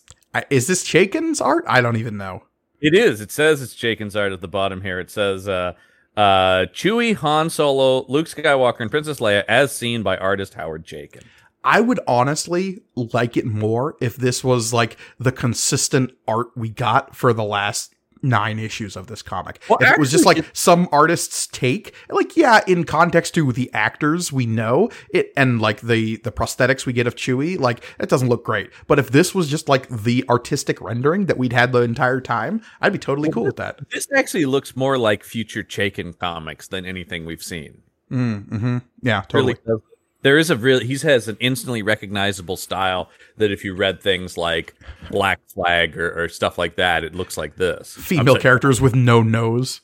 is 0.50 0.66
this 0.68 0.86
Chaykin's 0.86 1.42
art? 1.42 1.66
I 1.68 1.82
don't 1.82 1.98
even 1.98 2.16
know. 2.16 2.44
It 2.80 2.96
is. 2.96 3.20
It 3.20 3.32
says 3.32 3.62
it's 3.62 3.76
Chaykin's 3.76 4.16
art 4.16 4.32
at 4.32 4.40
the 4.40 4.48
bottom 4.48 4.82
here. 4.82 4.98
It 4.98 5.12
says 5.12 5.50
uh 5.50 5.74
uh 6.16 6.68
Chewie, 6.74 7.16
Han 7.16 7.50
Solo, 7.50 8.06
Luke 8.08 8.28
Skywalker, 8.28 8.80
and 8.80 8.90
Princess 8.90 9.20
Leia 9.20 9.44
as 9.50 9.76
seen 9.76 10.02
by 10.02 10.16
artist 10.16 10.54
Howard 10.54 10.86
Chaykin. 10.86 11.24
I 11.66 11.82
would 11.82 12.00
honestly 12.08 12.82
like 12.96 13.36
it 13.36 13.46
more 13.46 13.98
if 14.00 14.16
this 14.16 14.42
was 14.42 14.72
like 14.72 14.96
the 15.20 15.34
consistent 15.34 16.12
art 16.30 16.48
we 16.56 16.70
got 16.70 17.14
for 17.14 17.34
the 17.34 17.44
last 17.44 17.94
nine 18.22 18.60
issues 18.60 18.96
of 18.96 19.08
this 19.08 19.22
comic. 19.22 19.62
Well, 19.70 19.80
if 19.82 19.92
it 19.92 20.00
was 20.00 20.12
just 20.12 20.26
like 20.26 20.46
some 20.54 20.88
artist's 20.92 21.48
take, 21.48 21.94
like 22.10 22.38
yeah, 22.38 22.62
in 22.68 22.84
context 22.84 23.34
to 23.36 23.52
the 23.52 23.70
actors 23.74 24.32
we 24.32 24.46
know 24.46 24.90
it 25.10 25.32
and 25.36 25.62
like 25.62 25.82
the 25.82 26.18
the 26.18 26.32
prosthetics 26.32 26.86
we 26.86 26.94
get 26.94 27.08
of 27.08 27.16
Chewie, 27.16 27.60
like 27.60 27.84
it 28.00 28.10
doesn't 28.10 28.30
look 28.30 28.44
great. 28.44 28.70
But 28.88 29.00
if 29.00 29.12
this 29.12 29.34
was 29.34 29.50
just 29.50 29.70
like 29.70 29.88
the 29.90 30.24
artistic 30.30 30.82
rendering 30.82 31.26
that 31.28 31.38
we'd 31.38 31.54
had 31.54 31.72
the 31.72 31.82
entire 31.82 32.22
time, 32.22 32.62
I'd 32.82 32.94
be 32.94 33.00
totally 33.00 33.30
cool 33.30 33.46
with 33.46 33.58
that. 33.58 33.80
This 33.92 34.08
actually 34.16 34.46
looks 34.46 34.76
more 34.76 34.98
like 34.98 35.24
future 35.24 35.64
Chaykin 35.64 36.18
comics 36.18 36.68
than 36.68 36.86
anything 36.86 37.26
we've 37.26 37.44
seen. 37.44 37.82
Mm, 38.12 38.48
hmm 38.50 38.78
Yeah, 39.02 39.22
totally. 39.22 39.54
Really 39.66 39.80
does. 39.80 39.91
There 40.24 40.38
is 40.38 40.50
a 40.50 40.56
real 40.58 40.80
he 40.80 40.98
has 41.00 41.28
an 41.28 41.38
instantly 41.40 41.82
recognizable 41.82 42.58
style 42.58 43.10
that 43.38 43.52
if 43.52 43.64
you 43.66 43.74
read 43.74 44.02
things 44.02 44.38
like 44.38 44.76
Black 45.10 45.40
Flag 45.48 45.98
or, 45.98 46.24
or 46.24 46.30
stuff 46.30 46.58
like 46.58 46.76
that, 46.76 47.04
it 47.04 47.16
looks 47.16 47.38
like 47.38 47.56
this. 47.56 47.96
Female 47.96 48.34
saying- 48.36 48.42
characters 48.42 48.80
with 48.82 48.96
no 48.96 49.22
nose. 49.24 49.82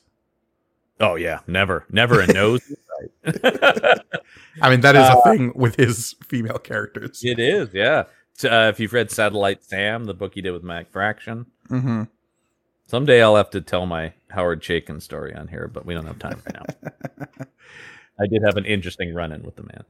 Oh 1.00 1.14
yeah, 1.14 1.40
never, 1.46 1.84
never 1.90 2.20
a 2.20 2.26
nose. 2.26 2.60
I 4.60 4.70
mean, 4.70 4.80
that 4.80 4.96
is 4.96 5.08
a 5.08 5.20
thing 5.24 5.52
with 5.54 5.76
his 5.76 6.16
female 6.26 6.58
characters. 6.58 7.20
It 7.22 7.38
is, 7.38 7.68
yeah. 7.72 8.04
Uh, 8.44 8.68
if 8.72 8.80
you've 8.80 8.92
read 8.92 9.10
Satellite 9.10 9.64
Sam, 9.64 10.04
the 10.04 10.14
book 10.14 10.34
he 10.34 10.42
did 10.42 10.50
with 10.52 10.62
Matt 10.62 10.88
Fraction, 10.90 11.46
hmm 11.68 12.04
someday 12.86 13.22
I'll 13.22 13.36
have 13.36 13.50
to 13.50 13.60
tell 13.60 13.84
my 13.86 14.12
Howard 14.30 14.62
Chaykin 14.62 15.00
story 15.02 15.34
on 15.34 15.48
here, 15.48 15.68
but 15.72 15.84
we 15.84 15.94
don't 15.94 16.06
have 16.06 16.18
time 16.18 16.40
right 16.46 16.54
now. 16.54 17.26
I 18.20 18.26
did 18.26 18.42
have 18.42 18.56
an 18.56 18.64
interesting 18.64 19.14
run 19.14 19.30
in 19.30 19.42
with 19.42 19.56
the 19.56 19.62
man. 19.62 19.84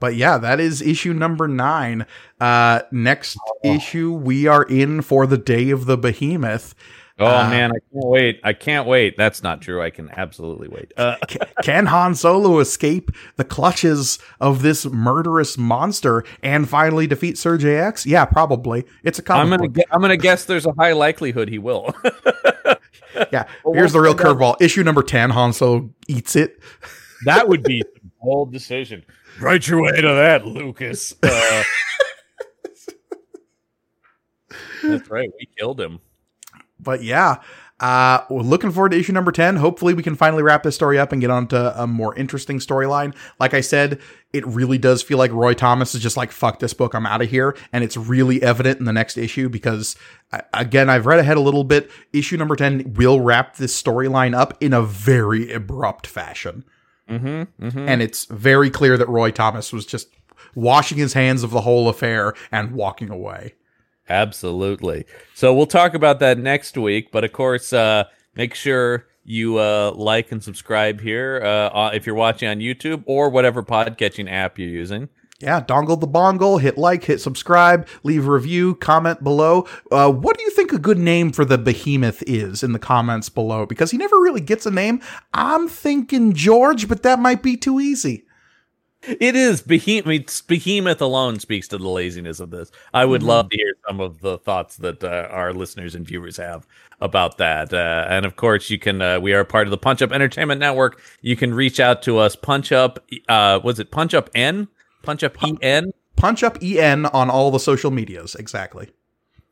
But 0.00 0.16
yeah, 0.16 0.38
that 0.38 0.60
is 0.60 0.82
issue 0.82 1.12
number 1.14 1.48
nine. 1.48 2.06
Uh, 2.40 2.80
next 2.90 3.38
Oh. 3.64 3.74
issue, 3.74 4.12
we 4.12 4.46
are 4.46 4.64
in 4.64 5.00
for 5.02 5.26
the 5.26 5.38
Day 5.38 5.70
of 5.70 5.86
the 5.86 5.96
Behemoth. 5.96 6.74
Oh 7.16 7.26
Uh, 7.26 7.48
man, 7.48 7.70
I 7.70 7.78
can't 7.92 8.06
wait! 8.10 8.40
I 8.42 8.52
can't 8.54 8.88
wait. 8.88 9.16
That's 9.16 9.40
not 9.40 9.62
true. 9.62 9.80
I 9.80 9.90
can 9.90 10.10
absolutely 10.16 10.66
wait. 10.66 10.92
Uh, 10.96 11.14
Can 11.62 11.86
Han 11.86 12.16
Solo 12.16 12.58
escape 12.58 13.12
the 13.36 13.44
clutches 13.44 14.18
of 14.40 14.62
this 14.62 14.84
murderous 14.86 15.56
monster 15.56 16.24
and 16.42 16.68
finally 16.68 17.06
defeat 17.06 17.36
Serji-X? 17.36 18.04
Yeah, 18.04 18.24
probably. 18.24 18.84
It's 19.04 19.20
a 19.20 19.22
comic 19.22 19.42
I'm 19.44 19.50
gonna 19.50 19.62
book. 19.68 19.74
gue- 19.74 19.84
I'm 19.92 20.00
gonna 20.00 20.16
guess 20.16 20.44
there's 20.44 20.66
a 20.66 20.72
high 20.72 20.92
likelihood 20.92 21.48
he 21.48 21.58
will. 21.60 21.94
yeah. 23.32 23.44
Well, 23.64 23.74
Here's 23.74 23.92
the 23.92 24.00
real 24.00 24.16
curveball. 24.16 24.56
Issue 24.60 24.82
number 24.82 25.04
ten, 25.04 25.30
Han 25.30 25.52
Solo 25.52 25.90
eats 26.08 26.34
it. 26.34 26.60
that 27.26 27.48
would 27.48 27.62
be 27.62 27.80
a 27.80 27.84
bold 28.24 28.52
decision. 28.52 29.04
Right 29.40 29.66
your 29.66 29.82
way 29.82 30.00
to 30.00 30.08
that, 30.08 30.46
Lucas. 30.46 31.14
Uh, 31.24 31.62
that's 34.82 35.08
right. 35.08 35.30
We 35.40 35.48
killed 35.58 35.80
him. 35.80 35.98
but 36.78 37.02
yeah, 37.02 37.36
uh, 37.80 38.20
we're 38.28 38.42
looking 38.42 38.70
forward 38.70 38.90
to 38.92 38.98
issue 38.98 39.12
number 39.12 39.32
10. 39.32 39.56
Hopefully, 39.56 39.94
we 39.94 40.02
can 40.02 40.14
finally 40.14 40.42
wrap 40.42 40.62
this 40.62 40.74
story 40.74 40.98
up 40.98 41.10
and 41.10 41.22
get 41.22 41.30
on 41.30 41.46
to 41.48 41.82
a 41.82 41.86
more 41.86 42.14
interesting 42.16 42.58
storyline. 42.58 43.14
Like 43.40 43.54
I 43.54 43.62
said, 43.62 44.00
it 44.34 44.46
really 44.46 44.76
does 44.76 45.02
feel 45.02 45.16
like 45.16 45.32
Roy 45.32 45.54
Thomas 45.54 45.94
is 45.94 46.02
just 46.02 46.18
like, 46.18 46.32
fuck 46.32 46.58
this 46.58 46.74
book, 46.74 46.94
I'm 46.94 47.06
out 47.06 47.22
of 47.22 47.30
here. 47.30 47.56
And 47.72 47.82
it's 47.82 47.96
really 47.96 48.42
evident 48.42 48.78
in 48.78 48.84
the 48.84 48.92
next 48.92 49.16
issue 49.16 49.48
because, 49.48 49.96
again, 50.52 50.90
I've 50.90 51.06
read 51.06 51.18
ahead 51.18 51.38
a 51.38 51.40
little 51.40 51.64
bit. 51.64 51.90
Issue 52.12 52.36
number 52.36 52.56
10 52.56 52.92
will 52.94 53.20
wrap 53.20 53.56
this 53.56 53.80
storyline 53.82 54.36
up 54.36 54.62
in 54.62 54.72
a 54.74 54.82
very 54.82 55.50
abrupt 55.50 56.06
fashion. 56.06 56.64
Mm-hmm, 57.08 57.66
mm-hmm. 57.66 57.88
And 57.88 58.02
it's 58.02 58.24
very 58.26 58.70
clear 58.70 58.96
that 58.96 59.08
Roy 59.08 59.30
Thomas 59.30 59.72
was 59.72 59.86
just 59.86 60.08
washing 60.54 60.98
his 60.98 61.12
hands 61.12 61.42
of 61.42 61.50
the 61.50 61.62
whole 61.62 61.88
affair 61.88 62.34
and 62.50 62.72
walking 62.72 63.10
away. 63.10 63.54
Absolutely. 64.08 65.06
So 65.34 65.54
we'll 65.54 65.66
talk 65.66 65.94
about 65.94 66.18
that 66.20 66.38
next 66.38 66.76
week. 66.76 67.10
But 67.10 67.24
of 67.24 67.32
course, 67.32 67.72
uh, 67.72 68.04
make 68.34 68.54
sure 68.54 69.06
you 69.24 69.58
uh, 69.58 69.92
like 69.94 70.30
and 70.32 70.42
subscribe 70.42 71.00
here 71.00 71.40
uh, 71.42 71.90
if 71.94 72.06
you're 72.06 72.14
watching 72.14 72.48
on 72.48 72.58
YouTube 72.58 73.02
or 73.06 73.30
whatever 73.30 73.62
podcatching 73.62 74.30
app 74.30 74.58
you're 74.58 74.68
using. 74.68 75.08
Yeah, 75.44 75.60
dongle 75.60 76.00
the 76.00 76.06
bongle, 76.06 76.56
hit 76.56 76.78
like, 76.78 77.04
hit 77.04 77.20
subscribe, 77.20 77.86
leave 78.02 78.26
a 78.26 78.32
review, 78.32 78.76
comment 78.76 79.22
below. 79.22 79.68
Uh, 79.92 80.10
what 80.10 80.38
do 80.38 80.42
you 80.42 80.48
think 80.48 80.72
a 80.72 80.78
good 80.78 80.96
name 80.96 81.32
for 81.32 81.44
the 81.44 81.58
behemoth 81.58 82.22
is 82.26 82.62
in 82.62 82.72
the 82.72 82.78
comments 82.78 83.28
below? 83.28 83.66
Because 83.66 83.90
he 83.90 83.98
never 83.98 84.16
really 84.16 84.40
gets 84.40 84.64
a 84.64 84.70
name. 84.70 85.02
I'm 85.34 85.68
thinking 85.68 86.32
George, 86.32 86.88
but 86.88 87.02
that 87.02 87.18
might 87.18 87.42
be 87.42 87.58
too 87.58 87.78
easy. 87.78 88.24
It 89.02 89.36
is 89.36 89.60
behemoth. 89.60 90.46
Behemoth 90.46 91.02
alone 91.02 91.38
speaks 91.40 91.68
to 91.68 91.76
the 91.76 91.90
laziness 91.90 92.40
of 92.40 92.50
this. 92.50 92.70
I 92.94 93.04
would 93.04 93.20
mm-hmm. 93.20 93.28
love 93.28 93.50
to 93.50 93.56
hear 93.58 93.74
some 93.86 94.00
of 94.00 94.22
the 94.22 94.38
thoughts 94.38 94.76
that 94.78 95.04
uh, 95.04 95.28
our 95.30 95.52
listeners 95.52 95.94
and 95.94 96.06
viewers 96.06 96.38
have 96.38 96.66
about 97.02 97.36
that. 97.36 97.74
Uh, 97.74 98.06
and 98.08 98.24
of 98.24 98.36
course, 98.36 98.70
you 98.70 98.78
can. 98.78 99.02
Uh, 99.02 99.20
we 99.20 99.34
are 99.34 99.44
part 99.44 99.66
of 99.66 99.72
the 99.72 99.76
Punch 99.76 100.00
Up 100.00 100.10
Entertainment 100.10 100.58
Network. 100.58 101.02
You 101.20 101.36
can 101.36 101.52
reach 101.52 101.80
out 101.80 102.00
to 102.04 102.16
us. 102.16 102.34
Punch 102.34 102.72
Up. 102.72 103.04
Uh, 103.28 103.60
was 103.62 103.78
it 103.78 103.90
Punch 103.90 104.14
Up 104.14 104.30
N? 104.34 104.68
Punch 105.04 105.22
Up 105.22 105.42
E 105.42 105.56
N. 105.62 105.92
Punch 106.16 106.42
Up 106.42 106.62
E 106.62 106.78
N 106.78 107.06
on 107.06 107.30
all 107.30 107.50
the 107.50 107.60
social 107.60 107.90
medias. 107.90 108.34
Exactly. 108.34 108.90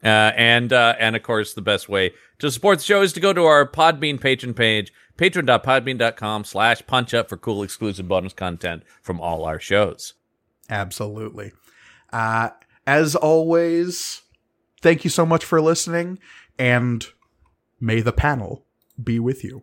Uh, 0.04 0.32
and 0.36 0.72
uh, 0.72 0.96
and 0.98 1.14
of 1.14 1.22
course, 1.22 1.54
the 1.54 1.62
best 1.62 1.88
way 1.88 2.12
to 2.38 2.50
support 2.50 2.78
the 2.78 2.84
show 2.84 3.02
is 3.02 3.12
to 3.12 3.20
go 3.20 3.32
to 3.32 3.44
our 3.44 3.66
Podbean 3.66 4.20
patron 4.20 4.52
page 4.54 4.92
patron.podbean.com 5.16 6.44
slash 6.44 6.84
punch 6.86 7.14
up 7.14 7.28
for 7.28 7.36
cool 7.36 7.62
exclusive 7.62 8.08
bonus 8.08 8.32
content 8.32 8.82
from 9.00 9.20
all 9.20 9.44
our 9.44 9.60
shows. 9.60 10.14
Absolutely. 10.68 11.52
Uh, 12.12 12.50
as 12.86 13.14
always, 13.14 14.22
thank 14.80 15.04
you 15.04 15.10
so 15.10 15.24
much 15.24 15.44
for 15.44 15.60
listening, 15.60 16.18
and 16.58 17.06
may 17.80 18.00
the 18.00 18.12
panel 18.12 18.64
be 19.02 19.18
with 19.20 19.44
you. 19.44 19.62